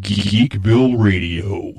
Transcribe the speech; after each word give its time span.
Geekville 0.00 0.94
Radio. 0.98 1.72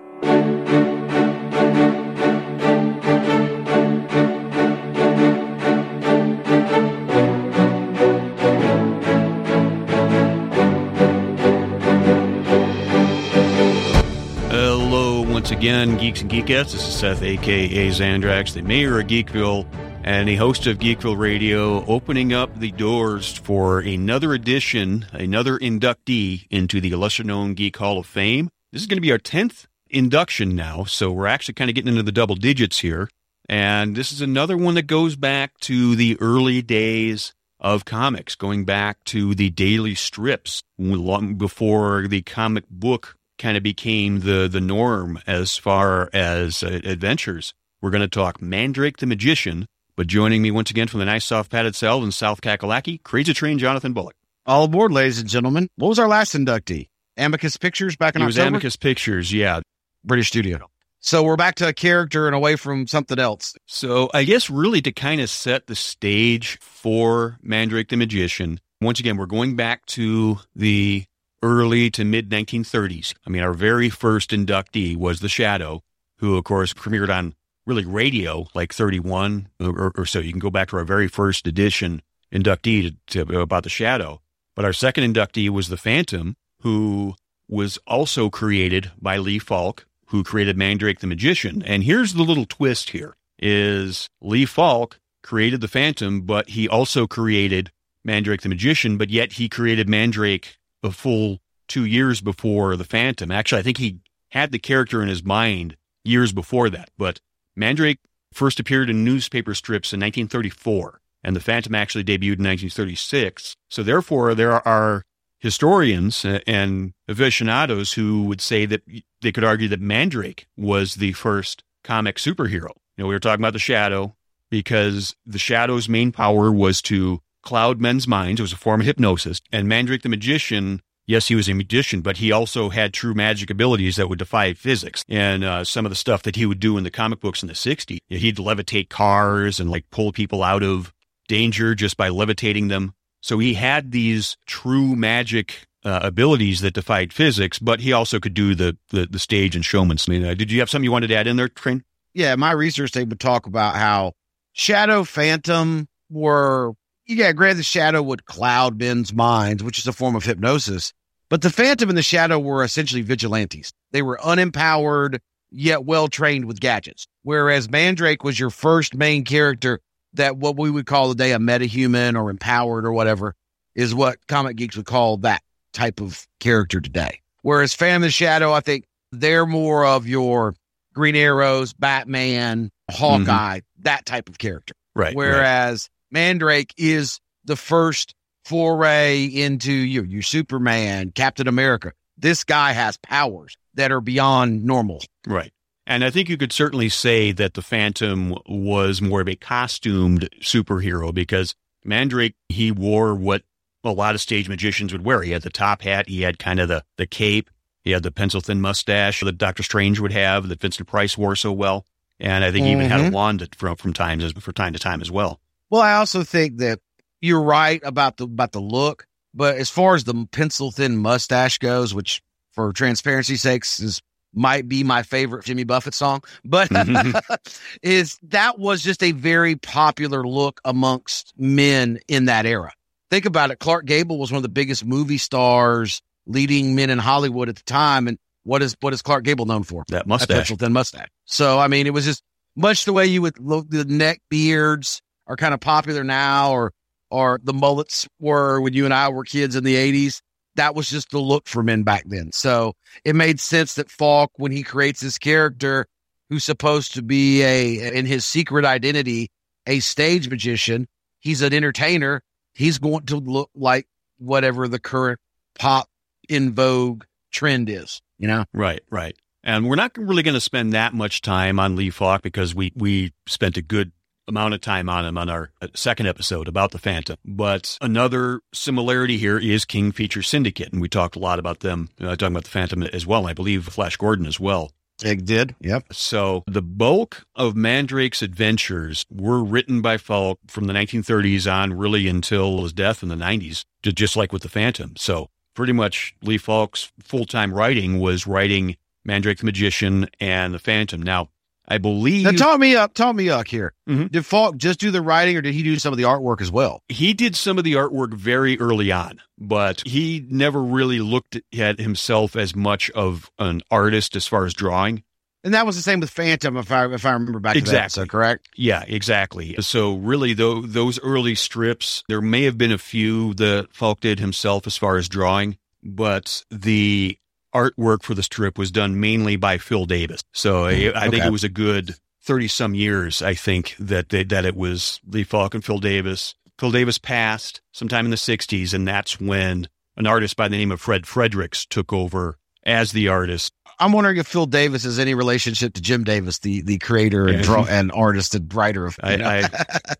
Hello, 14.49 15.21
once 15.21 15.51
again, 15.51 15.97
Geeks 15.97 16.21
and 16.21 16.31
Geekettes. 16.31 16.71
This 16.71 16.87
is 16.87 16.95
Seth, 16.95 17.21
aka 17.21 17.89
Zandrax, 17.89 18.53
the 18.53 18.63
mayor 18.63 18.99
of 18.99 19.07
Geekville 19.07 19.67
and 20.07 20.29
a 20.29 20.35
host 20.35 20.65
of 20.67 20.77
Geekville 20.79 21.17
Radio, 21.17 21.85
opening 21.85 22.31
up 22.31 22.57
the 22.57 22.71
doors 22.71 23.37
for 23.39 23.81
another 23.81 24.33
edition, 24.33 25.05
another 25.11 25.59
inductee 25.59 26.47
into 26.49 26.79
the 26.79 26.95
lesser 26.95 27.25
known 27.25 27.55
Geek 27.55 27.75
Hall 27.75 27.97
of 27.97 28.05
Fame. 28.05 28.49
This 28.71 28.81
is 28.81 28.87
going 28.87 28.95
to 28.95 29.01
be 29.01 29.11
our 29.11 29.17
10th 29.17 29.65
induction 29.89 30.55
now, 30.55 30.85
so 30.85 31.11
we're 31.11 31.27
actually 31.27 31.55
kind 31.55 31.69
of 31.69 31.75
getting 31.75 31.89
into 31.89 32.03
the 32.03 32.13
double 32.13 32.35
digits 32.35 32.79
here. 32.79 33.09
And 33.49 33.97
this 33.97 34.13
is 34.13 34.21
another 34.21 34.55
one 34.55 34.75
that 34.75 34.87
goes 34.87 35.17
back 35.17 35.59
to 35.63 35.97
the 35.97 36.17
early 36.21 36.61
days 36.61 37.33
of 37.59 37.83
comics, 37.83 38.35
going 38.35 38.63
back 38.63 39.03
to 39.05 39.35
the 39.35 39.49
daily 39.49 39.93
strips, 39.93 40.63
long 40.77 41.35
before 41.35 42.07
the 42.07 42.21
comic 42.21 42.63
book 42.69 43.17
kind 43.37 43.57
of 43.57 43.63
became 43.63 44.21
the, 44.21 44.47
the 44.49 44.61
norm 44.61 45.19
as 45.27 45.57
far 45.57 46.09
as 46.13 46.63
uh, 46.63 46.79
adventures. 46.85 47.53
We're 47.81 47.91
going 47.91 47.99
to 48.03 48.07
talk 48.07 48.41
Mandrake 48.41 48.99
the 48.99 49.05
Magician, 49.05 49.67
but 49.97 50.07
joining 50.07 50.41
me 50.43 50.51
once 50.51 50.69
again 50.69 50.87
from 50.87 50.99
the 50.99 51.05
nice 51.05 51.25
soft 51.25 51.51
padded 51.51 51.75
cell 51.75 52.03
in 52.03 52.11
South 52.11 52.39
Kakalaki, 52.39 53.03
Crazy 53.03 53.33
Train 53.33 53.57
Jonathan 53.57 53.91
Bullock. 53.91 54.15
All 54.45 54.63
aboard, 54.63 54.93
ladies 54.93 55.19
and 55.19 55.27
gentlemen. 55.27 55.67
What 55.75 55.89
was 55.89 55.99
our 55.99 56.07
last 56.07 56.33
inductee? 56.33 56.87
Amicus 57.17 57.57
Pictures 57.57 57.97
back 57.97 58.15
in 58.15 58.21
October. 58.21 58.39
It 58.39 58.43
was 58.43 58.47
Amicus 58.47 58.75
Pictures, 58.77 59.33
yeah. 59.33 59.59
British 60.05 60.27
studio. 60.29 60.69
So 60.99 61.23
we're 61.23 61.35
back 61.35 61.55
to 61.55 61.67
a 61.67 61.73
character 61.73 62.27
and 62.27 62.35
away 62.35 62.55
from 62.55 62.87
something 62.87 63.19
else. 63.19 63.55
So 63.65 64.09
I 64.13 64.23
guess 64.23 64.49
really 64.49 64.81
to 64.83 64.91
kind 64.91 65.19
of 65.19 65.29
set 65.29 65.67
the 65.67 65.75
stage 65.75 66.59
for 66.61 67.37
Mandrake 67.41 67.89
the 67.89 67.97
Magician, 67.97 68.59
once 68.79 68.99
again, 68.99 69.17
we're 69.17 69.25
going 69.25 69.55
back 69.55 69.85
to 69.87 70.37
the 70.55 71.05
early 71.41 71.89
to 71.91 72.05
mid 72.05 72.29
1930s. 72.29 73.15
I 73.25 73.29
mean, 73.31 73.41
our 73.41 73.53
very 73.53 73.89
first 73.89 74.29
inductee 74.29 74.95
was 74.95 75.19
The 75.19 75.29
Shadow, 75.29 75.81
who, 76.19 76.37
of 76.37 76.43
course, 76.43 76.73
premiered 76.73 77.09
on 77.09 77.33
really 77.67 77.85
radio 77.85 78.47
like 78.55 78.73
31 78.73 79.49
or, 79.59 79.91
or 79.95 80.05
so. 80.05 80.19
You 80.19 80.31
can 80.31 80.39
go 80.39 80.49
back 80.49 80.69
to 80.69 80.77
our 80.77 80.85
very 80.85 81.07
first 81.07 81.45
edition 81.45 82.01
inductee 82.33 82.95
to, 83.07 83.25
to, 83.25 83.39
about 83.41 83.63
The 83.63 83.69
Shadow. 83.69 84.21
But 84.55 84.65
our 84.65 84.73
second 84.73 85.13
inductee 85.13 85.49
was 85.49 85.69
The 85.69 85.77
Phantom, 85.77 86.35
who 86.61 87.15
was 87.47 87.77
also 87.85 88.29
created 88.29 88.91
by 88.99 89.17
Lee 89.17 89.39
Falk, 89.39 89.85
who 90.07 90.23
created 90.23 90.57
Mandrake 90.57 90.99
the 90.99 91.07
Magician. 91.07 91.61
And 91.61 91.83
here's 91.83 92.13
the 92.13 92.23
little 92.23 92.45
twist 92.45 92.89
here 92.91 93.15
is 93.39 94.09
Lee 94.21 94.45
Falk 94.45 94.99
created 95.21 95.61
the 95.61 95.67
Phantom, 95.67 96.21
but 96.21 96.49
he 96.49 96.67
also 96.67 97.05
created 97.05 97.71
Mandrake 98.03 98.41
the 98.41 98.49
Magician, 98.49 98.97
but 98.97 99.09
yet 99.09 99.33
he 99.33 99.49
created 99.49 99.89
Mandrake 99.89 100.57
a 100.81 100.91
full 100.91 101.39
two 101.67 101.85
years 101.85 102.21
before 102.21 102.75
the 102.75 102.85
Phantom. 102.85 103.31
Actually, 103.31 103.59
I 103.59 103.63
think 103.63 103.77
he 103.77 103.99
had 104.29 104.51
the 104.51 104.59
character 104.59 105.01
in 105.01 105.09
his 105.09 105.23
mind 105.23 105.75
years 106.03 106.31
before 106.31 106.69
that, 106.69 106.89
but 106.97 107.19
Mandrake 107.57 107.99
first 108.33 108.59
appeared 108.59 108.89
in 108.89 109.03
newspaper 109.03 109.55
strips 109.55 109.91
in 109.91 109.99
1934, 109.99 111.01
and 111.23 111.35
the 111.35 111.39
Phantom 111.41 111.75
actually 111.75 112.03
debuted 112.03 112.39
in 112.39 112.45
1936. 112.45 113.55
So 113.69 113.83
therefore, 113.83 114.35
there 114.35 114.65
are 114.67 115.03
historians 115.39 116.23
and 116.25 116.93
aficionados 117.07 117.93
who 117.93 118.23
would 118.23 118.41
say 118.41 118.65
that 118.65 118.83
they 119.21 119.31
could 119.31 119.43
argue 119.43 119.67
that 119.67 119.81
Mandrake 119.81 120.47
was 120.55 120.95
the 120.95 121.13
first 121.13 121.63
comic 121.83 122.17
superhero. 122.17 122.71
You 122.95 123.03
know, 123.03 123.07
we 123.07 123.15
were 123.15 123.19
talking 123.19 123.41
about 123.41 123.53
the 123.53 123.59
Shadow 123.59 124.15
because 124.49 125.15
the 125.25 125.39
Shadow's 125.39 125.89
main 125.89 126.11
power 126.11 126.51
was 126.51 126.81
to 126.83 127.21
cloud 127.43 127.79
men's 127.79 128.07
minds. 128.07 128.39
It 128.39 128.43
was 128.43 128.53
a 128.53 128.57
form 128.57 128.81
of 128.81 128.87
hypnosis. 128.87 129.41
And 129.51 129.67
Mandrake 129.67 130.01
the 130.01 130.09
magician, 130.09 130.81
yes, 131.07 131.27
he 131.29 131.35
was 131.35 131.49
a 131.49 131.53
magician, 131.53 132.01
but 132.01 132.17
he 132.17 132.31
also 132.31 132.69
had 132.69 132.93
true 132.93 133.13
magic 133.13 133.49
abilities 133.49 133.95
that 133.95 134.09
would 134.09 134.19
defy 134.19 134.53
physics. 134.53 135.03
And 135.09 135.43
uh, 135.43 135.63
some 135.63 135.85
of 135.85 135.89
the 135.89 135.95
stuff 135.95 136.21
that 136.23 136.35
he 136.35 136.45
would 136.45 136.59
do 136.59 136.77
in 136.77 136.83
the 136.83 136.91
comic 136.91 137.19
books 137.19 137.41
in 137.41 137.47
the 137.47 137.53
60s, 137.53 137.99
he'd 138.07 138.37
levitate 138.37 138.89
cars 138.89 139.59
and 139.59 139.71
like 139.71 139.89
pull 139.89 140.11
people 140.11 140.43
out 140.43 140.63
of 140.63 140.93
danger 141.27 141.73
just 141.73 141.97
by 141.97 142.09
levitating 142.09 142.67
them. 142.67 142.93
So 143.21 143.39
he 143.39 143.55
had 143.55 143.91
these 143.91 144.37
true 144.45 144.95
magic 144.95 145.65
uh, 145.83 146.01
abilities 146.03 146.61
that 146.61 146.73
defied 146.73 147.13
physics, 147.13 147.59
but 147.59 147.79
he 147.79 147.93
also 147.93 148.19
could 148.19 148.33
do 148.33 148.55
the 148.55 148.77
the, 148.89 149.07
the 149.09 149.19
stage 149.19 149.55
and 149.55 149.65
showman. 149.65 149.97
I 150.07 150.11
mean, 150.11 150.25
uh, 150.25 150.33
did 150.33 150.51
you 150.51 150.59
have 150.59 150.69
something 150.69 150.83
you 150.83 150.91
wanted 150.91 151.07
to 151.07 151.15
add 151.15 151.27
in 151.27 151.37
there, 151.37 151.47
Train? 151.47 151.83
Yeah, 152.13 152.35
my 152.35 152.51
research 152.51 152.91
they 152.91 153.03
would 153.03 153.19
talk 153.19 153.47
about 153.47 153.75
how 153.75 154.13
Shadow 154.53 155.03
Phantom 155.03 155.87
were 156.09 156.73
yeah, 157.07 157.31
granted 157.31 157.59
the 157.59 157.63
Shadow 157.63 158.01
would 158.01 158.25
cloud 158.25 158.79
men's 158.79 159.13
minds, 159.13 159.63
which 159.63 159.79
is 159.79 159.87
a 159.87 159.93
form 159.93 160.15
of 160.15 160.25
hypnosis. 160.25 160.93
But 161.29 161.41
the 161.41 161.49
Phantom 161.49 161.89
and 161.89 161.97
the 161.97 162.03
Shadow 162.03 162.39
were 162.39 162.63
essentially 162.63 163.01
vigilantes. 163.01 163.73
They 163.91 164.01
were 164.01 164.19
unempowered, 164.23 165.19
yet 165.51 165.85
well 165.85 166.07
trained 166.07 166.45
with 166.45 166.59
gadgets. 166.59 167.07
Whereas 167.23 167.69
Mandrake 167.69 168.23
was 168.23 168.39
your 168.39 168.49
first 168.49 168.95
main 168.95 169.25
character 169.25 169.79
that 170.13 170.37
what 170.37 170.57
we 170.57 170.71
would 170.71 170.85
call 170.85 171.09
today 171.09 171.33
a 171.33 171.37
metahuman 171.37 172.19
or 172.19 172.29
empowered 172.29 172.85
or 172.85 172.93
whatever 172.93 173.35
is 173.75 173.93
what 173.93 174.25
comic 174.27 174.55
geeks 174.55 174.75
would 174.77 174.85
call 174.85 175.17
that 175.17 175.41
type 175.73 176.01
of 176.01 176.27
character 176.39 176.79
today. 176.81 177.21
Whereas 177.41 177.73
Phantom 177.73 178.03
and 178.03 178.13
Shadow, 178.13 178.51
I 178.51 178.61
think 178.61 178.85
they're 179.11 179.45
more 179.45 179.85
of 179.85 180.07
your 180.07 180.55
Green 180.93 181.15
Arrows, 181.15 181.73
Batman, 181.73 182.71
Hawkeye, 182.89 183.59
mm-hmm. 183.59 183.83
that 183.83 184.05
type 184.05 184.29
of 184.29 184.37
character. 184.37 184.73
Right. 184.95 185.15
Whereas 185.15 185.89
right. 186.11 186.19
Mandrake 186.19 186.73
is 186.77 187.19
the 187.45 187.55
first 187.55 188.15
foray 188.47 189.25
into 189.25 189.73
your, 189.73 190.05
your 190.05 190.21
Superman, 190.21 191.11
Captain 191.11 191.49
America. 191.49 191.91
This 192.17 192.45
guy 192.45 192.71
has 192.71 192.95
powers 192.95 193.57
that 193.73 193.91
are 193.91 193.99
beyond 193.99 194.63
normal. 194.63 195.03
Right. 195.27 195.51
And 195.85 196.01
I 196.03 196.09
think 196.09 196.29
you 196.29 196.37
could 196.37 196.53
certainly 196.53 196.87
say 196.87 197.33
that 197.33 197.55
the 197.55 197.61
Phantom 197.61 198.35
was 198.45 199.01
more 199.01 199.19
of 199.19 199.27
a 199.27 199.35
costumed 199.35 200.29
superhero 200.41 201.13
because 201.13 201.55
Mandrake, 201.83 202.35
he 202.47 202.71
wore 202.71 203.13
what 203.15 203.43
a 203.83 203.91
lot 203.91 204.15
of 204.15 204.21
stage 204.21 204.47
magicians 204.47 204.93
would 204.93 205.03
wear. 205.03 205.23
He 205.23 205.31
had 205.31 205.41
the 205.41 205.49
top 205.49 205.81
hat, 205.81 206.07
he 206.07 206.21
had 206.21 206.39
kind 206.39 206.61
of 206.61 206.69
the, 206.69 206.85
the 206.97 207.05
cape, 207.05 207.49
he 207.83 207.91
had 207.91 208.03
the 208.03 208.11
pencil 208.11 208.39
thin 208.39 208.61
mustache 208.61 209.19
that 209.19 209.37
Doctor 209.37 209.63
Strange 209.63 209.99
would 209.99 210.13
have 210.13 210.47
that 210.47 210.61
Vincent 210.61 210.87
Price 210.87 211.17
wore 211.17 211.35
so 211.35 211.51
well. 211.51 211.85
And 212.17 212.45
I 212.45 212.51
think 212.51 212.65
he 212.65 212.71
mm-hmm. 212.71 212.81
even 212.83 212.91
had 212.91 213.13
a 213.13 213.15
wand 213.15 213.47
from, 213.57 213.75
from 213.75 213.91
time 213.91 214.19
to, 214.19 214.29
for 214.39 214.53
time 214.53 214.71
to 214.71 214.79
time 214.79 215.01
as 215.01 215.11
well. 215.11 215.41
Well, 215.69 215.81
I 215.81 215.95
also 215.95 216.23
think 216.23 216.57
that 216.57 216.79
you're 217.21 217.41
right 217.41 217.81
about 217.83 218.17
the 218.17 218.25
about 218.25 218.51
the 218.51 218.61
look, 218.61 219.05
but 219.33 219.57
as 219.57 219.69
far 219.69 219.95
as 219.95 220.03
the 220.03 220.27
pencil 220.31 220.71
thin 220.71 220.97
mustache 220.97 221.57
goes, 221.57 221.93
which 221.93 222.21
for 222.51 222.73
transparency's 222.73 223.41
sakes 223.41 223.79
is 223.79 224.01
might 224.33 224.67
be 224.67 224.83
my 224.83 225.03
favorite 225.03 225.45
Jimmy 225.45 225.63
Buffett 225.63 225.93
song, 225.93 226.23
but 226.45 226.69
mm-hmm. 226.69 227.17
is 227.81 228.17
that 228.23 228.59
was 228.59 228.83
just 228.83 229.01
a 229.03 229.11
very 229.11 229.55
popular 229.55 230.25
look 230.25 230.61
amongst 230.63 231.33
men 231.37 231.99
in 232.07 232.25
that 232.25 232.45
era. 232.45 232.71
Think 233.09 233.25
about 233.25 233.51
it. 233.51 233.59
Clark 233.59 233.85
Gable 233.85 234.19
was 234.19 234.31
one 234.31 234.37
of 234.37 234.43
the 234.43 234.49
biggest 234.49 234.85
movie 234.85 235.17
stars, 235.17 236.01
leading 236.25 236.75
men 236.75 236.89
in 236.89 236.99
Hollywood 236.99 237.49
at 237.49 237.55
the 237.55 237.63
time. 237.63 238.07
And 238.07 238.17
what 238.43 238.61
is, 238.61 238.75
what 238.81 238.93
is 238.93 239.01
Clark 239.01 239.23
Gable 239.23 239.45
known 239.45 239.63
for? 239.63 239.85
That 239.87 240.07
mustache. 240.07 240.49
That 240.49 240.59
thin 240.59 240.73
mustache. 240.73 241.07
So, 241.25 241.57
I 241.57 241.67
mean, 241.67 241.87
it 241.87 241.93
was 241.93 242.05
just 242.05 242.21
much 242.55 242.85
the 242.85 242.93
way 242.93 243.05
you 243.05 243.21
would 243.21 243.39
look, 243.39 243.69
the 243.69 243.85
neck 243.85 244.21
beards 244.29 245.01
are 245.25 245.37
kind 245.37 245.53
of 245.53 245.59
popular 245.59 246.03
now 246.03 246.51
or, 246.51 246.73
or 247.09 247.39
the 247.43 247.53
mullets 247.53 248.07
were 248.19 248.61
when 248.61 248.73
you 248.73 248.85
and 248.85 248.93
I 248.93 249.09
were 249.09 249.23
kids 249.23 249.55
in 249.55 249.63
the 249.63 249.75
eighties 249.75 250.21
that 250.57 250.75
was 250.75 250.89
just 250.89 251.11
the 251.11 251.19
look 251.19 251.47
for 251.47 251.63
men 251.63 251.83
back 251.83 252.03
then. 252.07 252.31
So 252.33 252.73
it 253.05 253.15
made 253.15 253.39
sense 253.39 253.75
that 253.75 253.89
Falk, 253.89 254.31
when 254.35 254.51
he 254.51 254.63
creates 254.63 254.99
this 254.99 255.17
character 255.17 255.87
who's 256.29 256.43
supposed 256.43 256.95
to 256.95 257.01
be 257.01 257.41
a, 257.43 257.95
in 257.97 258.05
his 258.05 258.25
secret 258.25 258.65
identity, 258.65 259.29
a 259.65 259.79
stage 259.79 260.29
magician, 260.29 260.87
he's 261.19 261.41
an 261.41 261.53
entertainer. 261.53 262.21
He's 262.53 262.79
going 262.79 263.05
to 263.05 263.17
look 263.17 263.49
like 263.55 263.87
whatever 264.17 264.67
the 264.67 264.79
current 264.79 265.19
pop 265.57 265.87
in 266.27 266.53
vogue 266.53 267.03
trend 267.31 267.69
is, 267.69 268.01
you 268.17 268.27
know? 268.27 268.45
Right, 268.53 268.81
right. 268.89 269.15
And 269.43 269.69
we're 269.69 269.75
not 269.75 269.95
really 269.95 270.23
going 270.23 270.33
to 270.33 270.41
spend 270.41 270.73
that 270.73 270.93
much 270.93 271.21
time 271.21 271.59
on 271.59 271.75
Lee 271.75 271.91
Falk 271.91 272.21
because 272.23 272.53
we, 272.53 272.73
we 272.75 273.13
spent 273.27 273.55
a 273.55 273.61
good 273.61 273.91
amount 274.27 274.53
of 274.53 274.61
time 274.61 274.89
on 274.89 275.05
him 275.05 275.17
on 275.17 275.29
our 275.29 275.51
uh, 275.61 275.67
second 275.75 276.07
episode 276.07 276.47
about 276.47 276.71
the 276.71 276.79
Phantom. 276.79 277.17
But 277.25 277.77
another 277.81 278.41
similarity 278.53 279.17
here 279.17 279.37
is 279.37 279.65
King 279.65 279.91
Feature 279.91 280.21
Syndicate, 280.21 280.71
and 280.71 280.81
we 280.81 280.89
talked 280.89 281.15
a 281.15 281.19
lot 281.19 281.39
about 281.39 281.61
them, 281.61 281.89
uh, 281.99 282.15
talking 282.15 282.33
about 282.33 282.45
the 282.45 282.49
Phantom 282.49 282.83
as 282.83 283.05
well. 283.05 283.27
I 283.27 283.33
believe 283.33 283.65
Flash 283.65 283.97
Gordon 283.97 284.25
as 284.25 284.39
well. 284.39 284.71
It 285.03 285.25
did. 285.25 285.55
Yep. 285.61 285.93
So 285.93 286.43
the 286.47 286.61
bulk 286.61 287.25
of 287.35 287.55
Mandrake's 287.55 288.21
adventures 288.21 289.05
were 289.11 289.43
written 289.43 289.81
by 289.81 289.97
Falk 289.97 290.39
from 290.47 290.65
the 290.65 290.73
1930s 290.73 291.51
on 291.51 291.73
really 291.73 292.07
until 292.07 292.63
his 292.63 292.73
death 292.73 293.03
in 293.03 293.09
the 293.09 293.15
90s, 293.15 293.63
just 293.83 294.15
like 294.15 294.33
with 294.33 294.41
the 294.41 294.49
Phantom. 294.49 294.95
So 294.97 295.29
pretty 295.53 295.73
much 295.73 296.15
Lee 296.23 296.37
Falk's 296.37 296.91
full 296.99 297.25
time 297.25 297.53
writing 297.53 297.99
was 297.99 298.25
writing 298.25 298.75
Mandrake 299.05 299.39
the 299.39 299.45
Magician 299.45 300.07
and 300.19 300.53
the 300.53 300.59
Phantom. 300.59 301.01
Now, 301.01 301.29
I 301.67 301.77
believe. 301.79 302.23
Now, 302.23 302.31
tell 302.31 302.57
me 302.57 302.75
up, 302.75 302.93
tell 302.93 303.11
me 303.13 303.29
up 303.29 303.47
here. 303.47 303.73
Mhm. 303.89 304.11
Did 304.11 304.25
Falk 304.25 304.57
just 304.57 304.79
do 304.79 304.89
the 304.91 305.01
writing, 305.01 305.35
or 305.35 305.41
did 305.41 305.53
he 305.53 305.63
do 305.63 305.77
some 305.79 305.91
of 305.93 305.97
the 305.97 306.03
artwork 306.05 306.39
as 306.41 306.49
well? 306.51 306.81
he 306.89 307.13
did 307.13 307.35
some 307.35 307.57
of 307.57 307.63
the 307.65 307.73
artwork 307.73 308.13
very 308.13 308.57
early 308.59 308.91
on, 308.91 309.19
but 309.37 309.83
he 309.85 310.25
never 310.29 310.63
really 310.63 310.99
looked 310.99 311.37
at 311.57 311.79
himself 311.79 312.35
as 312.35 312.55
much 312.55 312.89
of 312.91 313.29
an 313.37 313.61
artist 313.69 314.15
as 314.15 314.25
far 314.27 314.45
as 314.45 314.53
drawing. 314.53 315.03
And 315.43 315.53
that 315.53 315.65
was 315.65 315.75
the 315.77 315.81
same 315.81 315.99
with 315.99 316.09
Phantom, 316.09 316.57
if 316.57 316.71
I 316.71 316.85
if 316.93 317.05
I 317.05 317.11
remember 317.11 317.39
back 317.39 317.53
to 317.53 317.59
that 317.59 317.63
Exactly. 317.63 317.79
episode, 318.01 318.09
correct? 318.09 318.49
Yeah, 318.55 318.83
exactly. 318.87 319.55
So 319.59 319.95
really, 319.95 320.33
though, 320.33 320.61
those 320.61 320.99
early 321.01 321.35
strips, 321.35 322.03
there 322.09 322.21
may 322.21 322.43
have 322.43 322.57
been 322.57 322.71
a 322.71 322.77
few 322.77 323.33
that 323.35 323.67
Falk 323.71 323.99
did 324.01 324.19
himself 324.19 324.67
as 324.67 324.75
far 324.77 324.97
as 324.97 325.07
drawing, 325.07 325.57
but 325.83 326.43
the 326.49 327.17
artwork 327.57 328.03
for 328.03 328.13
the 328.13 328.23
strip 328.23 328.57
was 328.57 328.71
done 328.71 328.99
mainly 328.99 329.35
by 329.35 329.57
Phil 329.57 329.85
Davis. 329.85 330.23
So 330.33 330.65
I, 330.65 330.91
I 330.95 331.09
think 331.09 331.17
Mm-hmm. 331.17 331.27
It 331.27 331.31
was 331.31 331.43
a 331.43 331.49
good 331.49 331.95
thirty 332.21 332.47
some 332.47 332.75
years. 332.75 333.21
I 333.21 333.33
think 333.33 333.75
that 333.79 334.09
they, 334.09 334.23
that 334.25 334.45
it 334.45 334.55
was 334.55 334.99
Lee 335.07 335.23
Falk 335.23 335.53
and 335.55 335.65
Phil 335.65 335.79
Davis. 335.79 336.35
Phil 336.59 336.71
Davis 336.71 336.97
passed 336.97 337.61
sometime 337.71 338.05
in 338.05 338.11
the 338.11 338.17
'60s, 338.17 338.73
and 338.73 338.87
that's 338.87 339.19
when 339.19 339.67
an 339.95 340.05
artist 340.05 340.35
by 340.35 340.47
the 340.47 340.57
name 340.57 340.71
of 340.71 340.79
Fred 340.79 341.07
Fredericks 341.07 341.65
took 341.65 341.91
over 341.91 342.37
as 342.63 342.91
the 342.91 343.07
artist. 343.07 343.53
I'm 343.79 343.91
wondering 343.91 344.17
if 344.17 344.27
Phil 344.27 344.47
Davis 344.47 344.83
has 344.83 344.97
any 344.99 345.13
relationship 345.13 345.73
to 345.73 345.81
Jim 345.81 346.03
Davis, 346.03 346.39
the 346.39 346.61
the 346.61 346.77
creator 346.79 347.27
and 347.27 347.43
draw 347.43 347.65
and 347.69 347.91
artist 347.91 348.35
and 348.35 348.53
writer 348.53 348.85
of. 348.85 348.99
I. 349.01 349.15
I, 349.43 349.49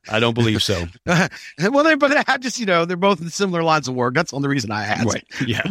I 0.10 0.20
don't 0.20 0.34
believe 0.34 0.64
so. 0.64 0.86
well, 1.06 1.84
they 1.84 1.96
but 1.96 2.28
I 2.30 2.38
just 2.38 2.60
you 2.60 2.66
know 2.66 2.86
they're 2.86 2.98
both 2.98 3.22
in 3.22 3.30
similar 3.30 3.64
lines 3.64 3.88
of 3.88 3.96
work. 3.96 4.14
That's 4.14 4.32
the 4.32 4.38
only 4.38 4.50
reason 4.50 4.72
I 4.72 4.86
asked. 4.86 5.06
Right. 5.06 5.24
Yeah. 5.46 5.62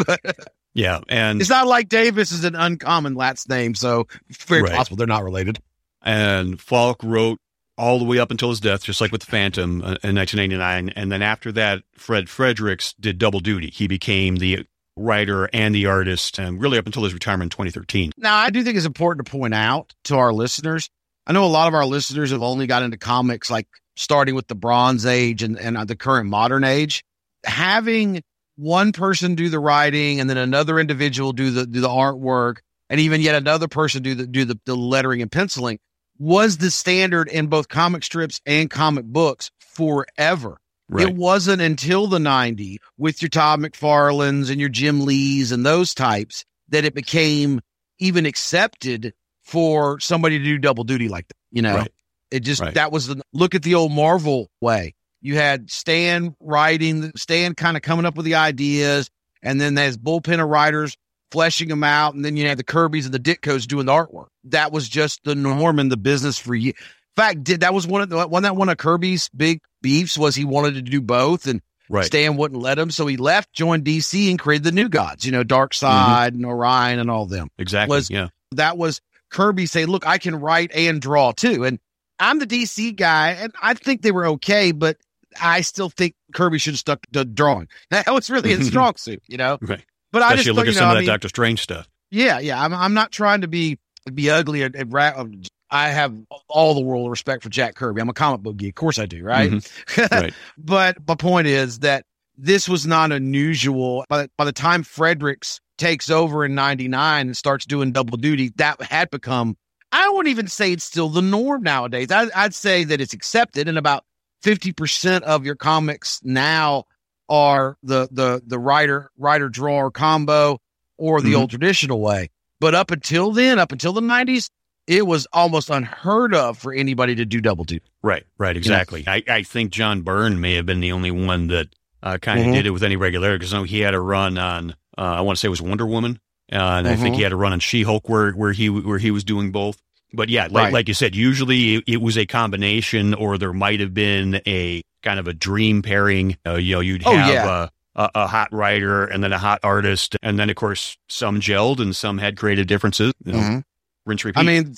Yeah. 0.76 1.00
And 1.08 1.40
It's 1.40 1.50
not 1.50 1.66
like 1.66 1.88
Davis 1.88 2.30
is 2.32 2.44
an 2.44 2.54
uncommon 2.54 3.14
last 3.14 3.48
name, 3.48 3.74
so 3.74 4.06
very 4.46 4.62
Right. 4.62 4.72
possible 4.74 4.96
they're 4.96 5.06
not 5.06 5.24
related. 5.24 5.58
and 6.02 6.60
Falk 6.60 7.02
wrote 7.02 7.38
all 7.78 7.98
the 7.98 8.04
way 8.04 8.18
up 8.18 8.30
until 8.30 8.50
his 8.50 8.60
death, 8.60 8.84
just 8.84 9.00
like 9.00 9.10
with 9.12 9.22
the 9.22 9.26
Phantom 9.30 9.80
uh, 9.82 9.96
in 10.04 10.14
1989. 10.14 10.90
And 10.90 11.10
then 11.10 11.20
after 11.22 11.50
that, 11.52 11.82
Fred 11.94 12.28
Fredericks 12.28 12.94
did 13.00 13.18
double 13.18 13.40
duty. 13.40 13.70
He 13.70 13.86
became 13.88 14.36
the 14.36 14.64
writer 14.96 15.48
and 15.52 15.74
the 15.74 15.84
artist, 15.86 16.38
and 16.38 16.60
really 16.60 16.78
up 16.78 16.86
until 16.86 17.04
his 17.04 17.12
retirement 17.12 17.46
in 17.52 17.56
2013. 17.56 18.12
Now, 18.16 18.36
I 18.36 18.48
do 18.50 18.62
think 18.62 18.76
it's 18.76 18.86
important 18.86 19.26
to 19.26 19.30
point 19.32 19.52
out 19.52 19.92
to 20.04 20.16
our 20.16 20.32
listeners. 20.32 20.88
I 21.26 21.32
know 21.32 21.44
a 21.44 21.48
lot 21.48 21.68
of 21.68 21.74
our 21.74 21.84
listeners 21.84 22.30
have 22.30 22.42
only 22.42 22.66
got 22.66 22.82
into 22.82 22.96
comics 22.96 23.50
like 23.50 23.66
starting 23.96 24.34
with 24.34 24.46
the 24.48 24.54
Bronze 24.54 25.04
Age 25.04 25.42
and, 25.42 25.58
and 25.58 25.76
the 25.88 25.96
current 25.96 26.30
modern 26.30 26.64
age. 26.64 27.04
Having 27.44 28.22
one 28.56 28.92
person 28.92 29.34
do 29.34 29.48
the 29.48 29.58
writing 29.60 30.20
and 30.20 30.28
then 30.28 30.36
another 30.38 30.78
individual 30.78 31.32
do 31.32 31.50
the 31.50 31.66
do 31.66 31.80
the 31.80 31.88
artwork 31.88 32.58
and 32.90 33.00
even 33.00 33.20
yet 33.20 33.34
another 33.34 33.68
person 33.68 34.02
do 34.02 34.14
the 34.14 34.26
do 34.26 34.44
the, 34.44 34.58
the 34.64 34.74
lettering 34.74 35.22
and 35.22 35.30
penciling 35.30 35.78
was 36.18 36.56
the 36.58 36.70
standard 36.70 37.28
in 37.28 37.46
both 37.48 37.68
comic 37.68 38.02
strips 38.02 38.40
and 38.46 38.70
comic 38.70 39.04
books 39.04 39.50
forever. 39.58 40.58
Right. 40.88 41.08
It 41.08 41.14
wasn't 41.14 41.60
until 41.60 42.06
the 42.06 42.18
90s 42.18 42.76
with 42.96 43.20
your 43.20 43.28
Todd 43.28 43.60
McFarlanes 43.60 44.50
and 44.50 44.60
your 44.60 44.68
Jim 44.68 45.04
Lees 45.04 45.52
and 45.52 45.66
those 45.66 45.94
types 45.94 46.44
that 46.68 46.84
it 46.84 46.94
became 46.94 47.60
even 47.98 48.24
accepted 48.24 49.12
for 49.44 49.98
somebody 50.00 50.38
to 50.38 50.44
do 50.44 50.58
double 50.58 50.84
duty 50.84 51.08
like 51.08 51.28
that. 51.28 51.36
You 51.50 51.62
know, 51.62 51.76
Right. 51.76 51.92
it 52.30 52.40
just, 52.40 52.62
Right. 52.62 52.74
that 52.74 52.92
was 52.92 53.08
the 53.08 53.20
look 53.32 53.54
at 53.54 53.62
the 53.62 53.74
old 53.74 53.92
Marvel 53.92 54.48
way. 54.60 54.94
You 55.26 55.34
had 55.34 55.72
Stan 55.72 56.36
writing, 56.38 57.10
Stan 57.16 57.56
kind 57.56 57.76
of 57.76 57.82
coming 57.82 58.06
up 58.06 58.16
with 58.16 58.26
the 58.26 58.36
ideas, 58.36 59.10
and 59.42 59.60
then 59.60 59.74
there's 59.74 59.98
bullpen 59.98 60.40
of 60.40 60.48
writers 60.48 60.96
fleshing 61.32 61.68
them 61.68 61.82
out. 61.82 62.14
And 62.14 62.24
then 62.24 62.36
you 62.36 62.46
had 62.46 62.58
the 62.58 62.64
Kirby's 62.64 63.06
and 63.06 63.12
the 63.12 63.18
Ditkos 63.18 63.66
doing 63.66 63.86
the 63.86 63.92
artwork. 63.92 64.28
That 64.44 64.70
was 64.70 64.88
just 64.88 65.24
the 65.24 65.34
norm 65.34 65.80
in 65.80 65.88
the 65.88 65.96
business 65.96 66.38
for 66.38 66.54
you. 66.54 66.68
In 66.68 66.74
fact, 67.16 67.42
did 67.42 67.60
that 67.60 67.74
was 67.74 67.88
one 67.88 68.02
of 68.02 68.08
the 68.08 68.28
one 68.28 68.44
that 68.44 68.54
one 68.54 68.68
of 68.68 68.76
Kirby's 68.76 69.28
big 69.30 69.62
beefs 69.82 70.16
was 70.16 70.36
he 70.36 70.44
wanted 70.44 70.74
to 70.74 70.82
do 70.82 71.00
both 71.00 71.48
and 71.48 71.60
right. 71.88 72.04
Stan 72.04 72.36
wouldn't 72.36 72.62
let 72.62 72.78
him. 72.78 72.92
So 72.92 73.06
he 73.08 73.16
left, 73.16 73.52
joined 73.52 73.84
DC 73.84 74.30
and 74.30 74.38
created 74.38 74.62
the 74.62 74.70
new 74.70 74.88
gods, 74.88 75.26
you 75.26 75.32
know, 75.32 75.42
Dark 75.42 75.72
mm-hmm. 75.72 75.86
Side 75.86 76.34
and 76.34 76.46
Orion 76.46 77.00
and 77.00 77.10
all 77.10 77.26
them. 77.26 77.50
exactly. 77.58 77.96
was- 77.96 78.10
yeah. 78.10 78.28
That 78.52 78.78
was 78.78 79.00
Kirby 79.30 79.66
saying, 79.66 79.88
look, 79.88 80.06
I 80.06 80.18
can 80.18 80.36
write 80.36 80.70
and 80.72 81.02
draw 81.02 81.32
too. 81.32 81.64
And 81.64 81.80
I'm 82.20 82.38
the 82.38 82.46
DC 82.46 82.94
guy 82.94 83.32
and 83.32 83.52
I 83.60 83.74
think 83.74 84.02
they 84.02 84.12
were 84.12 84.26
okay, 84.28 84.70
but 84.70 84.98
I 85.42 85.60
still 85.62 85.90
think 85.90 86.14
Kirby 86.34 86.58
should 86.58 86.74
have 86.74 86.78
stuck 86.80 87.00
to 87.12 87.24
drawing. 87.24 87.68
That 87.90 88.06
was 88.12 88.30
really 88.30 88.50
his 88.54 88.66
strong 88.68 88.94
suit, 88.96 89.22
you 89.26 89.36
know? 89.36 89.58
Right. 89.60 89.84
But 90.12 90.22
I 90.22 90.30
just 90.36 90.40
Especially 90.48 90.52
look 90.56 90.64
you 90.66 90.70
at 90.70 90.74
know, 90.74 90.80
some 90.80 90.88
I 90.90 90.92
of 91.00 91.04
that 91.06 91.12
Doctor 91.12 91.28
Strange 91.28 91.60
stuff. 91.60 91.88
yeah, 92.10 92.38
yeah. 92.38 92.62
I'm, 92.62 92.72
I'm 92.72 92.94
not 92.94 93.12
trying 93.12 93.40
to 93.42 93.48
be 93.48 93.78
be 94.14 94.30
ugly 94.30 94.62
and, 94.62 94.74
and 94.76 94.92
ra- 94.92 95.24
I 95.70 95.88
have 95.88 96.14
all 96.48 96.74
the 96.74 96.80
world 96.80 97.06
of 97.06 97.10
respect 97.10 97.42
for 97.42 97.48
Jack 97.48 97.74
Kirby. 97.74 98.00
I'm 98.00 98.08
a 98.08 98.12
comic 98.14 98.40
book 98.42 98.56
geek. 98.56 98.70
Of 98.70 98.74
course 98.76 98.98
I 99.00 99.06
do, 99.06 99.24
right? 99.24 99.50
Mhm. 99.50 100.10
Right. 100.12 100.34
but 100.56 100.96
my 101.08 101.16
point 101.16 101.48
is 101.48 101.80
that 101.80 102.04
this 102.38 102.68
was 102.68 102.86
not 102.86 103.10
unusual. 103.12 104.04
By 104.08 104.22
the, 104.22 104.30
by 104.38 104.44
the 104.44 104.52
time 104.52 104.82
Fredericks 104.84 105.60
takes 105.76 106.08
over 106.08 106.44
in 106.44 106.54
99 106.54 107.26
and 107.26 107.36
starts 107.36 107.66
doing 107.66 107.90
double 107.92 108.16
duty, 108.16 108.52
that 108.56 108.80
had 108.82 109.10
become, 109.10 109.56
I 109.90 110.08
wouldn't 110.10 110.28
even 110.30 110.46
say 110.46 110.72
it's 110.72 110.84
still 110.84 111.08
the 111.08 111.22
norm 111.22 111.62
nowadays. 111.64 112.10
I, 112.12 112.26
I'd 112.34 112.54
say 112.54 112.84
that 112.84 113.00
it's 113.00 113.12
accepted 113.12 113.66
and 113.68 113.76
about 113.78 114.04
50% 114.50 115.22
of 115.22 115.44
your 115.44 115.56
comics 115.56 116.20
now 116.22 116.84
are 117.28 117.76
the, 117.82 118.08
the, 118.12 118.40
the 118.46 118.58
writer, 118.58 119.10
writer 119.18 119.48
drawer 119.48 119.90
combo 119.90 120.58
or 120.98 121.20
the 121.20 121.32
Mhm. 121.32 121.38
old 121.38 121.50
traditional 121.50 122.00
way. 122.00 122.30
But 122.60 122.74
up 122.74 122.90
until 122.92 123.32
then, 123.32 123.58
up 123.58 123.72
until 123.72 123.92
the 123.92 124.00
90s, 124.00 124.48
it 124.86 125.04
was 125.06 125.26
almost 125.32 125.68
unheard 125.68 126.32
of 126.32 126.56
for 126.58 126.72
anybody 126.72 127.16
to 127.16 127.24
do 127.26 127.40
double 127.40 127.64
duty. 127.64 127.84
Right, 128.04 128.24
right, 128.38 128.56
exactly. 128.56 129.02
I, 129.08 129.22
I 129.28 129.42
think 129.42 129.72
John 129.72 130.02
Byrne 130.02 130.40
may 130.40 130.54
have 130.54 130.64
been 130.64 130.80
the 130.80 130.92
only 130.92 131.10
one 131.10 131.48
that 131.48 131.68
uh, 132.02 132.18
kind 132.18 132.38
of 132.40 132.46
Mhm. 132.46 132.52
did 132.52 132.66
it 132.66 132.70
with 132.70 132.84
any 132.84 132.94
regularity 132.94 133.44
because 133.44 133.68
he 133.68 133.80
had 133.80 133.94
a 133.94 134.00
run 134.00 134.38
on, 134.38 134.70
uh, 134.96 135.00
I 135.00 135.22
want 135.22 135.38
to 135.38 135.40
say 135.40 135.46
it 135.46 135.50
was 135.50 135.60
Wonder 135.62 135.86
Woman, 135.86 136.20
uh, 136.52 136.56
and 136.56 136.86
I 136.86 136.94
think 136.94 137.14
Mhm. 137.14 137.16
he 137.16 137.22
had 137.22 137.32
a 137.32 137.36
run 137.36 137.52
on 137.52 137.58
She 137.58 137.82
Hulk 137.82 138.08
where 138.08 138.30
where 138.32 138.52
he 138.52 138.70
where 138.70 138.98
he 138.98 139.10
was 139.10 139.24
doing 139.24 139.50
both. 139.50 139.82
But 140.16 140.28
yeah, 140.30 140.44
like, 140.50 140.64
Right. 140.64 140.72
like 140.72 140.88
you 140.88 140.94
said, 140.94 141.14
usually 141.14 141.76
it, 141.86 142.00
was 142.00 142.16
a 142.18 142.26
combination, 142.26 143.14
or 143.14 143.38
there 143.38 143.52
might 143.52 143.80
have 143.80 143.94
been 143.94 144.40
a 144.46 144.82
kind 145.02 145.20
of 145.20 145.28
a 145.28 145.34
dream 145.34 145.82
pairing. 145.82 146.36
Uh, 146.46 146.54
you 146.54 146.74
know, 146.74 146.80
you'd 146.80 147.02
Oh, 147.06 147.14
have 147.14 147.28
yeah. 147.32 147.68
a, 147.94 148.02
a, 148.02 148.10
a 148.14 148.26
hot 148.26 148.52
writer 148.52 149.04
and 149.04 149.22
then 149.22 149.32
a 149.32 149.38
hot 149.38 149.60
artist, 149.62 150.16
and 150.22 150.38
then 150.38 150.50
of 150.50 150.56
course 150.56 150.96
some 151.08 151.40
gelled 151.40 151.80
and 151.80 151.94
some 151.94 152.18
had 152.18 152.36
creative 152.36 152.66
differences. 152.66 153.12
You 153.24 153.32
know, 153.32 153.38
Mhm. 153.38 153.62
Rinse 154.06 154.24
repeat. 154.24 154.40
I 154.40 154.42
mean, 154.44 154.74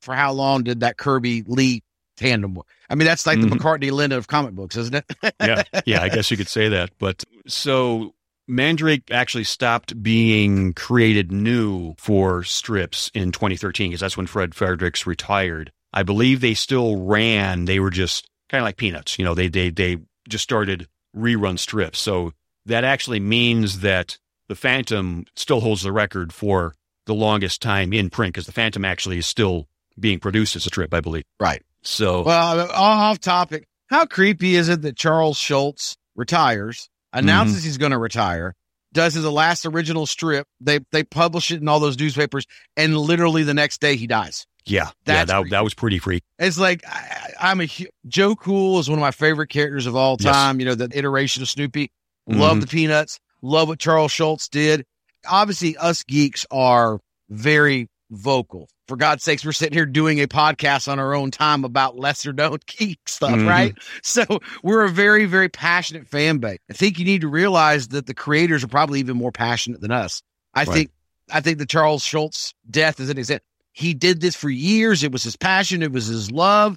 for 0.00 0.14
how 0.14 0.32
long 0.32 0.62
did 0.62 0.80
that 0.80 0.96
Kirby 0.96 1.44
Lee 1.46 1.82
tandem 2.16 2.54
work? 2.54 2.66
I 2.90 2.94
mean, 2.94 3.06
that's 3.06 3.26
like 3.26 3.38
Mhm. 3.38 3.50
the 3.50 3.56
McCartney 3.56 3.90
Linda 3.92 4.16
of 4.16 4.26
comic 4.28 4.52
books, 4.52 4.76
isn't 4.76 4.94
it? 4.94 5.34
yeah, 5.40 5.62
yeah, 5.86 6.02
I 6.02 6.08
guess 6.08 6.30
you 6.30 6.36
could 6.36 6.48
say 6.48 6.68
that. 6.68 6.90
But 6.98 7.22
so 7.46 8.14
Mandrake 8.48 9.10
actually 9.10 9.44
stopped 9.44 10.02
being 10.02 10.72
created 10.74 11.30
new 11.30 11.94
for 11.98 12.42
strips 12.42 13.10
in 13.14 13.32
2013 13.32 13.90
because 13.90 14.00
that's 14.00 14.16
when 14.16 14.26
Fred 14.26 14.54
Fredericks 14.54 15.06
retired. 15.06 15.72
I 15.92 16.02
believe 16.02 16.40
they 16.40 16.54
still 16.54 16.96
ran. 16.96 17.66
They 17.66 17.80
were 17.80 17.90
just 17.90 18.28
kind 18.48 18.60
of 18.60 18.64
like 18.64 18.76
peanuts, 18.76 19.18
you 19.18 19.24
know. 19.24 19.34
They 19.34 19.48
they 19.48 19.70
they 19.70 19.98
just 20.28 20.44
started 20.44 20.88
rerun 21.16 21.58
strips. 21.58 21.98
So 21.98 22.32
that 22.66 22.84
actually 22.84 23.20
means 23.20 23.80
that 23.80 24.18
the 24.48 24.54
Phantom 24.54 25.24
still 25.36 25.60
holds 25.60 25.82
the 25.82 25.92
record 25.92 26.32
for 26.32 26.74
the 27.06 27.14
longest 27.14 27.60
time 27.62 27.92
in 27.92 28.10
print 28.10 28.34
because 28.34 28.46
the 28.46 28.52
Phantom 28.52 28.84
actually 28.84 29.18
is 29.18 29.26
still 29.26 29.68
being 29.98 30.18
produced 30.18 30.56
as 30.56 30.66
a 30.66 30.68
strip, 30.68 30.94
I 30.94 31.00
believe. 31.00 31.24
Right. 31.40 31.62
So 31.82 32.22
Well, 32.22 32.70
off 32.70 33.18
topic. 33.18 33.66
How 33.88 34.06
creepy 34.06 34.54
is 34.54 34.68
it 34.68 34.82
that 34.82 34.96
Charles 34.96 35.36
Schulz 35.36 35.96
retires, 36.16 36.88
announces 37.12 37.58
Mm-hmm. 37.58 37.64
he's 37.66 37.78
going 37.78 37.92
to 37.92 37.98
retire, 37.98 38.54
does 38.92 39.14
his 39.14 39.24
last 39.24 39.64
original 39.66 40.06
strip? 40.06 40.46
They 40.60 40.80
they 40.92 41.02
publish 41.04 41.50
it 41.50 41.60
in 41.60 41.68
all 41.68 41.80
those 41.80 41.98
newspapers, 41.98 42.46
and 42.76 42.96
literally 42.96 43.42
the 43.42 43.54
next 43.54 43.80
day 43.80 43.96
he 43.96 44.06
dies. 44.06 44.46
yeah, 44.66 44.90
yeah, 45.06 45.24
that 45.24 45.50
that 45.50 45.64
was 45.64 45.74
pretty 45.74 45.98
freaky. 45.98 46.24
It's 46.38 46.58
like 46.58 46.82
I, 46.86 47.30
I'm 47.40 47.60
a 47.62 47.68
Joe 48.06 48.36
Cool 48.36 48.78
is 48.78 48.88
one 48.90 48.98
of 48.98 49.00
my 49.02 49.10
favorite 49.10 49.48
characters 49.48 49.86
of 49.86 49.96
all 49.96 50.16
Yes. 50.20 50.32
time. 50.34 50.60
You 50.60 50.66
know, 50.66 50.74
the 50.74 50.88
iteration 50.92 51.42
of 51.42 51.48
Snoopy. 51.48 51.90
Love 52.28 52.60
the 52.60 52.66
Peanuts. 52.66 53.18
Love 53.42 53.68
what 53.68 53.78
Charles 53.80 54.12
Schulz 54.12 54.48
did. 54.48 54.84
Obviously, 55.28 55.76
us 55.76 56.02
geeks 56.04 56.46
are 56.50 57.00
very 57.30 57.88
vocal. 58.12 58.68
For 58.88 58.96
God's 58.96 59.24
sakes, 59.24 59.44
we're 59.44 59.52
sitting 59.52 59.74
here 59.74 59.86
doing 59.86 60.20
a 60.20 60.26
podcast 60.28 60.86
on 60.90 60.98
our 60.98 61.14
own 61.14 61.30
time 61.30 61.64
about 61.64 61.96
lesser 61.98 62.32
known 62.32 62.58
geek 62.66 63.00
stuff, 63.08 63.30
Mhm. 63.32 63.48
right? 63.48 63.74
So 64.02 64.24
we're 64.62 64.82
a 64.84 64.88
very, 64.90 65.24
very 65.24 65.48
passionate 65.48 66.06
fan 66.06 66.38
base. 66.38 66.58
I 66.70 66.74
think 66.74 66.98
you 66.98 67.04
need 67.04 67.22
to 67.22 67.28
realize 67.28 67.88
that 67.88 68.06
the 68.06 68.14
creators 68.14 68.62
are 68.62 68.68
probably 68.68 69.00
even 69.00 69.16
more 69.16 69.32
passionate 69.32 69.80
than 69.80 69.90
us. 69.92 70.22
I 70.54 70.60
Right. 70.64 70.68
think, 70.74 70.90
I 71.30 71.40
think 71.40 71.58
the 71.58 71.66
Charles 71.66 72.04
Schulz 72.04 72.54
death 72.70 73.00
is 73.00 73.08
an 73.08 73.18
example. 73.18 73.46
He 73.72 73.94
did 73.94 74.20
this 74.20 74.36
for 74.36 74.50
years. 74.50 75.02
It 75.02 75.10
was 75.12 75.22
his 75.22 75.36
passion. 75.36 75.82
It 75.82 75.92
was 75.92 76.06
his 76.06 76.30
love. 76.30 76.76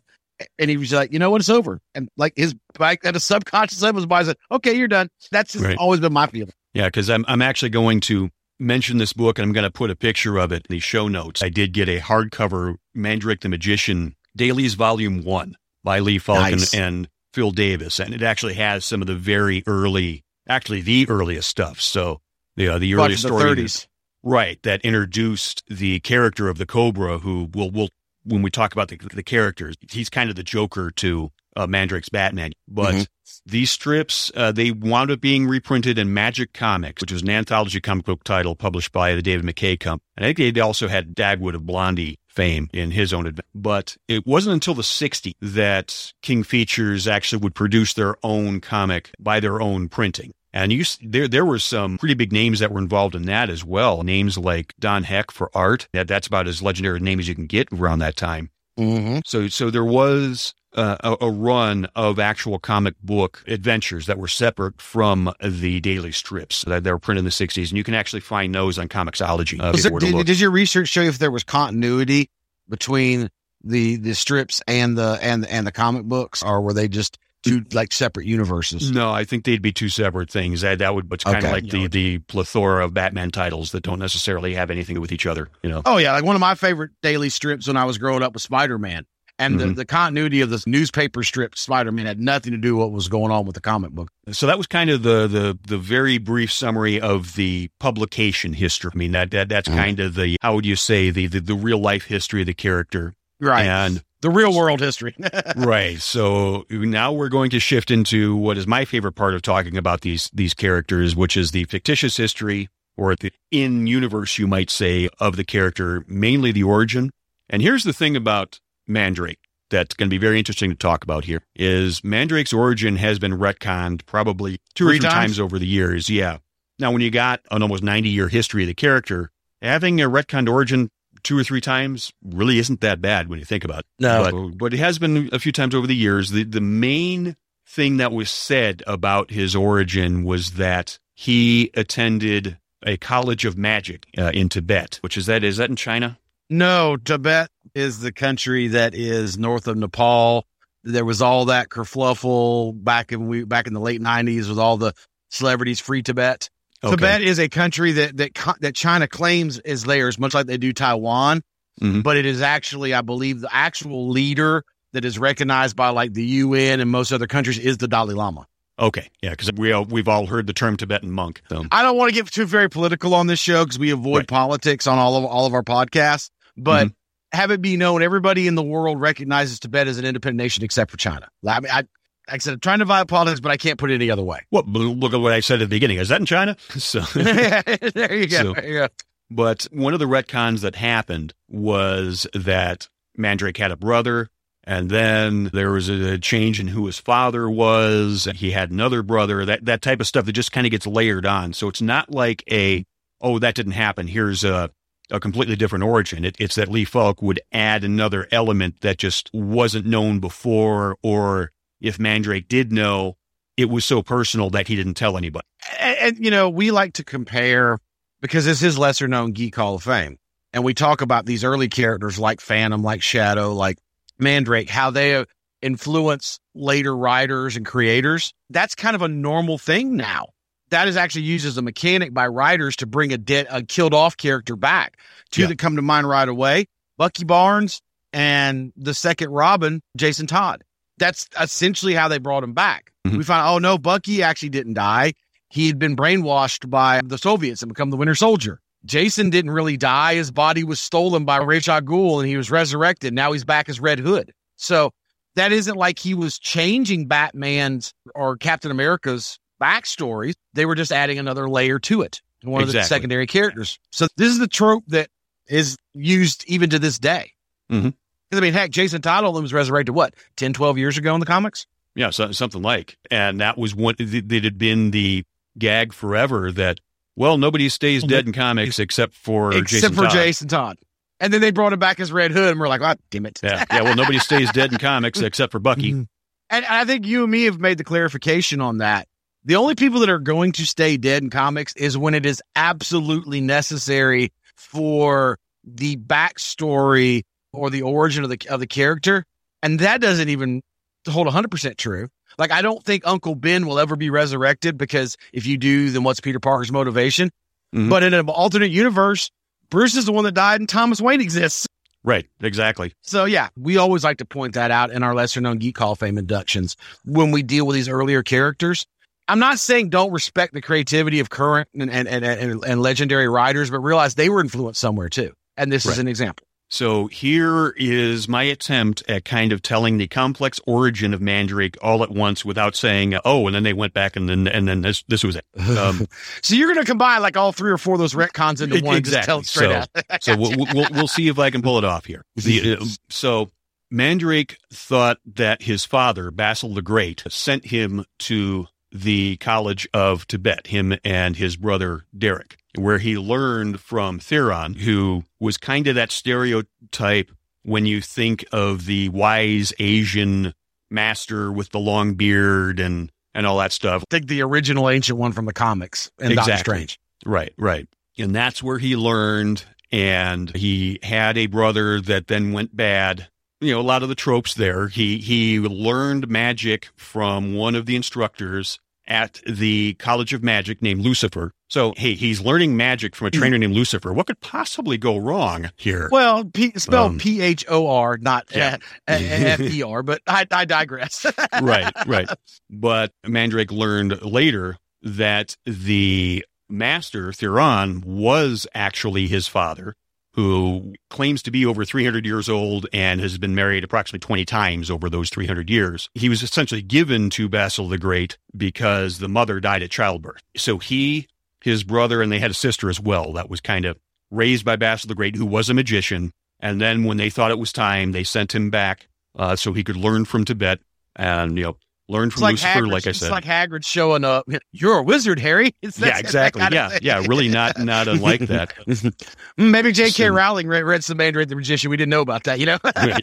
And 0.60 0.70
he 0.70 0.78
was 0.78 0.94
like, 0.94 1.12
you 1.12 1.20
know 1.20 1.30
what? 1.30 1.42
It's 1.42 1.50
over. 1.50 1.80
And 1.94 2.10
like 2.18 2.34
his, 2.38 2.56
like 2.80 3.04
at 3.06 3.16
a 3.16 3.20
subconscious 3.20 3.82
level, 3.82 4.00
his 4.00 4.06
body 4.06 4.26
said, 4.26 4.38
okay, 4.52 4.74
you're 4.74 4.88
done. 4.88 5.10
That's 5.32 5.52
just 5.54 5.66
Right. 5.66 5.78
always 5.78 6.00
been 6.00 6.14
my 6.14 6.28
feeling. 6.28 6.54
Yeah, 6.74 6.86
because 6.88 7.10
I'm 7.10 7.24
I'm 7.28 7.42
actually 7.42 7.70
going 7.70 8.02
to 8.02 8.30
mention 8.60 8.98
this 8.98 9.14
book 9.14 9.38
and 9.38 9.46
I'm 9.46 9.54
going 9.54 9.64
to 9.64 9.72
put 9.72 9.90
a 9.90 9.96
picture 9.96 10.38
of 10.38 10.52
it 10.52 10.66
in 10.70 10.74
the 10.74 10.80
show 10.80 11.08
notes. 11.08 11.44
I 11.44 11.50
did 11.50 11.74
get 11.74 11.90
a 11.90 12.00
hardcover 12.00 12.76
Mandrake 12.94 13.42
the 13.42 13.50
Magician 13.50 14.16
Dailies 14.36 14.76
Volume 14.76 15.24
One 15.24 15.56
by 15.84 16.00
Lee 16.00 16.18
Falk 16.18 16.52
Nice. 16.52 16.74
and, 16.74 17.08
Phil 17.36 17.52
Davis, 17.52 18.00
and 18.00 18.14
it 18.14 18.24
actually 18.24 18.54
has 18.54 18.86
some 18.86 19.02
of 19.02 19.08
the 19.08 19.16
very 19.16 19.62
early, 19.68 20.24
actually 20.48 20.80
the 20.80 21.06
earliest 21.10 21.50
stuff. 21.50 21.82
So 21.82 22.22
the 22.56 22.70
uh, 22.70 22.80
the 22.80 22.96
earliest 22.96 23.26
of 23.26 23.32
the 23.32 23.40
story, 23.40 23.56
30s. 23.58 23.88
right? 24.24 24.58
That 24.64 24.80
introduced 24.86 25.62
the 25.68 26.00
character 26.00 26.48
of 26.48 26.58
the 26.58 26.66
Cobra, 26.66 27.18
who 27.18 27.50
will 27.54 27.72
will 27.72 27.90
when 28.24 28.42
we 28.42 28.50
talk 28.50 28.72
about 28.72 28.88
the 28.88 28.98
the 29.14 29.22
characters, 29.22 29.76
he's 29.92 30.10
kind 30.10 30.30
of 30.30 30.38
the 30.38 30.44
Joker 30.44 30.92
to 30.92 31.30
uh, 31.56 31.68
Mandrake's 31.68 32.10
Batman, 32.10 32.52
but. 32.68 32.96
Mhm. 32.96 33.08
These 33.48 33.72
strips, 33.72 34.32
uh, 34.36 34.52
they 34.52 34.70
wound 34.70 35.10
up 35.10 35.20
being 35.20 35.48
reprinted 35.48 35.98
in 35.98 36.14
Magic 36.14 36.54
Comics, 36.54 37.02
which 37.02 37.12
was 37.12 37.24
an 37.24 37.30
anthology 37.32 37.82
comic 37.82 38.06
book 38.06 38.24
title 38.24 38.56
published 38.56 38.92
by 38.92 39.16
the 39.16 39.22
David 39.24 39.46
McKay 39.46 39.80
Company. 39.80 40.06
And 40.16 40.26
I 40.26 40.34
think 40.34 40.54
they 40.54 40.62
also 40.62 40.88
had 40.88 41.16
Dagwood 41.16 41.56
of 41.56 41.66
Blondie 41.66 42.20
fame 42.28 42.70
in 42.72 42.92
his 42.92 43.14
own 43.14 43.26
advent. 43.26 43.48
But 43.56 43.98
it 44.08 44.28
wasn't 44.28 44.54
until 44.54 44.76
the 44.76 44.84
60s 44.84 45.34
that 45.42 46.14
King 46.22 46.44
Features 46.44 47.08
actually 47.08 47.42
would 47.42 47.56
produce 47.56 47.94
their 47.94 48.16
own 48.24 48.62
comic 48.62 49.12
by 49.20 49.40
their 49.40 49.60
own 49.60 49.90
printing. 49.90 50.32
And 50.54 50.72
you, 50.72 50.86
there, 51.02 51.28
there 51.28 51.46
were 51.46 51.60
some 51.60 51.98
pretty 51.98 52.14
big 52.14 52.32
names 52.32 52.60
that 52.60 52.72
were 52.72 52.80
involved 52.80 53.16
in 53.16 53.24
that 53.24 53.50
as 53.50 53.64
well. 53.64 54.04
Names 54.04 54.38
like 54.38 54.74
Don 54.80 55.04
Heck 55.04 55.32
for 55.32 55.50
art. 55.54 55.88
That, 55.94 56.08
that's 56.08 56.28
about 56.28 56.48
as 56.48 56.62
legendary 56.62 56.98
a 56.98 57.02
name 57.02 57.20
as 57.20 57.28
you 57.28 57.36
can 57.36 57.48
get 57.48 57.68
around 57.74 58.00
that 58.00 58.16
time. 58.16 58.52
Mm-hmm. 58.80 59.20
So, 59.26 59.48
so 59.48 59.70
there 59.70 59.86
was 59.86 60.54
uh, 60.76 60.98
a, 61.22 61.26
a 61.26 61.30
run 61.32 61.88
of 61.96 62.20
actual 62.20 62.60
comic 62.60 62.96
book 63.02 63.44
adventures 63.48 64.06
that 64.06 64.18
were 64.18 64.28
separate 64.28 64.82
from 64.82 65.32
the 65.44 65.80
daily 65.80 66.12
strips 66.12 66.64
that, 66.66 66.84
that 66.84 66.92
were 66.92 67.00
printed 67.00 67.20
in 67.20 67.26
the 67.26 67.32
'60s, 67.32 67.70
and 67.70 67.78
you 67.78 67.84
can 67.84 67.94
actually 67.94 68.20
find 68.20 68.54
those 68.54 68.78
on 68.78 68.88
Comixology. 68.90 69.60
Uh, 69.62 69.72
if 69.76 69.84
there- 69.84 70.00
did, 70.00 70.26
did 70.26 70.40
your 70.40 70.52
research 70.52 70.90
show 70.90 71.02
you 71.02 71.10
if 71.10 71.18
there 71.18 71.32
was 71.32 71.44
continuity 71.44 72.30
between 72.70 73.30
the 73.64 73.96
the 73.98 74.14
strips 74.14 74.62
and 74.68 74.98
the 74.98 75.18
and 75.22 75.46
and 75.48 75.66
the 75.66 75.72
comic 75.72 76.04
books, 76.04 76.44
or 76.44 76.62
were 76.62 76.74
they 76.74 76.88
just 76.88 77.18
two 77.44 77.64
like 77.74 77.92
separate 77.94 78.26
universes? 78.28 78.92
no, 78.92 79.12
I 79.12 79.24
think 79.24 79.44
they'd 79.46 79.62
be 79.62 79.72
two 79.72 79.90
separate 79.90 80.30
things. 80.30 80.62
That 80.62 80.80
that 80.80 80.94
would, 80.96 81.08
but 81.10 81.24
kind 81.24 81.38
Okay. 81.38 81.48
of 81.48 81.52
like 81.52 81.70
the 81.70 81.88
the 81.88 82.18
plethora 82.20 82.84
of 82.86 82.94
Batman 82.94 83.32
titles 83.32 83.72
that 83.72 83.82
don't 83.84 84.00
necessarily 84.00 84.54
have 84.56 84.70
anything 84.72 85.00
with 85.00 85.12
each 85.12 85.26
other. 85.26 85.50
You 85.64 85.70
know. 85.70 85.82
Oh 85.86 85.98
yeah, 85.98 86.12
like 86.14 86.24
one 86.24 86.36
of 86.36 86.40
my 86.42 86.56
favorite 86.56 86.92
daily 87.02 87.30
strips 87.30 87.68
when 87.68 87.78
I 87.78 87.86
was 87.86 87.98
growing 87.98 88.24
up 88.24 88.34
was 88.34 88.44
Spider 88.44 88.78
Man, 88.78 89.06
and 89.38 89.60
the, 89.60 89.66
Mhm. 89.66 89.76
the 89.76 89.86
continuity 89.86 90.42
of 90.42 90.50
this 90.50 90.66
newspaper 90.66 91.24
strip 91.24 91.58
Spider 91.58 91.92
Man 91.92 92.06
had 92.06 92.20
nothing 92.20 92.52
to 92.54 92.58
do 92.58 92.76
with 92.76 92.84
what 92.86 92.92
was 92.92 93.08
going 93.08 93.32
on 93.32 93.46
with 93.46 93.56
the 93.56 93.62
comic 93.62 93.92
book. 93.92 94.10
So 94.32 94.48
that 94.48 94.58
was 94.58 94.68
kind 94.68 94.90
of 94.90 95.04
the 95.04 95.28
the 95.28 95.58
the 95.68 95.78
very 95.78 96.18
brief 96.18 96.52
summary 96.52 97.00
of 97.00 97.36
the 97.36 97.70
publication 97.80 98.54
history. 98.54 98.92
I 98.94 98.98
mean 98.98 99.12
that, 99.12 99.32
that 99.32 99.50
that's 99.50 99.68
Mhm. 99.70 99.76
kind 99.76 100.00
of 100.00 100.16
the 100.16 100.38
how 100.42 100.56
would 100.56 100.66
you 100.66 100.76
say 100.76 101.10
the, 101.10 101.28
the 101.28 101.40
the 101.42 101.56
real 101.56 101.80
life 101.80 102.06
history 102.06 102.42
of 102.42 102.48
the 102.48 102.54
character 102.54 103.14
Right, 103.42 103.66
and 103.66 104.02
the 104.22 104.30
real 104.30 104.56
world 104.56 104.80
history. 104.80 105.14
right. 105.58 106.00
So 106.02 106.66
now 106.70 107.12
we're 107.12 107.30
going 107.30 107.50
to 107.52 107.60
shift 107.60 107.92
into 107.92 108.36
what 108.36 108.58
is 108.58 108.66
my 108.66 108.86
favorite 108.86 109.12
part 109.14 109.36
of 109.36 109.42
talking 109.42 109.76
about 109.78 110.02
these 110.02 110.30
these 110.34 110.54
characters, 110.54 111.16
which 111.16 111.36
is 111.36 111.52
the 111.52 111.66
fictitious 111.66 112.16
history 112.18 112.70
or 112.98 113.14
the 113.16 113.32
in 113.52 113.88
universe, 113.88 114.40
you 114.40 114.48
might 114.48 114.70
say, 114.70 115.10
of 115.20 115.36
the 115.36 115.44
character, 115.44 116.06
mainly 116.08 116.54
the 116.54 116.64
origin. 116.64 117.12
And 117.50 117.62
here's 117.62 117.84
the 117.84 117.92
thing 117.94 118.16
about 118.16 118.60
Mandrake 118.88 119.40
that's 119.70 119.96
going 119.96 120.10
to 120.10 120.14
be 120.14 120.20
very 120.20 120.38
interesting 120.38 120.70
to 120.70 120.76
talk 120.76 121.04
about 121.04 121.26
here 121.26 121.42
is 121.56 122.04
Mandrake's 122.04 122.54
origin 122.54 122.96
has 122.98 123.20
been 123.20 123.34
retconned 123.34 124.06
probably 124.06 124.60
two 124.74 124.86
Three 124.86 124.98
or 124.98 125.00
three 125.00 125.00
times? 125.00 125.14
times 125.14 125.40
over 125.40 125.58
the 125.60 125.68
years. 125.68 126.10
Yeah. 126.10 126.38
Now, 126.78 126.92
when 126.92 127.02
you 127.02 127.10
got 127.10 127.42
an 127.52 127.62
almost 127.62 127.84
90 127.84 128.10
year 128.10 128.28
history 128.28 128.64
of 128.64 128.68
the 128.68 128.74
character, 128.74 129.32
having 129.62 130.02
a 130.02 130.10
retconned 130.10 130.50
origin 130.50 130.90
two 131.24 131.38
or 131.38 131.44
three 131.44 131.62
times 131.62 132.14
really 132.24 132.60
isn't 132.60 132.82
that 132.82 133.02
bad 133.02 133.28
when 133.28 133.40
you 133.40 133.46
think 133.46 133.64
about 133.64 133.80
it. 133.80 133.86
But, 134.32 134.58
but 134.58 134.74
it 134.74 134.80
has 134.80 135.00
been 135.00 135.30
a 135.32 135.40
few 135.40 135.52
times 135.52 135.74
over 135.74 135.88
the 135.88 135.96
years. 135.96 136.32
The, 136.32 136.44
the 136.44 136.62
main 136.62 137.36
thing 137.68 137.98
that 137.98 138.12
was 138.12 138.30
said 138.30 138.84
about 138.86 139.32
his 139.32 139.56
origin 139.56 140.24
was 140.24 140.52
that 140.52 141.00
he 141.16 141.72
attended 141.74 142.58
a 142.86 142.98
college 142.98 143.46
of 143.46 143.58
magic 143.58 144.06
uh, 144.18 144.32
in 144.34 144.50
Tibet, 144.50 145.00
which 145.02 145.18
is 145.18 145.26
that, 145.26 145.44
is 145.44 145.58
that 145.58 145.70
in 145.70 145.76
China? 145.76 146.20
No, 146.50 146.98
Tibet 146.98 147.50
is 147.76 148.00
the 148.00 148.12
country 148.12 148.70
that 148.70 148.96
is 148.96 149.38
north 149.38 149.68
of 149.68 149.78
Nepal. 149.78 150.46
There 150.84 151.06
was 151.06 151.22
all 151.22 151.46
that 151.46 151.70
kerfluffle 151.70 152.84
back 152.84 153.12
in 153.12 153.28
we 153.28 153.44
back 153.44 153.68
in 153.68 153.74
the 153.74 153.80
late 153.80 154.02
nineties 154.02 154.48
with 154.48 154.60
all 154.60 154.78
the 154.78 154.94
celebrities 155.30 155.80
free 155.80 156.02
Tibet. 156.04 156.50
Okay. 156.84 156.96
Tibet 156.96 157.22
is 157.22 157.40
a 157.40 157.50
country 157.50 157.92
that 157.94 158.18
that 158.18 158.58
that 158.62 158.76
China 158.76 159.08
claims 159.08 159.60
is 159.60 159.84
theirs, 159.84 160.18
much 160.20 160.34
like 160.34 160.46
they 160.48 160.58
do 160.58 160.74
Taiwan. 160.74 161.42
Mhm. 161.82 162.04
But 162.04 162.16
it 162.18 162.26
is 162.26 162.42
actually, 162.42 162.94
I 162.94 163.02
believe, 163.02 163.42
the 163.42 163.54
actual 163.54 164.10
leader 164.10 164.64
that 164.94 165.04
is 165.04 165.20
recognized 165.20 165.76
by 165.76 165.90
like 165.90 166.14
the 166.14 166.24
UN 166.24 166.80
and 166.80 166.90
most 166.90 167.12
other 167.12 167.28
countries 167.28 167.58
is 167.60 167.78
the 167.78 167.88
Dalai 167.88 168.14
Lama. 168.14 168.46
Okay. 168.80 169.10
Yeah. 169.22 169.32
Because 169.32 169.52
we 169.54 169.72
all, 169.74 169.84
we've 169.86 170.08
all 170.08 170.26
heard 170.26 170.48
the 170.48 170.54
term 170.54 170.78
Tibetan 170.78 171.12
monk. 171.12 171.42
So. 171.50 171.66
I 171.72 171.82
don't 171.82 171.98
want 171.98 172.10
to 172.10 172.16
get 172.16 172.32
too 172.32 172.46
very 172.46 172.70
political 172.70 173.14
on 173.14 173.28
this 173.28 173.40
show 173.40 173.66
because 173.66 173.80
we 173.80 173.90
avoid 173.92 174.18
Right. 174.20 174.28
politics 174.28 174.86
on 174.88 174.98
all 174.98 175.18
of 175.18 175.26
all 175.26 175.46
of 175.46 175.54
our 175.54 175.64
podcasts. 175.64 176.30
But 176.56 176.92
have 177.36 177.52
it 177.52 177.62
be 177.62 177.78
known, 177.78 178.02
everybody 178.02 178.48
in 178.48 178.56
the 178.56 178.64
world 178.64 179.00
recognizes 179.00 179.60
Tibet 179.60 179.88
as 179.88 179.98
an 179.98 180.06
independent 180.06 180.38
nation 180.38 180.64
except 180.64 180.92
for 180.92 180.98
China. 180.98 181.28
I 181.48 181.60
mean, 181.60 181.72
I, 181.72 181.76
like 181.78 181.88
I 182.28 182.38
said, 182.40 182.54
I'm 182.56 182.60
trying 182.60 182.80
to 182.80 182.84
avoid 182.84 183.08
politics, 183.08 183.40
but 183.40 183.52
I 183.52 183.58
can't 183.58 183.78
put 183.78 183.92
it 183.92 183.96
any 183.96 184.10
other 184.10 184.24
way. 184.24 184.40
Well, 184.52 184.64
look 184.66 185.14
at 185.14 185.20
what 185.20 185.32
I 185.34 185.42
said 185.42 185.56
at 185.62 185.66
the 185.70 185.76
beginning. 185.76 185.98
Is 185.98 186.10
that 186.10 186.20
in 186.20 186.26
China? 186.26 186.56
So, 186.78 187.00
there 187.14 188.14
you 188.16 188.28
go. 188.28 188.38
So- 188.38 188.54
There 188.54 188.68
you 188.68 188.74
go. 188.80 188.88
but 189.30 189.68
one 189.72 189.94
of 189.94 190.00
the 190.00 190.06
retcons 190.08 190.62
that 190.62 190.76
happened 190.76 191.34
was 191.50 192.26
that 192.34 192.90
Mandrake 193.18 193.58
had 193.58 193.72
a 193.72 193.78
brother, 193.78 194.30
and 194.64 194.90
then 194.90 195.46
there 195.54 195.72
was 195.72 195.90
a 195.90 196.18
change 196.18 196.60
in 196.60 196.68
who 196.68 196.86
his 196.88 196.98
father 197.00 197.50
was. 197.50 198.28
He 198.36 198.52
had 198.52 198.72
another 198.72 199.04
brother. 199.04 199.46
That 199.46 199.66
that 199.66 199.82
type 199.82 200.00
of 200.02 200.08
stuff 200.08 200.26
that 200.26 200.34
just 200.34 200.52
kind 200.52 200.66
of 200.66 200.72
gets 200.72 200.88
layered 200.88 201.26
on. 201.26 201.54
So 201.54 201.68
it's 201.70 201.82
not 201.82 202.12
like 202.12 202.44
a 202.52 202.86
oh 203.22 203.38
that 203.40 203.54
didn't 203.56 203.74
happen. 203.74 204.08
Here's 204.08 204.44
a 204.44 204.72
a 205.12 205.20
completely 205.20 205.56
different 205.56 205.84
origin. 205.84 206.26
It, 206.26 206.36
it's 206.40 206.56
that 206.56 206.70
Lee 206.70 206.86
Falk 206.86 207.22
would 207.22 207.40
add 207.52 207.84
another 207.84 208.28
element 208.32 208.82
that 208.82 208.98
just 208.98 209.30
wasn't 209.34 209.86
known 209.86 210.20
before, 210.20 210.98
or 211.04 211.52
if 211.82 212.00
Mandrake 212.00 212.48
did 212.48 212.72
know, 212.72 213.18
it 213.58 213.70
was 213.70 213.86
so 213.86 214.02
personal 214.02 214.50
that 214.52 214.68
he 214.68 214.76
didn't 214.76 214.96
tell 214.96 215.18
anybody. 215.18 215.48
and, 215.80 215.98
and, 215.98 216.26
you 216.26 216.32
know, 216.32 216.50
we 216.50 216.72
like 216.72 216.94
to 216.94 217.04
compare 217.04 217.78
because 218.22 218.46
this 218.46 218.64
is 218.64 218.78
lesser 218.78 219.08
known 219.08 219.32
Geek 219.32 219.56
Hall 219.56 219.76
of 219.76 219.84
Fame. 219.84 220.18
And 220.54 220.64
we 220.64 220.74
talk 220.74 221.02
about 221.02 221.26
these 221.26 221.44
early 221.44 221.68
characters 221.68 222.18
like 222.18 222.40
Phantom, 222.40 222.82
like 222.82 223.02
Shadow, 223.02 223.54
like 223.54 223.78
Mandrake, 224.18 224.70
how 224.70 224.90
they 224.90 225.16
uh, 225.16 225.26
influence 225.62 226.40
later 226.54 226.96
writers 226.96 227.58
and 227.58 227.66
creators. 227.66 228.34
That's 228.50 228.76
kind 228.76 228.96
of 228.96 229.02
a 229.02 229.08
normal 229.08 229.58
thing 229.58 229.98
now. 229.98 230.28
That 230.72 230.88
is 230.88 230.98
actually 230.98 231.24
used 231.24 231.46
as 231.46 231.58
a 231.58 231.62
mechanic 231.62 232.14
by 232.14 232.28
writers 232.28 232.76
to 232.78 232.86
bring 232.88 233.14
a 233.14 233.18
dead, 233.18 233.48
a 233.50 233.64
killed 233.64 233.94
off 233.94 234.18
character 234.18 234.56
back. 234.56 234.98
Two 235.32 235.42
Yeah. 235.42 235.48
that 235.48 235.58
come 235.60 235.76
to 235.76 235.82
mind 235.82 236.08
right 236.10 236.28
away 236.28 236.66
Bucky 236.98 237.24
Barnes 237.24 237.82
and 238.14 238.72
the 238.78 238.94
second 238.94 239.30
Robin, 239.30 239.82
Jason 239.98 240.28
Todd. 240.28 240.64
That's 240.98 241.28
essentially 241.40 241.94
how 241.94 242.08
they 242.08 242.18
brought 242.20 242.44
him 242.44 242.54
back. 242.54 242.92
Mhm. 243.06 243.18
We 243.18 243.24
found, 243.24 243.48
oh 243.50 243.60
no, 243.60 243.78
Bucky 243.78 244.24
actually 244.24 244.50
didn't 244.50 244.74
die 244.76 245.14
he 245.52 245.68
had 245.68 245.80
been 245.80 245.96
brainwashed 245.96 246.70
by 246.70 247.00
the 247.06 247.18
Soviets 247.18 247.62
and 247.62 247.70
become 247.70 247.90
the 247.90 247.96
Winter 247.98 248.16
Soldier. 248.16 248.60
Jason 248.84 249.30
didn't 249.30 249.52
really 249.52 249.78
die. 249.78 250.16
His 250.16 250.30
body 250.32 250.64
was 250.64 250.82
stolen 250.82 251.24
by 251.24 251.38
Ra's 251.38 251.68
al 251.70 251.82
Ghul 251.82 252.20
and 252.20 252.28
he 252.28 252.36
was 252.36 252.52
resurrected. 252.52 253.14
Now 253.14 253.32
he's 253.32 253.46
back 253.46 253.70
as 253.70 253.80
Red 253.80 254.00
Hood. 254.00 254.32
So 254.58 254.92
that 255.36 255.52
isn't 255.54 255.78
like 255.78 256.00
he 256.00 256.14
was 256.14 256.40
changing 256.40 257.08
Batman's 257.08 257.94
or 258.16 258.36
Captain 258.38 258.70
America's 258.72 259.38
backstories. 259.62 260.36
They 260.54 260.66
were 260.66 260.76
just 260.76 260.92
adding 260.92 261.20
another 261.20 261.50
layer 261.50 261.80
to 261.80 262.02
it. 262.02 262.22
One 262.44 262.62
of 262.62 262.72
the 262.72 262.84
secondary 262.84 263.28
characters. 263.28 263.80
So 263.92 264.08
this 264.18 264.30
is 264.30 264.40
the 264.40 264.48
trope 264.48 264.84
that 264.88 265.10
is 265.48 265.78
used 265.94 266.44
even 266.48 266.70
to 266.72 266.80
this 266.80 267.00
day. 267.00 267.34
Mhm. 267.72 267.94
Because 268.30 268.40
I 268.40 268.42
mean, 268.42 268.54
heck, 268.54 268.72
Jason 268.72 269.02
Todd 269.02 269.24
only 269.24 269.42
was 269.42 269.54
resurrected 269.54 269.96
what, 269.96 270.14
10, 270.36 270.54
12 270.54 270.78
years 270.78 270.98
ago 270.98 271.14
in 271.14 271.20
the 271.20 271.26
comics? 271.26 271.66
Yeah, 271.96 272.10
so, 272.10 272.32
something 272.32 272.62
like, 272.62 272.98
and 273.10 273.40
that 273.40 273.58
was 273.58 273.74
what 273.74 273.98
that 273.98 274.42
had 274.44 274.58
been 274.58 274.92
the 274.92 275.24
gag 275.58 275.94
forever. 275.94 276.52
That 276.52 276.80
well, 277.16 277.38
nobody 277.38 277.70
stays 277.70 278.04
dead 278.04 278.28
in 278.28 278.34
comics 278.34 278.80
except 278.80 279.14
for 279.14 279.52
Except 279.52 279.70
Jason 279.70 279.94
for 279.94 280.04
Todd. 280.04 280.12
Jason 280.12 280.48
Todd. 280.48 280.78
And 281.22 281.32
then 281.32 281.40
they 281.40 281.52
brought 281.52 281.72
him 281.72 281.80
back 281.80 282.02
as 282.02 282.12
Red 282.12 282.32
Hood, 282.32 282.52
and 282.52 282.60
we're 282.60 282.68
like, 282.68 282.82
oh, 282.82 282.96
damn 283.10 283.26
it. 283.26 283.40
Yeah, 283.42 283.64
yeah. 283.72 283.84
Well, 283.84 283.96
nobody 283.96 284.20
stays 284.20 284.52
dead 284.52 284.74
in 284.74 284.78
comics 284.78 285.22
except 285.22 285.52
for 285.52 285.60
Bucky. 285.60 286.08
And 286.48 286.64
I 286.64 286.86
think 286.86 287.08
you 287.08 287.24
and 287.24 287.32
me 287.32 287.46
have 287.46 287.60
made 287.60 287.80
the 287.80 287.84
clarification 287.84 288.62
on 288.62 288.78
that. 288.78 289.08
The 289.46 289.56
only 289.56 289.76
people 289.76 290.00
that 290.00 290.10
are 290.10 290.20
going 290.20 290.52
to 290.54 290.66
stay 290.66 290.98
dead 290.98 291.24
in 291.24 291.30
comics 291.30 291.74
is 291.76 291.98
when 291.98 292.16
it 292.16 292.26
is 292.26 292.42
absolutely 292.56 293.42
necessary 293.42 294.32
for 294.56 295.38
the 295.64 295.98
backstory 295.98 297.24
or 297.54 297.70
the 297.70 297.84
origin 297.84 298.24
of 298.24 298.30
the 298.30 298.40
of 298.50 298.60
the 298.60 298.68
character, 298.68 299.24
and 299.62 299.80
that 299.80 300.02
doesn't 300.02 300.30
even 300.30 300.62
hold 301.08 301.28
hundred 301.28 301.52
percent 301.52 301.78
true. 301.78 302.10
Like, 302.38 302.52
I 302.52 302.62
don't 302.62 302.84
think 302.84 303.04
Uncle 303.06 303.36
Ben 303.36 303.66
will 303.66 303.80
ever 303.80 303.96
be 303.96 304.10
resurrected 304.10 304.78
because 304.78 305.16
if 305.32 305.46
you 305.46 305.58
do, 305.58 305.90
then 305.92 306.04
what's 306.04 306.20
Peter 306.20 306.40
Parker's 306.40 306.72
motivation? 306.72 307.30
Mhm. 307.74 307.90
But 307.90 308.04
in 308.04 308.14
an 308.14 308.28
alternate 308.28 308.72
universe, 308.72 309.30
Bruce 309.70 309.96
is 309.96 310.06
the 310.06 310.12
one 310.12 310.26
that 310.26 310.34
died 310.34 310.60
and 310.60 310.68
Thomas 310.68 311.00
Wayne 311.00 311.22
exists. 311.22 311.68
Right. 312.04 312.28
Exactly. 312.42 312.94
So 313.02 313.26
yeah, 313.26 313.50
we 313.58 313.78
always 313.78 314.04
like 314.04 314.18
to 314.18 314.26
point 314.26 314.54
that 314.56 314.70
out 314.70 314.92
in 314.92 315.02
our 315.02 315.16
lesser 315.16 315.42
known 315.42 315.58
Geek 315.58 315.78
Hall 315.78 315.94
of 315.94 316.00
Fame 316.00 316.18
inductions 316.18 316.76
when 317.04 317.32
we 317.32 317.42
deal 317.42 317.66
with 317.66 317.76
these 317.76 317.90
earlier 317.90 318.22
characters. 318.22 318.86
I'm 319.28 319.40
not 319.40 319.60
saying 319.60 319.90
don't 319.90 320.12
respect 320.12 320.54
the 320.54 320.62
creativity 320.62 321.20
of 321.20 321.30
current 321.30 321.70
and 321.74 321.90
and, 321.90 322.08
and, 322.08 322.26
and, 322.26 322.64
and 322.64 322.82
legendary 322.82 323.28
writers, 323.28 323.70
but 323.70 323.80
realize 323.80 324.16
they 324.16 324.30
were 324.30 324.42
influenced 324.42 324.80
somewhere 324.80 325.10
too. 325.10 325.34
And 325.58 325.72
this 325.72 325.86
is 325.86 326.00
an 326.00 326.08
example. 326.08 326.46
So 326.68 327.08
here 327.08 327.70
is 327.78 328.28
my 328.28 328.44
attempt 328.44 329.04
at 329.08 329.24
kind 329.24 329.54
of 329.54 329.62
telling 329.62 329.98
the 329.98 330.08
complex 330.08 330.60
origin 330.66 331.14
of 331.14 331.22
Mandrake 331.22 331.78
all 331.82 332.02
at 332.02 332.10
once 332.10 332.44
without 332.44 332.76
saying, 332.76 333.16
"Oh," 333.24 333.46
and 333.46 333.56
then 333.56 333.64
they 333.64 333.74
went 333.74 333.94
back 333.94 334.16
and 334.16 334.28
then 334.28 334.48
and 334.48 334.68
then 334.68 334.82
this 334.82 335.04
this 335.08 335.24
was 335.24 335.36
it. 335.36 335.46
Um, 335.78 336.08
so 336.42 336.56
you're 336.56 336.74
going 336.74 336.84
to 336.84 336.90
combine 336.90 337.22
like 337.22 337.38
all 337.38 337.52
three 337.52 337.72
or 337.72 337.78
four 337.78 337.94
of 337.94 338.00
those 338.00 338.16
retcons 338.16 338.62
into 338.62 338.84
one 338.84 338.98
and 338.98 339.06
tell 339.06 339.44
straight 339.44 339.72
Exactly. 339.72 340.04
out. 340.10 340.24
so 340.24 340.36
we'll, 340.36 340.66
we'll 340.74 340.88
we'll 340.92 341.08
see 341.08 341.28
if 341.28 341.38
I 341.38 341.52
can 341.52 341.62
pull 341.62 341.78
it 341.78 341.84
off 341.84 342.06
here. 342.06 342.26
The, 342.36 342.78
uh, 342.82 342.86
so 343.10 343.52
Mandrake 343.92 344.58
thought 344.74 345.20
that 345.36 345.62
his 345.62 345.86
father 345.86 346.32
Basil 346.32 346.74
the 346.74 346.82
Great 346.82 347.24
sent 347.30 347.66
him 347.68 348.06
to 348.20 348.68
the 349.02 349.38
College 349.38 349.88
of 349.94 350.28
Tibet, 350.28 350.68
him 350.68 350.96
and 351.04 351.36
his 351.36 351.56
brother 351.56 352.06
Derek, 352.18 352.58
where 352.78 352.98
he 352.98 353.18
learned 353.18 353.80
from 353.80 354.20
Theron, 354.20 354.76
who 354.76 355.24
was 355.40 355.58
kind 355.58 355.88
of 355.88 355.96
that 355.96 356.12
stereotype 356.12 357.32
when 357.64 357.86
you 357.86 358.02
think 358.02 358.46
of 358.52 358.86
the 358.86 359.10
wise 359.10 359.74
Asian 359.80 360.54
master 360.90 361.52
with 361.52 361.72
the 361.72 361.80
long 361.80 362.14
beard 362.14 362.80
and 362.80 363.12
and 363.34 363.46
all 363.46 363.58
that 363.58 363.74
stuff. 363.74 364.04
Take 364.10 364.28
the 364.28 364.42
original 364.42 364.90
ancient 364.90 365.20
one 365.20 365.34
from 365.34 365.46
the 365.46 365.54
comics 365.54 366.10
and 366.20 366.36
Doctor 366.36 366.58
Strange. 366.58 367.00
Right, 367.26 367.54
right. 367.58 367.88
And 368.18 368.34
that's 368.34 368.64
where 368.64 368.78
he 368.78 368.96
learned. 368.96 369.66
And 369.92 370.54
he 370.56 371.00
had 371.04 371.38
a 371.38 371.46
brother 371.48 372.02
that 372.02 372.28
then 372.28 372.54
went 372.54 372.76
bad. 372.76 373.28
You 373.62 373.74
know, 373.74 373.80
a 373.80 373.84
lot 373.84 374.04
of 374.04 374.10
the 374.10 374.16
tropes 374.16 374.54
there. 374.54 374.88
He 374.90 375.18
he 375.20 375.60
learned 375.60 376.28
magic 376.28 376.90
from 376.96 377.56
one 377.56 377.76
of 377.76 377.86
the 377.86 377.96
instructors 377.96 378.80
at 379.08 379.40
the 379.48 379.94
College 379.96 380.34
of 380.34 380.44
Magic 380.44 380.82
named 380.82 381.06
Luciphor. 381.06 381.52
So, 381.70 381.94
hey, 381.96 382.16
he's 382.16 382.42
learning 382.42 382.76
magic 382.76 383.16
from 383.16 383.28
a 383.28 383.32
trainer 383.32 383.58
named 383.58 383.76
Luciphor. 383.76 384.14
What 384.16 384.28
could 384.28 384.40
possibly 384.40 384.98
go 384.98 385.18
wrong 385.18 385.72
here? 385.78 386.10
Well, 386.12 386.44
P- 386.46 386.74
spelled 386.78 387.12
Um, 387.14 387.18
P 387.20 387.42
H 387.42 387.64
O 387.70 387.88
R, 387.88 388.18
not 388.18 388.46
yeah. 388.54 388.78
F 389.08 389.60
E 389.62 389.84
R. 389.84 390.04
But 390.04 390.22
I, 390.28 390.46
I 390.52 390.66
digress. 390.66 391.26
right, 391.62 391.92
right. 392.08 392.30
But 392.70 393.12
Mandrake 393.26 393.72
learned 393.72 394.22
later 394.24 394.78
that 395.02 395.56
the 395.66 396.44
master, 396.70 397.32
Theron, 397.32 398.02
was 398.06 398.68
actually 398.74 399.28
his 399.28 399.48
father, 399.48 399.96
who 400.36 400.94
claims 401.10 401.42
to 401.42 401.52
be 401.52 401.66
over 401.66 401.86
300 401.86 402.26
years 402.26 402.50
old 402.50 402.88
and 402.92 403.22
has 403.22 403.38
been 403.38 403.56
married 403.56 403.86
approximately 403.86 404.20
20 404.20 404.44
times 404.44 404.92
over 404.92 405.10
those 405.10 405.30
300 405.30 405.70
years. 405.70 406.10
He 406.14 406.28
was 406.28 406.44
essentially 406.44 406.82
given 406.82 407.30
to 407.32 407.48
Basil 407.48 407.88
the 407.88 407.98
Great 407.98 408.38
because 408.56 409.20
the 409.20 409.30
mother 409.30 409.62
died 409.62 409.82
at 409.82 409.92
childbirth. 409.92 410.42
So 410.58 410.78
he, 410.78 411.28
his 411.62 411.86
brother, 411.86 412.22
and 412.22 412.30
they 412.30 412.40
had 412.40 412.52
a 412.52 412.56
sister 412.56 412.90
as 412.90 413.00
well 413.00 413.32
that 413.34 413.50
was 413.50 413.62
kind 413.62 413.86
of 413.86 413.98
raised 414.30 414.66
by 414.66 414.76
Basil 414.76 415.08
the 415.08 415.16
Great, 415.16 415.38
who 415.38 415.46
was 415.46 415.70
a 415.70 415.74
magician. 415.74 416.32
And 416.60 416.82
then 416.82 417.06
when 417.06 417.16
they 417.16 417.30
thought 417.30 417.52
it 417.52 417.60
was 417.60 417.72
time, 417.72 418.12
they 418.12 418.26
sent 418.26 418.54
him 418.54 418.70
back 418.70 419.08
uh, 419.38 419.56
so 419.56 419.72
he 419.72 419.86
could 419.86 419.98
learn 419.98 420.26
from 420.26 420.44
Tibet 420.44 420.80
and, 421.16 421.58
you 421.58 421.64
know, 421.64 421.78
learn 422.08 422.28
It's 422.28 422.36
from 422.36 422.44
like 422.44 422.56
Luciphor, 422.56 422.74
Hagrid. 422.84 422.92
like 422.92 423.08
I 423.08 423.10
It's 423.12 423.20
said. 423.20 423.32
like 423.32 423.44
Hagrid 423.46 423.86
showing 423.86 424.24
up. 424.24 424.48
You're 424.72 424.98
a 425.00 425.04
wizard, 425.04 425.40
Harry. 425.40 425.76
It's 425.82 426.00
yeah, 426.00 426.18
exactly. 426.20 426.62
Yeah, 426.72 426.98
yeah, 427.02 427.24
really 427.28 427.48
not 427.50 427.78
not 427.80 428.08
unlike 428.08 428.42
that. 428.48 428.74
Mm, 428.88 429.14
Maybe 429.58 429.92
J.K. 429.92 430.10
So- 430.10 430.28
Rowling 430.30 430.68
read, 430.68 430.84
read 430.84 431.04
some 431.04 431.18
Mandrake 431.18 431.50
the 431.50 431.56
Magician. 431.56 431.90
We 431.90 431.98
didn't 431.98 432.10
know 432.12 432.22
about 432.22 432.44
that, 432.46 432.60
you 432.60 432.66
know? 432.66 432.78
Right. 432.96 433.20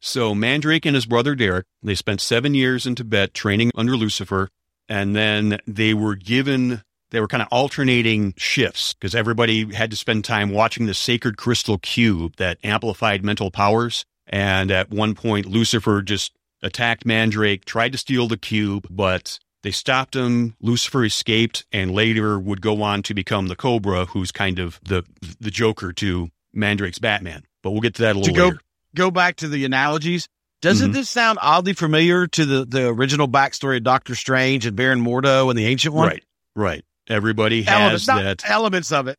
So 0.00 0.34
Mandrake 0.34 0.84
and 0.86 0.94
his 0.94 1.06
brother 1.06 1.34
Derek, 1.34 1.66
they 1.82 1.94
spent 1.94 2.20
seven 2.20 2.54
years 2.54 2.86
in 2.86 2.94
Tibet 2.94 3.34
training 3.34 3.70
under 3.76 3.92
Luciphor, 3.92 4.48
and 4.88 5.14
then 5.14 5.58
they 5.66 5.94
were 5.94 6.16
given 6.16 6.82
they 7.10 7.20
were 7.20 7.28
kind 7.28 7.42
of 7.42 7.48
alternating 7.52 8.32
shifts 8.38 8.94
because 8.94 9.14
everybody 9.14 9.72
had 9.74 9.90
to 9.90 9.96
spend 9.96 10.24
time 10.24 10.50
watching 10.50 10.86
the 10.86 10.94
sacred 10.94 11.36
crystal 11.36 11.76
cube 11.78 12.36
that 12.38 12.58
amplified 12.64 13.22
mental 13.24 13.50
powers. 13.50 14.04
And 14.26 14.70
at 14.70 14.90
one 14.90 15.14
point, 15.14 15.44
Luciphor 15.46 16.02
just 16.04 16.32
attacked 16.62 17.04
Mandrake, 17.06 17.64
tried 17.64 17.92
to 17.92 17.98
steal 17.98 18.28
the 18.28 18.36
cube, 18.36 18.86
but 18.90 19.38
they 19.62 19.70
stopped 19.70 20.14
him. 20.16 20.56
Luciphor 20.62 21.06
escaped, 21.06 21.64
and 21.72 21.92
later 21.92 22.38
would 22.38 22.60
go 22.60 22.82
on 22.82 23.02
to 23.04 23.14
become 23.14 23.48
the 23.48 23.56
Cobra, 23.56 24.06
who's 24.06 24.32
kind 24.32 24.58
of 24.58 24.80
the 24.84 25.04
the 25.40 25.50
Joker 25.50 25.92
to 25.94 26.30
Mandrake's 26.52 26.98
Batman. 26.98 27.44
But 27.62 27.70
we'll 27.72 27.80
get 27.80 27.94
to 27.96 28.02
that 28.02 28.16
a 28.16 28.18
little 28.18 28.34
go- 28.34 28.44
later. 28.46 28.60
Go 28.94 29.10
back 29.10 29.36
to 29.36 29.48
the 29.48 29.64
analogies. 29.64 30.28
Doesn't 30.60 30.90
Mhm. 30.90 30.94
this 30.94 31.10
sound 31.10 31.38
oddly 31.42 31.72
familiar 31.72 32.26
to 32.28 32.44
the, 32.44 32.64
the 32.64 32.86
original 32.88 33.26
backstory 33.26 33.78
of 33.78 33.82
Doctor 33.84 34.14
Strange 34.14 34.64
and 34.66 34.76
Baron 34.76 35.02
Mordo 35.02 35.48
and 35.50 35.58
the 35.58 35.66
Ancient 35.66 35.92
One? 35.94 36.06
Right, 36.08 36.24
right. 36.54 36.84
Everybody 37.08 37.62
has 37.62 38.06
that. 38.06 38.42
elements 38.48 38.92
of 38.92 39.08
it. 39.08 39.18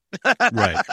right. 0.53 0.77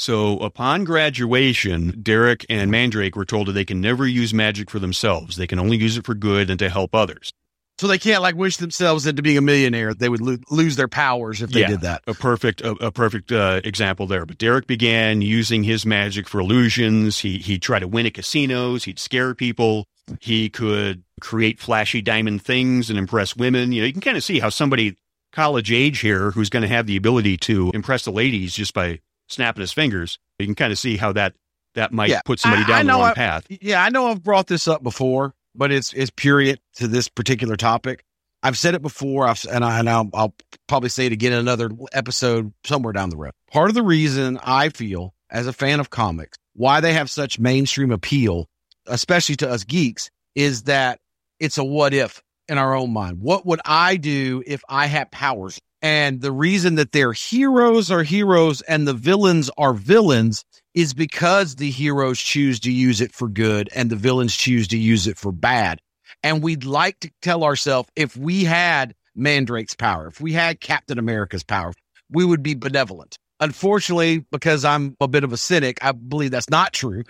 So 0.00 0.38
upon 0.38 0.84
graduation, 0.84 2.00
Derek 2.02 2.46
and 2.48 2.70
Mandrake 2.70 3.16
were 3.16 3.26
told 3.26 3.48
that 3.48 3.52
they 3.52 3.66
can 3.66 3.82
never 3.82 4.06
use 4.06 4.32
magic 4.32 4.70
for 4.70 4.78
themselves. 4.78 5.36
They 5.36 5.46
can 5.46 5.58
only 5.58 5.76
use 5.76 5.98
it 5.98 6.06
for 6.06 6.14
good 6.14 6.48
and 6.48 6.58
to 6.58 6.70
help 6.70 6.94
others. 6.94 7.30
So 7.78 7.86
they 7.86 7.98
can't 7.98 8.22
like 8.22 8.34
wish 8.34 8.56
themselves 8.56 9.06
into 9.06 9.20
being 9.20 9.36
a 9.36 9.42
millionaire. 9.42 9.92
They 9.92 10.08
would 10.08 10.22
lo- 10.22 10.38
lose 10.50 10.76
their 10.76 10.88
powers 10.88 11.42
if 11.42 11.50
they 11.50 11.60
Yeah. 11.60 11.66
did 11.68 11.80
that. 11.82 12.02
A 12.06 12.14
perfect, 12.14 12.62
a, 12.62 12.70
a 12.86 12.90
perfect 12.90 13.30
uh, 13.30 13.60
example 13.62 14.06
there. 14.06 14.24
But 14.24 14.38
Derek 14.38 14.66
began 14.66 15.20
using 15.20 15.64
his 15.64 15.84
magic 15.84 16.26
for 16.28 16.40
illusions. 16.40 17.18
He 17.18 17.36
he 17.36 17.58
tried 17.58 17.80
to 17.80 17.88
win 17.88 18.06
at 18.06 18.14
casinos. 18.14 18.84
He'd 18.84 18.98
scare 18.98 19.34
people. 19.34 19.84
He 20.18 20.48
could 20.48 21.02
create 21.20 21.60
flashy 21.60 22.00
diamond 22.00 22.40
things 22.42 22.88
and 22.88 22.98
impress 22.98 23.36
women. 23.36 23.70
You 23.72 23.82
know, 23.82 23.86
you 23.86 23.92
can 23.92 24.00
kind 24.00 24.16
of 24.16 24.24
see 24.24 24.40
how 24.40 24.48
somebody 24.48 24.96
college 25.32 25.70
age 25.70 26.00
here 26.00 26.30
who's 26.30 26.48
going 26.48 26.62
to 26.62 26.68
have 26.68 26.86
the 26.86 26.96
ability 26.96 27.36
to 27.36 27.70
impress 27.74 28.04
the 28.06 28.12
ladies 28.12 28.54
just 28.54 28.72
by 28.72 29.00
snapping 29.30 29.60
his 29.60 29.72
fingers. 29.72 30.18
You 30.38 30.46
can 30.46 30.54
kind 30.54 30.72
of 30.72 30.78
see 30.78 30.96
how 30.96 31.12
that 31.12 31.34
that 31.74 31.92
might 31.92 32.10
Yeah. 32.10 32.20
put 32.24 32.40
somebody 32.40 32.64
I- 32.64 32.66
down 32.66 32.78
I 32.78 32.82
the 32.92 32.98
wrong 32.98 33.10
I- 33.10 33.14
path. 33.14 33.46
Yeah, 33.48 33.82
I 33.82 33.90
know 33.90 34.08
I've 34.08 34.22
brought 34.22 34.48
this 34.48 34.66
up 34.66 34.82
before, 34.82 35.34
but 35.54 35.70
it's 35.70 35.92
it's 35.92 36.10
purient 36.14 36.60
to 36.76 36.88
this 36.88 37.08
particular 37.08 37.56
topic. 37.56 38.04
I've 38.42 38.56
said 38.58 38.74
it 38.74 38.80
before, 38.80 39.26
I've, 39.28 39.44
and, 39.52 39.62
I, 39.62 39.78
and 39.80 39.88
I'll, 39.90 40.08
I'll 40.14 40.34
probably 40.66 40.88
say 40.88 41.04
it 41.04 41.12
again 41.12 41.32
in 41.34 41.38
another 41.40 41.70
episode 41.92 42.54
somewhere 42.64 42.94
down 42.94 43.10
the 43.10 43.18
road. 43.18 43.32
Part 43.52 43.68
of 43.68 43.74
the 43.74 43.82
reason 43.82 44.38
I 44.42 44.70
feel, 44.70 45.12
as 45.28 45.46
a 45.46 45.52
fan 45.52 45.78
of 45.78 45.90
comics, 45.90 46.38
why 46.54 46.80
they 46.80 46.94
have 46.94 47.10
such 47.10 47.38
mainstream 47.38 47.90
appeal, 47.92 48.48
especially 48.86 49.36
to 49.36 49.50
us 49.50 49.64
geeks, 49.64 50.10
is 50.34 50.62
that 50.62 51.00
it's 51.38 51.58
a 51.58 51.64
what 51.64 51.92
if 51.92 52.22
in 52.48 52.56
our 52.56 52.74
own 52.74 52.92
mind. 52.94 53.20
What 53.20 53.44
would 53.44 53.60
I 53.66 53.96
do 53.96 54.42
if 54.46 54.62
I 54.70 54.86
had 54.86 55.10
powers? 55.12 55.60
And 55.82 56.20
the 56.20 56.32
reason 56.32 56.74
that 56.74 56.92
their 56.92 57.12
heroes 57.12 57.90
are 57.90 58.02
heroes 58.02 58.60
and 58.62 58.86
the 58.86 58.94
villains 58.94 59.50
are 59.56 59.72
villains 59.72 60.44
is 60.74 60.94
because 60.94 61.56
the 61.56 61.70
heroes 61.70 62.20
choose 62.20 62.60
to 62.60 62.70
use 62.70 63.00
it 63.00 63.12
for 63.12 63.28
good 63.28 63.68
and 63.74 63.90
the 63.90 63.96
villains 63.96 64.36
choose 64.36 64.68
to 64.68 64.78
use 64.78 65.06
it 65.06 65.18
for 65.18 65.32
bad. 65.32 65.80
And 66.22 66.42
we'd 66.42 66.64
like 66.64 67.00
to 67.00 67.10
tell 67.22 67.44
ourselves 67.44 67.88
if 67.96 68.16
we 68.16 68.44
had 68.44 68.94
Mandrake's 69.14 69.74
power, 69.74 70.08
if 70.08 70.20
we 70.20 70.32
had 70.32 70.60
Captain 70.60 70.98
America's 70.98 71.42
power, 71.42 71.72
we 72.10 72.24
would 72.24 72.42
be 72.42 72.54
benevolent. 72.54 73.16
Unfortunately, 73.40 74.24
because 74.30 74.66
I'm 74.66 74.96
a 75.00 75.08
bit 75.08 75.24
of 75.24 75.32
a 75.32 75.38
cynic, 75.38 75.78
I 75.82 75.92
believe 75.92 76.30
that's 76.30 76.50
not 76.50 76.74
true. 76.74 77.04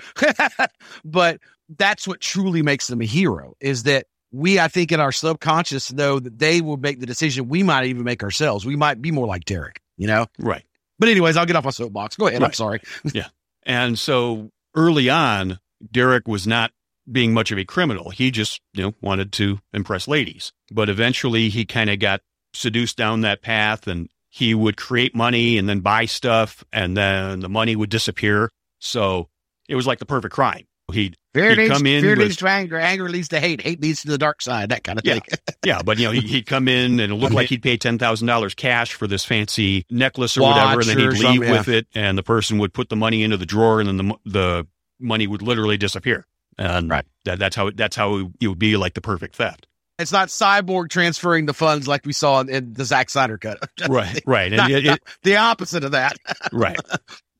but 1.05 1.41
that's 1.77 2.07
what 2.07 2.21
truly 2.21 2.63
makes 2.63 2.87
them 2.87 3.01
a 3.01 3.05
hero 3.05 3.55
is 3.61 3.83
that 3.85 4.07
we, 4.33 4.61
I 4.61 4.69
think, 4.69 4.93
in 4.93 5.01
our 5.01 5.13
subconscious 5.13 5.93
know 5.93 6.19
that 6.21 6.39
they 6.39 6.61
will 6.61 6.77
make 6.77 7.01
the 7.01 7.07
decision 7.07 7.49
we 7.49 7.63
might 7.63 7.87
even 7.87 8.05
make 8.05 8.23
ourselves. 8.23 8.65
We 8.65 8.77
might 8.77 9.03
be 9.03 9.11
more 9.11 9.27
like 9.27 9.45
Derek, 9.45 9.81
you 9.97 10.07
know? 10.07 10.27
Right. 10.39 10.65
But 10.99 11.09
anyways, 11.09 11.37
I'll 11.37 11.47
get 11.47 11.57
off 11.57 11.65
my 11.65 11.71
soapbox. 11.71 12.17
Go 12.17 12.27
ahead. 12.27 12.43
I'm 12.43 12.53
sorry. 12.53 12.81
yeah. 13.13 13.29
And 13.65 13.99
so 13.99 14.51
early 14.75 15.11
on, 15.11 15.59
Derek 15.91 16.29
was 16.29 16.47
not 16.47 16.73
being 17.11 17.33
much 17.33 17.51
of 17.51 17.59
a 17.59 17.65
criminal. 17.65 18.11
He 18.11 18.31
just, 18.31 18.61
you 18.75 18.83
know, 18.83 18.95
wanted 19.01 19.33
to 19.33 19.59
impress 19.73 20.07
ladies. 20.07 20.53
But 20.71 20.89
eventually 20.89 21.49
he 21.49 21.65
kind 21.65 21.91
of 21.91 21.99
got 21.99 22.21
seduced 22.53 22.97
down 22.97 23.23
that 23.23 23.43
path 23.43 23.87
and 23.87 24.09
he 24.29 24.55
would 24.55 24.77
create 24.77 25.15
money 25.15 25.59
and 25.59 25.69
then 25.69 25.81
buy 25.81 26.05
stuff 26.05 26.65
and 26.73 26.97
then 26.97 27.41
the 27.41 27.49
money 27.49 27.75
would 27.75 27.91
disappear. 27.91 28.51
So 28.79 29.29
it 29.69 29.75
was 29.75 29.87
like 29.87 29.99
the 29.99 30.07
perfect 30.07 30.35
crime. 30.35 30.67
He'd, 30.91 31.17
Fear 31.35 31.51
He'd 31.51 31.59
leads, 31.59 31.73
come 31.73 31.87
in 31.87 32.03
fear 32.03 32.11
with- 32.11 32.19
leads 32.19 32.37
to 32.37 32.49
anger, 32.49 32.77
anger 32.77 33.09
leads 33.09 33.29
to 33.29 33.39
hate, 33.41 33.61
hate 33.61 33.81
leads 33.81 34.03
to 34.03 34.09
the 34.09 34.19
dark 34.19 34.43
side, 34.43 34.71
that 34.71 34.83
kind 34.85 34.99
of 34.99 35.05
Yeah. 35.05 35.15
thing. 35.15 35.23
yeah, 35.65 35.81
but 35.85 35.99
you 35.99 36.07
know, 36.07 36.11
he- 36.13 36.21
he'd 36.27 36.47
come 36.47 36.67
in 36.69 36.99
and 36.99 37.13
it 37.13 37.15
looked 37.15 37.35
like 37.35 37.49
he'd 37.49 37.63
pay 37.63 37.77
$10,000 37.79 38.57
cash 38.57 38.95
for 38.95 39.07
this 39.07 39.25
fancy 39.25 39.87
necklace 39.91 40.37
or 40.37 40.43
whatever. 40.43 40.81
And 40.81 40.89
then 40.89 40.99
he'd 40.99 41.19
leave 41.25 41.45
yeah. 41.45 41.53
with 41.53 41.69
it 41.69 41.87
and 41.95 42.19
the 42.19 42.23
person 42.25 42.59
would 42.59 42.73
put 42.75 42.89
the 42.89 42.97
money 42.97 43.23
into 43.23 43.37
the 43.37 43.47
drawer 43.47 43.81
and 43.81 43.89
then 43.89 43.97
the, 44.09 44.15
the 44.27 44.67
money 44.99 45.27
would 45.27 45.43
literally 45.43 45.77
disappear. 45.77 46.27
And 46.59 46.91
Right. 46.91 47.05
that, 47.25 47.39
that's 47.39 47.55
how, 47.57 47.71
that's 47.71 47.95
how 47.97 48.29
it 48.41 48.49
would 48.49 48.59
be 48.59 48.77
like 48.77 48.95
the 48.95 49.01
perfect 49.01 49.37
theft. 49.37 49.67
It's 50.01 50.13
not 50.13 50.29
Cyborg 50.29 50.89
transferring 50.89 51.45
the 51.47 51.53
funds 51.55 51.87
like 51.87 52.07
we 52.07 52.13
saw 52.15 52.41
in, 52.41 52.49
in 52.49 52.73
the 52.73 52.85
Zack 52.87 53.11
Snyder 53.11 53.37
cut. 53.39 53.59
right, 53.89 54.21
right. 54.27 54.51
Not- 54.51 54.71
And 54.71 54.85
it- 54.87 54.89
not- 54.89 55.01
the 55.23 55.37
opposite 55.37 55.85
of 55.85 55.93
that. 55.93 56.17
right. 56.53 56.79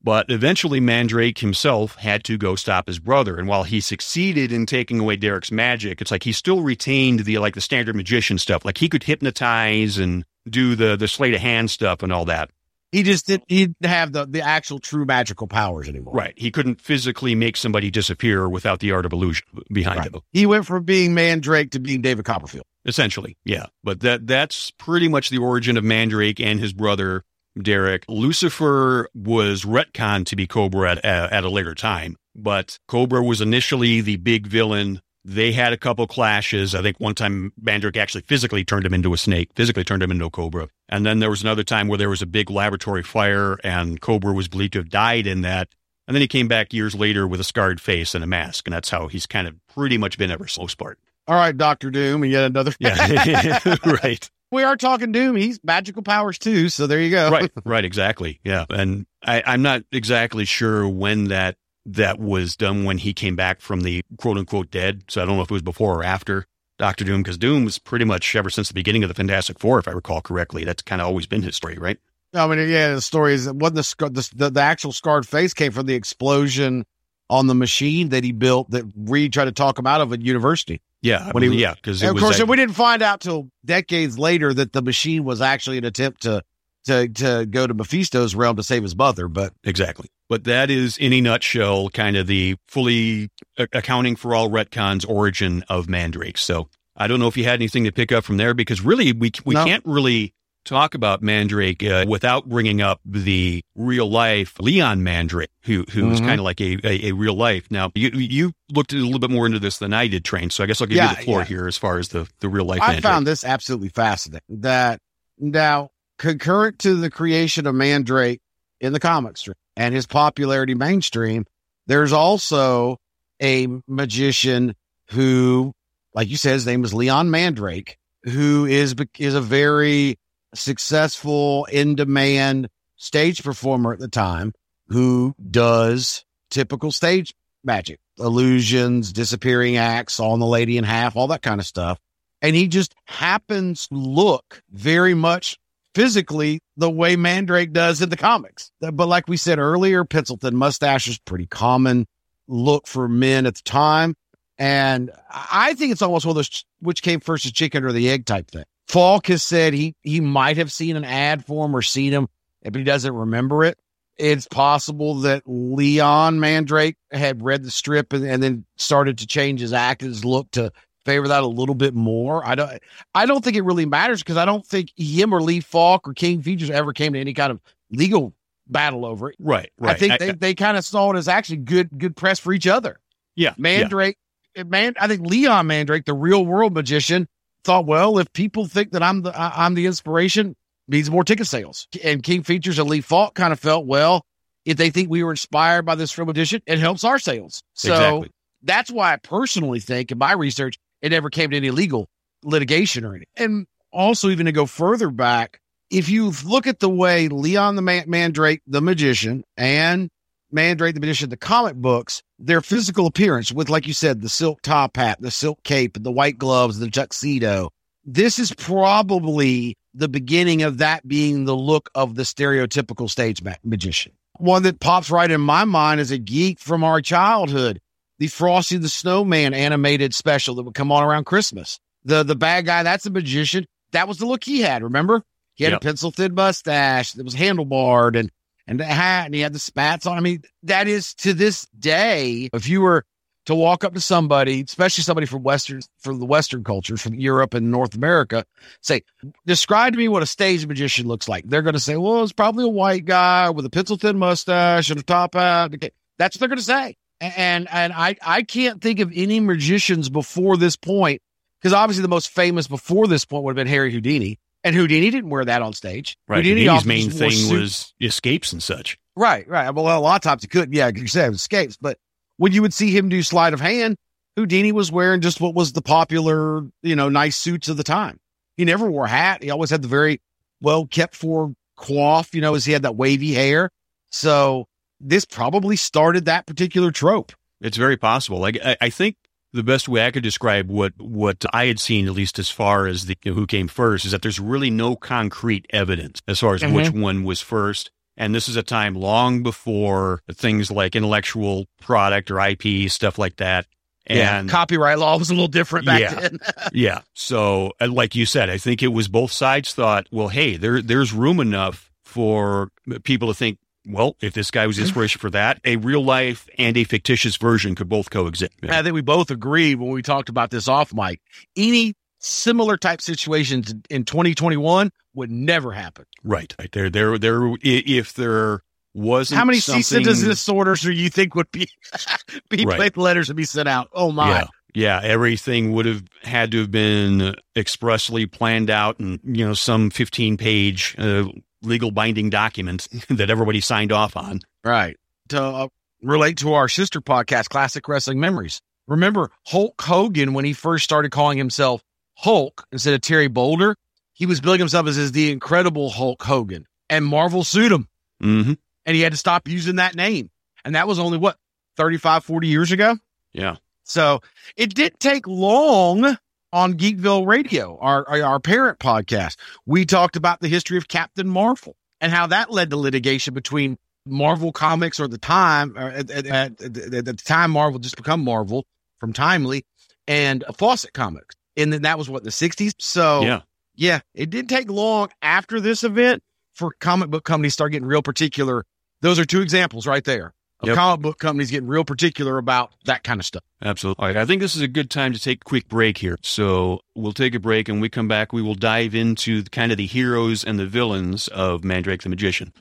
But 0.03 0.31
eventually, 0.31 0.79
Mandrake 0.79 1.37
himself 1.39 1.95
had 1.95 2.23
to 2.23 2.37
go 2.37 2.55
stop 2.55 2.87
his 2.87 2.97
brother. 2.99 3.37
And 3.37 3.47
while 3.47 3.63
he 3.63 3.79
succeeded 3.79 4.51
in 4.51 4.65
taking 4.65 4.99
away 4.99 5.15
Derek's 5.15 5.51
magic, 5.51 6.01
it's 6.01 6.09
like 6.11 6.23
he 6.23 6.31
still 6.31 6.61
retained 6.61 7.21
the 7.21 7.37
like 7.37 7.53
the 7.53 7.61
standard 7.61 7.95
magician 7.95 8.37
stuff. 8.39 8.65
Like 8.65 8.79
he 8.79 8.89
could 8.89 9.03
hypnotize 9.03 9.97
and 9.97 10.25
do 10.49 10.75
the 10.75 10.95
the 10.95 11.07
sleight 11.07 11.35
of 11.35 11.41
hand 11.41 11.69
stuff 11.69 12.01
and 12.01 12.11
all 12.11 12.25
that. 12.25 12.49
He 12.91 13.03
just 13.03 13.25
didn't. 13.27 13.45
He 13.47 13.67
didn't 13.67 13.85
have 13.85 14.11
the 14.11 14.25
the 14.25 14.41
actual 14.41 14.79
true 14.79 15.05
magical 15.05 15.47
powers 15.47 15.87
anymore. 15.87 16.13
Right. 16.13 16.33
He 16.35 16.51
couldn't 16.51 16.81
physically 16.81 17.35
make 17.35 17.55
somebody 17.55 17.89
disappear 17.91 18.49
without 18.49 18.79
the 18.79 18.91
art 18.91 19.05
of 19.05 19.13
illusion 19.13 19.45
behind 19.71 19.99
Right. 19.99 20.13
him. 20.13 20.21
He 20.33 20.45
went 20.45 20.65
from 20.65 20.83
being 20.83 21.13
Mandrake 21.13 21.71
to 21.71 21.79
being 21.79 22.01
David 22.01 22.25
Copperfield. 22.25 22.65
Essentially, 22.85 23.37
yeah. 23.45 23.67
But 23.83 23.99
that 24.01 24.25
that's 24.27 24.71
pretty 24.71 25.07
much 25.07 25.29
the 25.29 25.37
origin 25.37 25.77
of 25.77 25.83
Mandrake 25.83 26.39
and 26.41 26.59
his 26.59 26.73
brother 26.73 27.23
Derek. 27.61 28.05
Luciphor 28.07 29.05
was 29.13 29.63
retconned 29.63 30.25
to 30.27 30.35
be 30.35 30.47
Cobra 30.47 30.91
at, 30.91 31.05
at 31.05 31.43
a 31.43 31.49
later 31.49 31.75
time, 31.75 32.15
but 32.35 32.79
Cobra 32.87 33.23
was 33.23 33.41
initially 33.41 34.01
the 34.01 34.17
big 34.17 34.47
villain. 34.47 35.01
They 35.23 35.51
had 35.51 35.73
a 35.73 35.77
couple 35.77 36.07
clashes. 36.07 36.73
I 36.73 36.81
think 36.81 36.99
one 36.99 37.13
time 37.13 37.53
Mandrake 37.61 37.97
actually 37.97 38.21
physically 38.21 38.63
turned 38.63 38.85
him 38.85 38.93
into 38.93 39.13
a 39.13 39.17
snake, 39.17 39.49
physically 39.55 39.83
turned 39.83 40.01
him 40.01 40.11
into 40.11 40.25
a 40.25 40.31
cobra. 40.31 40.67
And 40.89 41.05
then 41.05 41.19
there 41.19 41.29
was 41.29 41.43
another 41.43 41.63
time 41.63 41.87
where 41.87 41.97
there 41.97 42.09
was 42.09 42.23
a 42.23 42.27
big 42.27 42.49
laboratory 42.49 43.03
fire 43.03 43.57
and 43.63 44.01
Cobra 44.01 44.33
was 44.33 44.47
believed 44.47 44.73
to 44.73 44.79
have 44.79 44.89
died 44.89 45.27
in 45.27 45.41
that. 45.41 45.69
And 46.07 46.15
then 46.15 46.21
he 46.21 46.27
came 46.27 46.47
back 46.47 46.73
years 46.73 46.95
later 46.95 47.27
with 47.27 47.39
a 47.39 47.43
scarred 47.43 47.79
face 47.79 48.15
and 48.15 48.23
a 48.23 48.27
mask. 48.27 48.65
And 48.65 48.73
that's 48.73 48.89
how 48.89 49.07
he's 49.07 49.27
kind 49.27 49.47
of 49.47 49.55
pretty 49.67 49.97
much 49.97 50.17
been 50.17 50.31
ever 50.31 50.47
so 50.47 50.65
part. 50.75 50.97
All 51.27 51.35
right, 51.35 51.55
Doctor 51.55 51.91
Doom, 51.91 52.23
and 52.23 52.31
yet 52.31 52.43
another. 52.45 52.73
Yeah. 52.79 53.59
right. 53.85 54.29
We 54.51 54.63
are 54.63 54.75
talking 54.75 55.11
Doom. 55.11 55.35
He's 55.35 55.59
magical 55.63 56.03
powers 56.03 56.37
too. 56.37 56.69
So 56.69 56.87
there 56.87 56.99
you 57.01 57.09
go. 57.09 57.29
right, 57.31 57.51
right, 57.65 57.85
exactly. 57.85 58.39
Yeah, 58.43 58.65
and 58.69 59.05
I, 59.23 59.43
I'm 59.45 59.61
not 59.61 59.83
exactly 59.91 60.45
sure 60.45 60.87
when 60.87 61.25
that 61.25 61.57
that 61.85 62.19
was 62.19 62.55
done 62.55 62.83
when 62.83 62.99
he 62.99 63.13
came 63.13 63.35
back 63.35 63.61
from 63.61 63.81
the 63.81 64.03
quote 64.17 64.37
unquote 64.37 64.69
dead. 64.69 65.03
So 65.09 65.21
I 65.21 65.25
don't 65.25 65.37
know 65.37 65.41
if 65.41 65.49
it 65.49 65.53
was 65.53 65.61
before 65.63 65.99
or 65.99 66.03
after 66.03 66.45
Doctor 66.77 67.05
Doom, 67.05 67.21
because 67.23 67.37
Doom 67.37 67.63
was 67.63 67.77
pretty 67.79 68.05
much 68.05 68.35
ever 68.35 68.49
since 68.49 68.67
the 68.67 68.73
beginning 68.73 69.03
of 69.03 69.07
the 69.07 69.13
Fantastic 69.13 69.59
Four, 69.59 69.79
if 69.79 69.87
I 69.87 69.91
recall 69.91 70.21
correctly. 70.21 70.63
That's 70.63 70.81
kind 70.81 71.01
of 71.01 71.07
always 71.07 71.27
been 71.27 71.43
his 71.43 71.55
story, 71.55 71.77
right? 71.77 71.97
I 72.33 72.47
mean, 72.47 72.69
yeah, 72.69 72.95
the 72.95 73.01
story 73.01 73.33
is 73.33 73.51
what 73.51 73.75
the, 73.75 73.83
scar- 73.83 74.09
the 74.09 74.27
the 74.35 74.49
the 74.49 74.61
actual 74.61 74.91
scarred 74.91 75.27
face 75.27 75.53
came 75.53 75.71
from 75.71 75.85
the 75.85 75.95
explosion 75.95 76.85
on 77.29 77.47
the 77.47 77.55
machine 77.55 78.09
that 78.09 78.23
he 78.23 78.31
built 78.31 78.71
that 78.71 78.85
Reed 78.95 79.33
tried 79.33 79.45
to 79.45 79.51
talk 79.51 79.77
him 79.79 79.87
out 79.87 80.01
of 80.01 80.11
at 80.11 80.21
university. 80.21 80.81
Yeah, 81.03 81.31
When 81.31 81.41
he 81.43 81.49
yeah, 81.59 81.73
because 81.73 82.03
of 82.03 82.15
course, 82.17 82.39
like- 82.39 82.47
we 82.47 82.57
didn't 82.57 82.75
find 82.75 83.01
out 83.01 83.21
till 83.21 83.49
decades 83.65 84.19
later 84.19 84.53
that 84.53 84.71
the 84.73 84.81
machine 84.83 85.23
was 85.23 85.41
actually 85.41 85.77
an 85.79 85.85
attempt 85.85 86.21
to 86.23 86.43
to 86.85 87.07
to 87.09 87.45
go 87.49 87.65
to 87.67 87.73
Mephisto's 87.73 88.35
realm 88.35 88.55
to 88.57 88.63
save 88.63 88.83
his 88.83 88.95
mother. 88.95 89.27
But 89.27 89.53
Exactly. 89.63 90.09
But 90.29 90.43
that 90.45 90.69
is, 90.71 90.97
in 90.97 91.11
a 91.13 91.19
nutshell, 91.21 91.89
kind 91.89 92.15
of 92.15 92.25
the 92.27 92.55
fully 92.67 93.29
accounting 93.57 94.15
for 94.15 94.33
all 94.33 94.49
retcons 94.49 95.07
origin 95.07 95.63
of 95.69 95.89
Mandrake. 95.89 96.37
So 96.37 96.69
I 96.95 97.07
don't 97.07 97.19
know 97.19 97.27
if 97.27 97.35
you 97.35 97.43
had 97.43 97.55
anything 97.55 97.83
to 97.85 97.91
pick 97.91 98.11
up 98.11 98.23
from 98.23 98.37
there 98.37 98.53
because 98.53 98.81
really 98.81 99.11
we 99.11 99.31
we 99.45 99.55
No. 99.55 99.65
can't 99.65 99.83
really 99.85 100.33
talk 100.65 100.93
about 100.95 101.21
Mandrake 101.21 101.83
uh, 101.83 102.05
without 102.07 102.47
bringing 102.47 102.81
up 102.81 102.99
the 103.05 103.63
real 103.75 104.09
life 104.09 104.59
Leon 104.59 105.03
Mandrake, 105.03 105.49
who 105.63 105.83
who's 105.91 106.19
Mhm. 106.21 106.25
kind 106.25 106.39
of 106.39 106.45
like 106.45 106.61
a, 106.61 106.77
a 106.83 107.09
a 107.09 107.11
real 107.13 107.35
life. 107.35 107.65
Now 107.71 107.91
you 107.95 108.09
you 108.11 108.53
looked 108.71 108.93
a 108.93 108.97
little 108.97 109.19
bit 109.19 109.31
more 109.31 109.45
into 109.45 109.59
this 109.59 109.77
than 109.79 109.93
I 109.93 110.07
did, 110.07 110.23
Train. 110.25 110.49
So 110.49 110.63
I 110.63 110.67
guess 110.67 110.81
I'll 110.81 110.87
give 110.87 110.97
Yeah, 110.97 111.11
you 111.11 111.15
the 111.17 111.21
floor 111.23 111.39
yeah. 111.39 111.45
here 111.45 111.67
as 111.67 111.77
far 111.77 111.97
as 111.99 112.09
the 112.09 112.27
the 112.39 112.49
real 112.49 112.65
life. 112.65 112.81
I 112.81 112.87
Mandrake. 112.93 113.03
found 113.03 113.27
this 113.27 113.43
absolutely 113.43 113.89
fascinating. 113.89 114.41
That 114.49 114.99
now 115.39 115.89
concurrent 116.17 116.79
to 116.79 116.95
the 116.95 117.09
creation 117.09 117.65
of 117.65 117.73
Mandrake 117.75 118.41
in 118.79 118.93
the 118.93 118.99
comic 118.99 119.37
strip 119.37 119.57
and 119.75 119.93
his 119.95 120.05
popularity 120.05 120.75
mainstream, 120.75 121.45
there's 121.87 122.13
also 122.13 122.97
a 123.41 123.67
magician 123.87 124.75
who, 125.09 125.73
like 126.13 126.29
you 126.29 126.37
said, 126.37 126.53
his 126.53 126.65
name 126.67 126.83
is 126.83 126.93
Leon 126.93 127.31
Mandrake, 127.31 127.97
who 128.23 128.65
is 128.65 128.93
is 129.17 129.33
a 129.33 129.41
very 129.41 130.17
successful, 130.53 131.65
in 131.65 131.95
demand 131.95 132.69
stage 132.97 133.43
performer 133.43 133.93
at 133.93 133.99
the 133.99 134.07
time, 134.07 134.53
who 134.87 135.35
does 135.49 136.25
typical 136.49 136.91
stage 136.91 137.33
magic, 137.63 137.99
illusions, 138.17 139.13
disappearing 139.13 139.77
acts, 139.77 140.19
on 140.19 140.39
the 140.39 140.45
lady 140.45 140.77
in 140.77 140.83
half, 140.83 141.15
all 141.15 141.27
that 141.27 141.41
kind 141.41 141.59
of 141.59 141.65
stuff. 141.65 141.99
And 142.41 142.55
he 142.55 142.67
just 142.67 142.95
happens 143.05 143.87
to 143.87 143.95
look 143.95 144.61
very 144.71 145.13
much 145.13 145.57
physically 145.93 146.59
the 146.77 146.89
way 146.89 147.15
Mandrake 147.15 147.71
does 147.71 148.01
in 148.01 148.09
the 148.09 148.17
comics. 148.17 148.71
But 148.79 149.07
like 149.07 149.27
we 149.27 149.37
said 149.37 149.59
earlier, 149.59 150.03
pencil 150.05 150.37
thin 150.37 150.55
mustache 150.55 151.07
is 151.07 151.19
pretty 151.19 151.47
common 151.47 152.07
look 152.47 152.87
for 152.87 153.07
men 153.07 153.45
at 153.45 153.55
the 153.55 153.61
time. 153.63 154.15
And 154.57 155.11
I 155.29 155.73
think 155.73 155.91
it's 155.91 156.01
almost 156.01 156.25
one 156.25 156.31
of 156.31 156.35
those 156.35 156.65
which 156.79 157.01
came 157.01 157.19
first, 157.19 157.45
the 157.45 157.51
chicken 157.51 157.83
or 157.83 157.91
the 157.91 158.09
egg 158.09 158.25
type 158.25 158.51
thing. 158.51 158.65
Falk 158.91 159.27
has 159.27 159.41
said 159.41 159.73
he 159.73 159.95
he 160.01 160.19
might 160.19 160.57
have 160.57 160.71
seen 160.71 160.97
an 160.97 161.05
ad 161.05 161.45
for 161.45 161.65
him 161.65 161.75
or 161.75 161.81
seen 161.81 162.11
him, 162.11 162.27
but 162.61 162.75
he 162.75 162.83
doesn't 162.83 163.13
remember 163.13 163.63
it. 163.63 163.79
It's 164.17 164.47
possible 164.47 165.15
that 165.21 165.43
Leon 165.45 166.39
Mandrake 166.41 166.97
had 167.09 167.41
read 167.41 167.63
the 167.63 167.71
strip 167.71 168.11
and, 168.11 168.25
and 168.25 168.43
then 168.43 168.65
started 168.75 169.19
to 169.19 169.27
change 169.27 169.61
his 169.61 169.71
act, 169.71 170.01
and 170.01 170.09
his 170.09 170.25
look 170.25 170.51
to 170.51 170.73
favor 171.05 171.29
that 171.29 171.41
a 171.41 171.47
little 171.47 171.73
bit 171.73 171.93
more. 171.93 172.45
I 172.45 172.55
don't 172.55 172.79
I 173.15 173.25
don't 173.25 173.43
think 173.43 173.55
it 173.55 173.63
really 173.63 173.85
matters 173.85 174.21
because 174.21 174.37
I 174.37 174.45
don't 174.45 174.65
think 174.65 174.91
him 174.97 175.33
or 175.33 175.41
Lee 175.41 175.61
Falk 175.61 176.07
or 176.07 176.13
King 176.13 176.41
Features 176.41 176.69
ever 176.69 176.91
came 176.91 177.13
to 177.13 177.19
any 177.19 177.33
kind 177.33 177.51
of 177.51 177.61
legal 177.91 178.33
battle 178.67 179.05
over 179.05 179.29
it. 179.29 179.35
right, 179.39 179.71
right. 179.79 179.95
I 179.95 179.97
think 179.97 180.19
they, 180.19 180.31
they 180.31 180.53
kind 180.53 180.77
of 180.77 180.85
saw 180.85 181.11
it 181.11 181.17
as 181.17 181.29
actually 181.29 181.57
good 181.57 181.97
good 181.97 182.15
press 182.17 182.39
for 182.39 182.51
each 182.51 182.67
other. 182.67 182.99
yeah, 183.35 183.49
yeah. 183.49 183.53
Mandrake, 183.57 184.17
man, 184.65 184.95
I 184.99 185.07
think 185.07 185.25
Leon 185.25 185.65
Mandrake, 185.67 186.05
the 186.05 186.13
real 186.13 186.45
world 186.45 186.73
magician, 186.73 187.29
thought, 187.63 187.85
well, 187.85 188.17
if 188.17 188.31
people 188.33 188.65
think 188.65 188.91
that 188.91 189.03
I'm 189.03 189.21
the 189.21 189.37
I, 189.37 189.65
I'm 189.65 189.73
the 189.73 189.85
inspiration, 189.85 190.55
means 190.87 191.09
more 191.09 191.23
ticket 191.23 191.47
sales. 191.47 191.87
And 192.03 192.21
King 192.21 192.43
Features 192.43 192.79
and 192.79 192.89
Lee 192.89 193.01
Falk 193.01 193.33
kind 193.33 193.53
of 193.53 193.59
felt, 193.59 193.85
well, 193.85 194.25
if 194.65 194.77
they 194.77 194.89
think 194.89 195.09
we 195.09 195.23
were 195.23 195.31
inspired 195.31 195.85
by 195.85 195.95
this 195.95 196.11
film 196.11 196.29
edition, 196.29 196.61
it 196.65 196.79
helps 196.79 197.03
our 197.03 197.17
sales. 197.17 197.63
So 197.73 197.93
exactly. 197.93 198.29
that's 198.63 198.91
why 198.91 199.13
I 199.13 199.17
personally 199.17 199.79
think 199.79 200.11
in 200.11 200.17
my 200.17 200.33
research, 200.33 200.77
it 201.01 201.09
never 201.09 201.29
came 201.29 201.49
to 201.51 201.57
any 201.57 201.71
legal 201.71 202.07
litigation 202.43 203.05
or 203.05 203.15
anything. 203.15 203.27
And 203.37 203.67
also, 203.91 204.29
even 204.29 204.45
to 204.45 204.51
go 204.51 204.65
further 204.65 205.09
back, 205.09 205.59
if 205.89 206.09
you 206.09 206.31
look 206.45 206.67
at 206.67 206.79
the 206.79 206.89
way 206.89 207.27
Leon 207.27 207.75
the 207.75 207.81
Man- 207.81 208.05
Mandrake, 208.07 208.61
the 208.67 208.81
magician, 208.81 209.43
and 209.57 210.09
Mandrake 210.53 210.95
the 210.95 210.99
magician, 211.01 211.29
the 211.29 211.37
comic 211.37 211.75
books, 211.75 212.21
their 212.39 212.61
physical 212.61 213.05
appearance 213.05 213.51
with, 213.51 213.69
like 213.69 213.87
you 213.87 213.93
said, 213.93 214.21
the 214.21 214.29
silk 214.29 214.61
top 214.61 214.97
hat, 214.97 215.21
the 215.21 215.31
silk 215.31 215.63
cape, 215.63 215.95
and 215.95 216.05
the 216.05 216.11
white 216.11 216.37
gloves, 216.37 216.79
the 216.79 216.89
tuxedo. 216.89 217.69
This 218.03 218.39
is 218.39 218.53
probably 218.53 219.75
the 219.93 220.07
beginning 220.09 220.63
of 220.63 220.79
that 220.79 221.07
being 221.07 221.45
the 221.45 221.55
look 221.55 221.89
of 221.95 222.15
the 222.15 222.23
stereotypical 222.23 223.09
stage 223.09 223.41
ma- 223.43 223.53
magician. 223.63 224.13
One 224.37 224.63
that 224.63 224.79
pops 224.79 225.11
right 225.11 225.29
in 225.29 225.41
my 225.41 225.65
mind 225.65 225.99
as 226.01 226.11
a 226.11 226.17
geek 226.17 226.59
from 226.59 226.83
our 226.83 227.01
childhood 227.01 227.79
the 228.19 228.27
Frosty 228.27 228.77
the 228.77 228.87
Snowman 228.87 229.55
animated 229.55 230.13
special 230.13 230.53
that 230.55 230.61
would 230.63 230.75
come 230.75 230.91
on 230.91 231.03
around 231.03 231.25
Christmas. 231.25 231.79
The 232.05 232.21
the 232.21 232.35
bad 232.35 232.67
guy, 232.67 232.83
that's 232.83 233.05
a 233.07 233.09
magician. 233.09 233.65
That 233.93 234.07
was 234.07 234.19
the 234.19 234.27
look 234.27 234.43
he 234.43 234.61
had, 234.61 234.83
remember? 234.83 235.23
He 235.55 235.63
had 235.63 235.71
Yep. 235.73 235.81
a 235.81 235.83
pencil 235.85 236.11
thin 236.11 236.35
mustache 236.35 237.13
that 237.13 237.23
was 237.23 237.35
handlebarred 237.35 238.15
and 238.19 238.31
and 238.71 238.79
the 238.79 238.85
hat 238.85 239.25
and 239.25 239.35
he 239.35 239.41
had 239.41 239.53
the 239.53 239.59
spats 239.59 240.05
on. 240.05 240.17
I 240.17 240.21
mean, 240.21 240.41
that 240.63 240.87
is 240.87 241.13
to 241.15 241.33
this 241.33 241.67
day, 241.77 242.49
if 242.53 242.67
you 242.67 242.81
were 242.81 243.05
to 243.45 243.53
walk 243.55 243.83
up 243.83 243.93
to 243.93 244.01
somebody, 244.01 244.63
especially 244.67 245.03
somebody 245.03 245.27
from 245.27 245.43
Western 245.43 245.81
from 245.99 246.19
the 246.19 246.25
Western 246.25 246.63
cultures, 246.63 247.01
from 247.01 247.15
Europe 247.15 247.53
and 247.53 247.69
North 247.69 247.95
America, 247.95 248.45
say, 248.81 249.03
describe 249.45 249.93
to 249.93 249.97
me 249.99 250.07
what 250.07 250.23
a 250.23 250.27
stage 250.27 250.65
magician 250.65 251.07
looks 251.07 251.27
like. 251.27 251.47
They're 251.47 251.61
gonna 251.61 251.79
say, 251.79 251.97
Well, 251.97 252.23
it's 252.23 252.33
probably 252.33 252.63
a 252.63 252.69
white 252.69 253.05
guy 253.05 253.49
with 253.49 253.65
a 253.65 253.69
pencil 253.69 253.97
thin 253.97 254.17
mustache 254.17 254.89
and 254.89 254.99
a 254.99 255.03
top 255.03 255.35
hat. 255.35 255.71
That's 256.17 256.35
what 256.35 256.39
they're 256.39 256.49
gonna 256.49 256.61
say 256.61 256.97
and 257.21 257.67
and 257.71 257.93
I 257.93 258.15
I 258.21 258.41
can't 258.41 258.81
think 258.81 258.99
of 258.99 259.11
any 259.13 259.39
magicians 259.39 260.09
before 260.09 260.57
this 260.57 260.75
point 260.75 261.21
because 261.61 261.73
obviously 261.73 262.01
the 262.01 262.07
most 262.07 262.29
famous 262.29 262.67
before 262.67 263.07
this 263.07 263.25
point 263.25 263.43
would 263.43 263.51
have 263.51 263.63
been 263.63 263.71
Harry 263.71 263.91
Houdini, 263.91 264.39
and 264.63 264.75
Houdini 264.75 265.09
didn't 265.09 265.29
wear 265.29 265.45
that 265.45 265.61
on 265.61 265.73
stage. 265.73 266.17
Right. 266.27 266.37
Houdini 266.37 266.65
Houdini's 266.65 266.85
main 266.85 267.09
thing 267.09 267.31
suit- 267.31 267.59
was 267.59 267.93
escapes 267.99 268.51
and 268.53 268.61
such. 268.61 268.97
right, 269.15 269.47
right. 269.47 269.69
Well, 269.71 269.85
a 269.97 269.99
lot 269.99 270.15
of 270.15 270.21
times 270.21 270.43
he 270.43 270.47
could, 270.47 270.73
yeah, 270.73 270.91
you 270.93 271.07
said 271.07 271.33
escapes, 271.33 271.77
but 271.79 271.97
when 272.37 272.51
you 272.51 272.61
would 272.61 272.73
see 272.73 272.95
him 272.95 273.09
do 273.09 273.21
sleight 273.23 273.53
of 273.53 273.61
hand, 273.61 273.95
Houdini 274.35 274.71
was 274.71 274.91
wearing 274.91 275.21
just 275.21 275.41
what 275.41 275.53
was 275.53 275.73
the 275.73 275.81
popular, 275.81 276.65
you 276.81 276.95
know, 276.95 277.09
nice 277.09 277.35
suits 277.35 277.67
of 277.69 277.77
the 277.77 277.83
time. 277.83 278.19
He 278.57 278.65
never 278.65 278.89
wore 278.89 279.05
a 279.05 279.09
hat. 279.09 279.43
He 279.43 279.49
always 279.49 279.69
had 279.69 279.81
the 279.81 279.87
very 279.87 280.21
well 280.61 280.85
kept 280.85 281.15
for 281.15 281.53
coif, 281.77 282.33
you 282.33 282.41
know, 282.41 282.55
as 282.55 282.65
he 282.65 282.71
had 282.71 282.83
that 282.83 282.95
wavy 282.95 283.33
hair. 283.33 283.69
So 284.11 284.67
this 284.99 285.25
probably 285.25 285.75
started 285.75 286.25
that 286.25 286.45
particular 286.45 286.91
trope. 286.91 287.31
It's 287.59 287.77
very 287.77 287.97
possible. 287.97 288.39
Like 288.39 288.57
I, 288.63 288.77
I 288.81 288.89
think 288.89 289.15
the 289.53 289.63
best 289.63 289.89
way 289.89 290.05
I 290.05 290.11
could 290.11 290.23
describe 290.23 290.69
what 290.69 290.93
what 290.97 291.45
I 291.53 291.65
had 291.65 291.79
seen, 291.79 292.07
at 292.07 292.13
least 292.13 292.39
as 292.39 292.49
far 292.49 292.87
as 292.87 293.05
the 293.05 293.17
who 293.25 293.45
came 293.45 293.67
first, 293.67 294.05
is 294.05 294.11
that 294.11 294.21
there's 294.21 294.39
really 294.39 294.69
no 294.69 294.95
concrete 294.95 295.65
evidence 295.71 296.21
as 296.27 296.39
far 296.39 296.55
as 296.55 296.61
mm-hmm. 296.61 296.73
which 296.73 296.91
one 296.91 297.23
was 297.23 297.41
first. 297.41 297.91
And 298.17 298.35
this 298.35 298.47
is 298.47 298.55
a 298.55 298.63
time 298.63 298.93
long 298.93 299.41
before 299.41 300.21
things 300.31 300.69
like 300.69 300.95
intellectual 300.95 301.65
product 301.79 302.29
or 302.29 302.39
IP 302.39 302.89
stuff 302.91 303.17
like 303.17 303.37
that. 303.37 303.65
And 304.07 304.47
yeah, 304.47 304.51
copyright 304.51 304.99
law 304.99 305.17
was 305.17 305.29
a 305.29 305.33
little 305.33 305.47
different 305.47 305.85
back 305.85 306.01
yeah, 306.01 306.15
then. 306.15 306.39
yeah. 306.73 307.01
So, 307.13 307.71
like 307.79 308.15
you 308.15 308.25
said, 308.25 308.49
I 308.49 308.57
think 308.57 308.83
it 308.83 308.89
was 308.89 309.07
both 309.07 309.31
sides 309.31 309.73
thought, 309.73 310.07
well, 310.11 310.27
hey, 310.27 310.57
there 310.57 310.81
there's 310.81 311.13
room 311.13 311.39
enough 311.39 311.91
for 312.03 312.69
people 313.03 313.27
to 313.29 313.33
think 313.33 313.57
well, 313.87 314.15
if 314.21 314.33
this 314.33 314.51
guy 314.51 314.67
was 314.67 314.77
inspiration 314.77 315.19
for 315.19 315.29
that, 315.31 315.59
a 315.65 315.77
real 315.77 316.03
life 316.03 316.47
and 316.57 316.77
a 316.77 316.83
fictitious 316.83 317.37
version 317.37 317.75
could 317.75 317.89
both 317.89 318.09
coexist. 318.09 318.53
Yeah. 318.61 318.77
I 318.77 318.83
think 318.83 318.93
we 318.93 319.01
both 319.01 319.31
agreed 319.31 319.75
when 319.75 319.91
we 319.91 320.01
talked 320.01 320.29
about 320.29 320.51
this 320.51 320.67
off 320.67 320.93
mic. 320.93 321.19
Any 321.55 321.95
similar 322.19 322.77
type 322.77 323.01
situations 323.01 323.73
in 323.89 324.05
2021 324.05 324.91
would 325.15 325.31
never 325.31 325.71
happen. 325.71 326.05
Right. 326.23 326.53
Right. 326.59 326.71
There, 326.71 326.89
there, 326.89 327.17
there, 327.17 327.53
if 327.63 328.13
there 328.13 328.61
wasn't 328.93 329.39
How 329.39 329.45
many 329.45 329.59
something... 329.59 329.83
cease 329.83 329.97
and 329.97 330.05
desist 330.05 330.47
orders 330.47 330.81
do 330.81 330.91
you 330.91 331.09
think 331.09 331.35
would 331.35 331.51
be, 331.51 331.67
be 332.49 332.65
right. 332.65 332.95
letters 332.95 333.29
would 333.29 333.37
be 333.37 333.45
sent 333.45 333.67
out? 333.67 333.89
Oh 333.93 334.11
my. 334.11 334.29
Yeah. 334.29 334.47
Yeah, 334.73 335.01
everything 335.03 335.73
would 335.73 335.85
have 335.85 336.03
had 336.23 336.51
to 336.51 336.59
have 336.59 336.71
been 336.71 337.35
expressly 337.57 338.25
planned 338.25 338.69
out 338.69 338.99
and, 338.99 339.19
you 339.25 339.45
know, 339.45 339.53
some 339.53 339.89
15 339.89 340.37
page 340.37 340.95
uh, 340.97 341.25
legal 341.61 341.91
binding 341.91 342.29
document 342.29 342.87
that 343.09 343.29
everybody 343.29 343.61
signed 343.61 343.91
off 343.91 344.17
on. 344.17 344.41
Right. 344.63 344.97
To 345.29 345.41
uh, 345.41 345.67
relate 346.01 346.37
to 346.37 346.53
our 346.53 346.67
sister 346.67 347.01
podcast, 347.01 347.49
Classic 347.49 347.87
Wrestling 347.87 348.19
Memories. 348.19 348.61
Remember 348.87 349.31
Hulk 349.47 349.81
Hogan 349.81 350.33
when 350.33 350.45
he 350.45 350.53
first 350.53 350.83
started 350.83 351.11
calling 351.11 351.37
himself 351.37 351.83
Hulk 352.17 352.65
instead 352.71 352.93
of 352.93 353.01
Terry 353.01 353.27
Boulder? 353.27 353.75
He 354.13 354.25
was 354.25 354.41
billing 354.41 354.59
himself 354.59 354.87
as, 354.87 354.97
as 354.97 355.11
the 355.13 355.31
incredible 355.31 355.89
Hulk 355.89 356.21
Hogan, 356.21 356.67
and 356.89 357.05
Marvel 357.05 357.43
sued 357.43 357.71
him. 357.71 357.87
Mm-hmm. 358.21 358.53
And 358.85 358.95
he 358.95 359.01
had 359.01 359.13
to 359.13 359.17
stop 359.17 359.47
using 359.47 359.77
that 359.77 359.95
name. 359.95 360.29
And 360.65 360.75
that 360.75 360.87
was 360.87 360.99
only 360.99 361.17
what, 361.17 361.37
35, 361.77 362.23
40 362.25 362.47
years 362.47 362.71
ago? 362.71 362.97
Yeah. 363.33 363.55
So 363.83 364.21
it 364.55 364.73
didn't 364.73 364.99
take 364.99 365.27
long 365.27 366.17
on 366.53 366.75
Geekville 366.75 367.25
Radio, 367.25 367.77
our, 367.79 368.07
our 368.23 368.39
parent 368.39 368.79
podcast. 368.79 369.37
We 369.65 369.85
talked 369.85 370.15
about 370.15 370.39
the 370.39 370.47
history 370.47 370.77
of 370.77 370.87
Captain 370.87 371.27
Marvel 371.27 371.75
and 371.99 372.11
how 372.11 372.27
that 372.27 372.51
led 372.51 372.69
to 372.71 372.77
litigation 372.77 373.33
between 373.33 373.77
Marvel 374.05 374.51
Comics 374.51 374.99
or 374.99 375.07
the 375.07 375.17
time 375.17 375.75
uh, 375.77 375.89
at, 375.89 376.11
at, 376.11 376.25
at, 376.25 376.61
at, 376.61 377.05
the 377.05 377.13
time 377.13 377.51
Marvel 377.51 377.79
just 377.79 377.95
become 377.95 378.23
Marvel 378.23 378.65
from 378.99 379.13
Timely 379.13 379.63
and 380.07 380.43
Fawcett 380.57 380.93
Comics. 380.93 381.35
And 381.55 381.71
then 381.71 381.83
that 381.83 381.97
was 381.97 382.09
what 382.09 382.23
the 382.23 382.29
60s. 382.29 382.73
So 382.79 383.21
yeah, 383.21 383.41
yeah, 383.75 383.99
it 384.13 384.29
didn't 384.29 384.49
take 384.49 384.69
long 384.69 385.09
after 385.21 385.59
this 385.59 385.83
event 385.83 386.23
for 386.53 386.73
comic 386.79 387.09
book 387.09 387.23
companies 387.23 387.53
start 387.53 387.71
getting 387.71 387.87
real 387.87 388.01
particular. 388.01 388.65
Those 389.01 389.19
are 389.19 389.25
two 389.25 389.41
examples 389.41 389.87
right 389.87 390.03
there 390.03 390.33
yep. 390.67 390.75
comic 390.75 391.01
book 391.01 391.19
companies 391.19 391.51
getting 391.51 391.67
real 391.67 391.83
particular 391.83 392.37
about 392.37 392.71
that 392.85 393.03
kind 393.03 393.19
of 393.19 393.25
stuff. 393.25 393.43
Absolutely. 393.61 394.01
All 394.01 394.07
right. 394.07 394.17
I 394.17 394.25
think 394.25 394.41
this 394.41 394.55
is 394.55 394.61
a 394.61 394.67
good 394.67 394.89
time 394.89 395.13
to 395.13 395.19
take 395.19 395.41
a 395.41 395.45
quick 395.45 395.67
break 395.67 395.97
here. 395.97 396.17
So 396.21 396.81
we'll 396.95 397.13
take 397.13 397.35
a 397.35 397.39
break 397.39 397.69
and 397.69 397.77
when 397.77 397.81
we 397.81 397.89
come 397.89 398.07
back, 398.07 398.33
we 398.33 398.41
will 398.41 398.55
dive 398.55 398.95
into 398.95 399.43
kind 399.45 399.71
of 399.71 399.77
the 399.77 399.85
heroes 399.85 400.43
and 400.43 400.59
the 400.59 400.65
villains 400.65 401.27
of 401.29 401.63
Mandrake 401.63 402.03
the 402.03 402.09
Magician. 402.09 402.53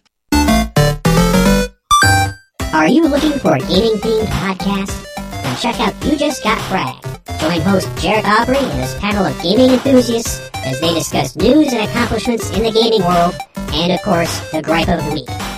Are 2.72 2.88
you 2.88 3.08
looking 3.08 3.38
for 3.38 3.54
a 3.54 3.58
gaming 3.58 3.96
themed 3.96 4.26
podcast? 4.26 5.06
Then 5.42 5.56
check 5.56 5.80
out 5.80 6.04
You 6.04 6.16
Just 6.16 6.44
Got 6.44 6.58
Fragged. 6.58 7.40
Join 7.40 7.60
host 7.62 7.88
Jared 8.00 8.24
Aubrey 8.24 8.58
and 8.58 8.80
his 8.80 8.94
panel 8.96 9.24
of 9.24 9.42
gaming 9.42 9.70
enthusiasts 9.70 10.40
as 10.54 10.80
they 10.80 10.94
discuss 10.94 11.34
news 11.36 11.72
and 11.72 11.82
accomplishments 11.82 12.50
in 12.50 12.62
the 12.62 12.70
gaming 12.70 13.02
world 13.02 13.34
and, 13.72 13.92
of 13.92 14.00
course, 14.02 14.38
the 14.50 14.62
gripe 14.62 14.88
of 14.88 15.04
the 15.04 15.12
week. 15.12 15.49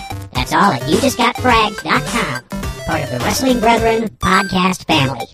All 0.55 0.71
at 0.71 0.83
YouJustGotFragged.com, 0.83 2.45
part 2.85 3.03
of 3.03 3.11
the 3.11 3.19
Wrestling 3.21 3.59
Brethren 3.59 4.09
podcast 4.19 4.85
family. 4.85 5.27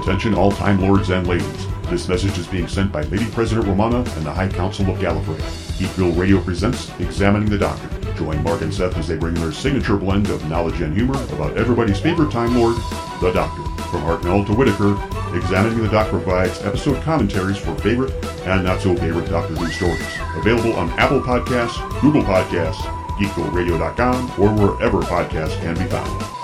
Attention 0.00 0.34
all 0.34 0.52
Time 0.52 0.80
Lords 0.80 1.10
and 1.10 1.26
ladies. 1.26 1.66
This 1.90 2.08
message 2.08 2.38
is 2.38 2.46
being 2.46 2.68
sent 2.68 2.92
by 2.92 3.02
Lady 3.02 3.26
President 3.30 3.66
Romana 3.66 3.98
and 3.98 4.24
the 4.24 4.32
High 4.32 4.48
Council 4.48 4.88
of 4.88 4.98
Gallifrey. 4.98 5.40
Geekville 5.78 6.16
Radio 6.16 6.40
presents 6.40 6.88
Examining 7.00 7.50
the 7.50 7.58
Doctor. 7.58 7.88
Join 8.14 8.40
Mark 8.44 8.62
and 8.62 8.72
Seth 8.72 8.96
as 8.96 9.08
they 9.08 9.16
bring 9.16 9.34
their 9.34 9.50
signature 9.50 9.96
blend 9.96 10.30
of 10.30 10.48
knowledge 10.48 10.80
and 10.80 10.94
humor 10.94 11.20
about 11.32 11.56
everybody's 11.56 11.98
favorite 11.98 12.30
Time 12.30 12.56
Lord, 12.56 12.76
the 13.20 13.32
Doctor. 13.32 13.75
From 13.90 14.02
Hartnell 14.02 14.44
to 14.46 14.52
Whittaker, 14.52 14.92
Examining 15.36 15.82
the 15.82 15.88
Doctor 15.88 16.12
provides 16.12 16.62
episode 16.62 17.02
commentaries 17.02 17.58
for 17.58 17.74
favorite 17.76 18.12
and 18.46 18.64
not 18.64 18.80
so 18.80 18.96
favorite 18.96 19.28
Doctor 19.28 19.54
Who 19.54 19.70
stories. 19.70 20.02
Available 20.36 20.72
on 20.74 20.90
Apple 20.98 21.20
Podcasts, 21.20 21.78
Google 22.00 22.22
Podcasts, 22.22 22.80
GeekvilleRadio.com, 23.18 24.30
or 24.40 24.50
wherever 24.50 25.02
podcasts 25.02 25.60
can 25.60 25.74
be 25.74 25.84
found. 25.84 26.36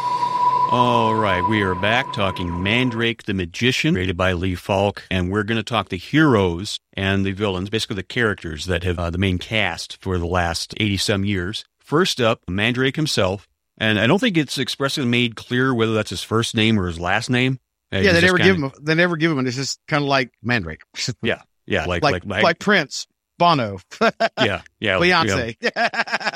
All 0.71 1.15
right, 1.15 1.47
we 1.51 1.63
are 1.63 1.75
back 1.75 2.13
talking 2.15 2.63
Mandrake 2.63 3.25
the 3.25 3.35
Magician, 3.35 3.95
created 3.95 4.17
by 4.17 4.33
Lee 4.33 4.55
Falk, 4.55 5.03
and 5.11 5.31
we're 5.31 5.43
going 5.43 5.59
to 5.59 5.63
talk 5.63 5.91
the 5.91 5.99
heroes 5.99 6.79
and 6.95 7.27
the 7.27 7.33
villains, 7.33 7.69
basically 7.69 7.97
the 7.97 8.03
characters 8.03 8.67
that 8.67 8.83
have 8.85 8.99
uh, 8.99 9.11
the 9.11 9.19
main 9.19 9.39
cast 9.39 9.99
for 10.01 10.17
the 10.17 10.27
last 10.27 10.75
80 10.79 10.97
some 10.97 11.25
years. 11.25 11.65
First 11.79 12.21
up, 12.23 12.41
Mandrake 12.49 12.97
himself, 12.97 13.47
and 13.79 13.99
I 13.99 14.07
don't 14.07 14.19
think 14.19 14.37
it's 14.37 14.59
expressly 14.59 15.05
made 15.05 15.37
clear 15.37 15.75
whether 15.75 15.95
that's 15.95 16.11
his 16.11 16.23
first 16.23 16.55
name 16.55 16.79
or 16.79 16.87
his 16.87 17.01
last 17.01 17.31
name. 17.31 17.59
Yeah, 17.91 18.13
they 18.13 18.23
never 18.23 18.39
give 18.39 18.57
him. 18.57 18.65
A, 18.65 18.73
they 18.81 18.95
never 18.95 19.17
give 19.17 19.31
him. 19.31 19.47
It's 19.47 19.57
just 19.57 19.79
kind 19.87 20.03
of 20.03 20.09
like 20.09 20.31
Mandrake. 20.43 20.83
yeah, 21.23 21.43
yeah, 21.67 21.85
like 21.85 22.03
like 22.03 22.25
like, 22.25 22.43
like 22.43 22.59
Prince, 22.59 23.07
Bono. 23.39 23.79
yeah, 24.41 24.63
yeah, 24.81 24.99
Beyonce. 24.99 25.57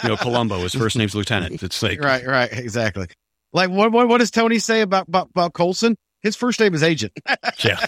you 0.02 0.08
know, 0.08 0.16
Columbo. 0.16 0.58
His 0.58 0.74
first 0.74 0.96
name's 0.96 1.14
Lieutenant. 1.14 1.62
It's 1.62 1.82
like 1.82 2.02
right, 2.02 2.26
right, 2.26 2.52
exactly. 2.52 3.06
Like 3.52 3.70
what? 3.70 3.90
What, 3.90 4.08
what 4.08 4.18
does 4.18 4.30
Tony 4.30 4.58
say 4.58 4.82
about 4.82 5.08
about, 5.08 5.30
about 5.30 5.54
Coulson? 5.54 5.96
His 6.22 6.36
first 6.36 6.60
name 6.60 6.74
is 6.74 6.82
Agent. 6.82 7.12
yeah. 7.64 7.78